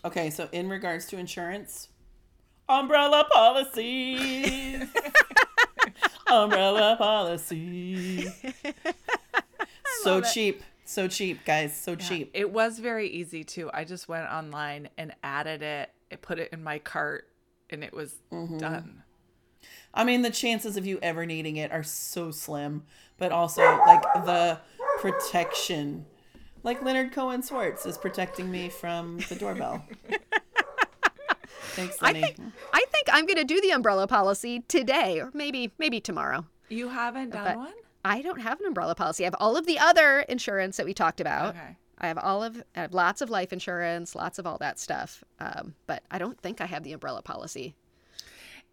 Okay, 0.05 0.31
so 0.31 0.49
in 0.53 0.69
regards 0.69 1.07
to 1.07 1.19
insurance, 1.19 1.89
umbrella 2.69 3.27
policies. 3.33 4.89
umbrella 6.27 6.97
policy. 6.97 8.29
so 10.03 10.21
cheap. 10.21 10.63
So 10.85 11.07
cheap, 11.09 11.45
guys. 11.45 11.77
So 11.77 11.97
cheap. 11.97 12.31
It 12.33 12.51
was 12.51 12.79
very 12.79 13.09
easy 13.09 13.45
too. 13.45 13.71
I 13.75 13.85
just 13.85 14.09
went 14.09 14.27
online 14.31 14.89
and 14.97 15.15
added 15.23 15.63
it, 15.63 15.91
I 16.11 16.17
put 16.17 16.39
it 16.39 16.51
in 16.53 16.63
my 16.63 16.79
cart, 16.79 17.29
and 17.69 17.85
it 17.85 17.93
was 17.93 18.15
mm-hmm. 18.33 18.57
done. 18.57 19.03
I 19.99 20.05
mean, 20.05 20.23
the 20.23 20.31
chances 20.31 20.77
of 20.77 20.87
you 20.87 20.99
ever 21.03 21.27
needing 21.27 21.57
it 21.57 21.73
are 21.73 21.83
so 21.83 22.31
slim, 22.31 22.85
but 23.19 23.33
also 23.33 23.63
like 23.85 24.03
the 24.25 24.61
protection. 25.01 26.07
Like 26.63 26.83
Leonard 26.83 27.13
Cohen 27.13 27.43
Swartz 27.43 27.85
is 27.85 27.99
protecting 27.99 28.49
me 28.51 28.69
from 28.69 29.19
the 29.29 29.35
doorbell. 29.35 29.85
Thanks, 31.73 31.97
I 32.01 32.13
think 32.13 32.37
I 32.73 32.85
think 32.91 33.09
I'm 33.13 33.27
going 33.27 33.37
to 33.39 33.45
do 33.45 33.61
the 33.61 33.71
umbrella 33.71 34.07
policy 34.07 34.61
today 34.69 35.21
or 35.21 35.31
maybe 35.35 35.73
maybe 35.79 36.01
tomorrow. 36.01 36.47
You 36.69 36.89
haven't 36.89 37.31
done 37.31 37.45
But- 37.45 37.57
one? 37.57 37.73
I 38.05 38.23
don't 38.23 38.41
have 38.41 38.61
an 38.61 38.67
umbrella 38.67 38.95
policy. 38.95 39.25
I 39.25 39.27
have 39.27 39.35
all 39.41 39.57
of 39.57 39.67
the 39.67 39.79
other 39.79 40.21
insurance 40.21 40.77
that 40.77 40.87
we 40.87 40.95
talked 40.95 41.21
about. 41.21 41.57
Okay. 41.57 41.77
I 41.99 42.07
have 42.07 42.19
all 42.19 42.43
of 42.45 42.63
I 42.77 42.83
have 42.83 42.95
lots 42.95 43.21
of 43.21 43.31
life 43.31 43.53
insurance, 43.53 44.15
lots 44.15 44.39
of 44.39 44.47
all 44.47 44.59
that 44.59 44.79
stuff. 44.79 45.25
Um, 45.41 45.75
but 45.89 46.05
I 46.11 46.19
don't 46.19 46.41
think 46.41 46.61
I 46.61 46.67
have 46.67 46.85
the 46.85 46.93
umbrella 46.93 47.23
policy. 47.23 47.75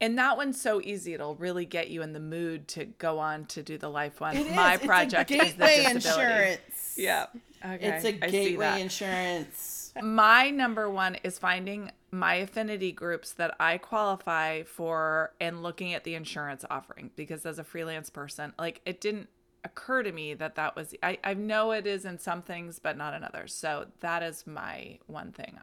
And 0.01 0.17
that 0.17 0.35
one's 0.37 0.59
so 0.59 0.81
easy. 0.81 1.13
It'll 1.13 1.35
really 1.35 1.65
get 1.65 1.89
you 1.89 2.01
in 2.01 2.13
the 2.13 2.19
mood 2.19 2.67
to 2.69 2.85
go 2.85 3.19
on 3.19 3.45
to 3.47 3.63
do 3.63 3.77
the 3.77 3.89
life 3.89 4.19
one. 4.19 4.35
It 4.35 4.47
is. 4.47 4.55
My 4.55 4.73
It's 4.73 4.83
a 4.83 4.87
project 4.87 5.31
is 5.31 5.55
the 5.55 5.65
disability. 5.65 5.85
insurance. 5.95 6.93
Yeah. 6.97 7.25
Okay. 7.65 7.87
It's 7.87 8.05
a 8.05 8.25
I 8.25 8.29
gateway 8.29 8.81
insurance. 8.81 9.93
My 10.01 10.49
number 10.49 10.89
one 10.89 11.15
is 11.23 11.39
finding 11.39 11.91
my 12.11 12.35
affinity 12.35 12.91
groups 12.91 13.31
that 13.33 13.55
I 13.59 13.77
qualify 13.77 14.63
for 14.63 15.33
and 15.39 15.63
looking 15.63 15.93
at 15.93 16.03
the 16.03 16.15
insurance 16.15 16.65
offering 16.69 17.11
because 17.15 17.45
as 17.45 17.57
a 17.59 17.63
freelance 17.63 18.09
person, 18.09 18.53
like 18.59 18.81
it 18.85 18.99
didn't 18.99 19.29
occur 19.63 20.03
to 20.03 20.11
me 20.11 20.33
that 20.35 20.55
that 20.55 20.75
was, 20.75 20.93
I, 21.01 21.17
I 21.23 21.33
know 21.33 21.71
it 21.71 21.87
is 21.87 22.05
in 22.05 22.19
some 22.19 22.41
things, 22.41 22.77
but 22.79 22.97
not 22.97 23.13
in 23.13 23.23
others. 23.23 23.53
So 23.53 23.87
that 24.01 24.21
is 24.21 24.45
my 24.45 24.99
one 25.07 25.31
thing 25.31 25.57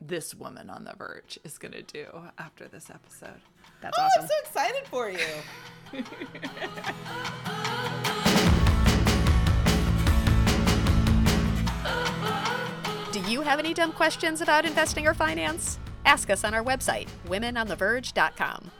this 0.00 0.34
woman 0.34 0.70
on 0.70 0.84
The 0.84 0.94
Verge 0.96 1.38
is 1.44 1.58
going 1.58 1.72
to 1.72 1.82
do 1.82 2.06
after 2.38 2.66
this 2.68 2.88
episode. 2.90 3.42
That's 3.80 3.98
oh, 3.98 4.02
awesome. 4.02 4.22
I'm 4.22 4.28
so 4.28 4.34
excited 4.42 4.86
for 4.86 5.10
you. 5.10 5.18
do 13.12 13.20
you 13.30 13.42
have 13.42 13.58
any 13.58 13.74
dumb 13.74 13.92
questions 13.92 14.40
about 14.40 14.64
investing 14.64 15.06
or 15.06 15.12
finance? 15.14 15.78
Ask 16.04 16.30
us 16.30 16.44
on 16.44 16.54
our 16.54 16.64
website, 16.64 17.08
womenontheverge.com. 17.26 18.70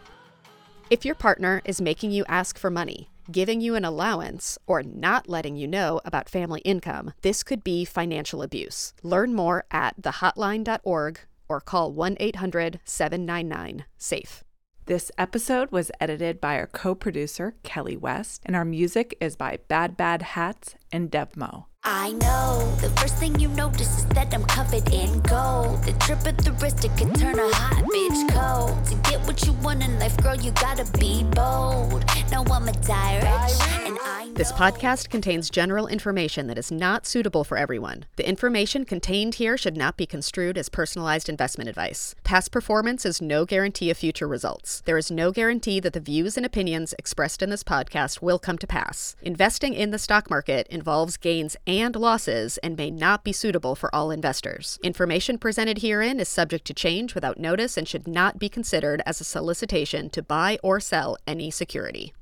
If 0.90 1.04
your 1.04 1.14
partner 1.14 1.60
is 1.64 1.80
making 1.80 2.10
you 2.12 2.24
ask 2.28 2.58
for 2.58 2.70
money, 2.70 3.08
giving 3.30 3.60
you 3.60 3.74
an 3.74 3.84
allowance, 3.84 4.58
or 4.66 4.82
not 4.82 5.28
letting 5.28 5.56
you 5.56 5.66
know 5.68 6.00
about 6.04 6.28
family 6.28 6.60
income, 6.60 7.12
this 7.22 7.42
could 7.42 7.62
be 7.62 7.84
financial 7.84 8.42
abuse. 8.42 8.94
Learn 9.02 9.34
more 9.34 9.64
at 9.70 10.00
thehotline.org 10.00 11.20
or 11.48 11.60
call 11.60 11.92
1 11.92 12.16
800 12.20 12.80
799 12.84 13.84
SAFE. 13.96 14.44
This 14.86 15.10
episode 15.18 15.70
was 15.70 15.90
edited 16.00 16.40
by 16.40 16.56
our 16.56 16.66
co 16.66 16.94
producer, 16.94 17.54
Kelly 17.62 17.96
West, 17.96 18.42
and 18.46 18.56
our 18.56 18.64
music 18.64 19.16
is 19.20 19.36
by 19.36 19.58
Bad 19.68 19.96
Bad 19.96 20.22
Hats 20.22 20.76
and 20.90 21.10
Devmo. 21.10 21.67
I 21.84 22.12
know 22.12 22.74
the 22.80 22.90
first 23.00 23.16
thing 23.16 23.38
you 23.38 23.48
notice 23.48 23.98
is 23.98 24.06
that 24.06 24.34
I'm 24.34 24.44
covered 24.44 24.92
in 24.92 25.20
gold. 25.20 25.82
The 25.84 25.92
trip 26.00 26.26
at 26.26 26.36
the 26.38 26.52
wrist, 26.52 26.84
it 26.84 27.14
turn 27.14 27.38
a 27.38 27.54
hot 27.54 27.84
bitch 27.84 28.28
cold. 28.30 28.84
To 28.86 28.94
get 29.10 29.20
what 29.26 29.46
you 29.46 29.52
want 29.54 29.82
in 29.82 29.98
life, 29.98 30.16
girl, 30.18 30.34
you 30.34 30.50
gotta 30.52 30.84
be 30.98 31.24
bold. 31.24 32.04
No, 32.30 32.44
I'm 32.50 32.68
a 32.68 32.72
direct, 32.72 33.62
and 33.86 33.96
I 34.02 34.30
This 34.34 34.52
podcast 34.52 35.08
contains 35.08 35.50
general 35.50 35.86
information 35.86 36.46
that 36.48 36.58
is 36.58 36.70
not 36.70 37.06
suitable 37.06 37.42
for 37.42 37.56
everyone. 37.56 38.04
The 38.16 38.28
information 38.28 38.84
contained 38.84 39.36
here 39.36 39.56
should 39.56 39.76
not 39.76 39.96
be 39.96 40.04
construed 40.06 40.58
as 40.58 40.68
personalized 40.68 41.28
investment 41.28 41.68
advice. 41.70 42.14
Past 42.22 42.52
performance 42.52 43.06
is 43.06 43.22
no 43.22 43.44
guarantee 43.44 43.90
of 43.90 43.96
future 43.96 44.28
results. 44.28 44.82
There 44.84 44.98
is 44.98 45.10
no 45.10 45.32
guarantee 45.32 45.80
that 45.80 45.92
the 45.92 46.00
views 46.00 46.36
and 46.36 46.44
opinions 46.44 46.94
expressed 46.98 47.42
in 47.42 47.50
this 47.50 47.64
podcast 47.64 48.20
will 48.20 48.38
come 48.38 48.58
to 48.58 48.66
pass. 48.66 49.16
Investing 49.22 49.74
in 49.74 49.90
the 49.90 49.98
stock 49.98 50.28
market 50.28 50.66
involves 50.68 51.16
gains 51.16 51.56
and 51.68 51.94
losses 51.94 52.58
and 52.58 52.76
may 52.76 52.90
not 52.90 53.22
be 53.22 53.32
suitable 53.32 53.74
for 53.74 53.94
all 53.94 54.10
investors. 54.10 54.78
Information 54.82 55.38
presented 55.38 55.78
herein 55.78 56.18
is 56.18 56.28
subject 56.28 56.64
to 56.66 56.74
change 56.74 57.14
without 57.14 57.38
notice 57.38 57.76
and 57.76 57.86
should 57.86 58.08
not 58.08 58.38
be 58.38 58.48
considered 58.48 59.02
as 59.06 59.20
a 59.20 59.24
solicitation 59.24 60.08
to 60.10 60.22
buy 60.22 60.58
or 60.62 60.80
sell 60.80 61.16
any 61.26 61.50
security. 61.50 62.12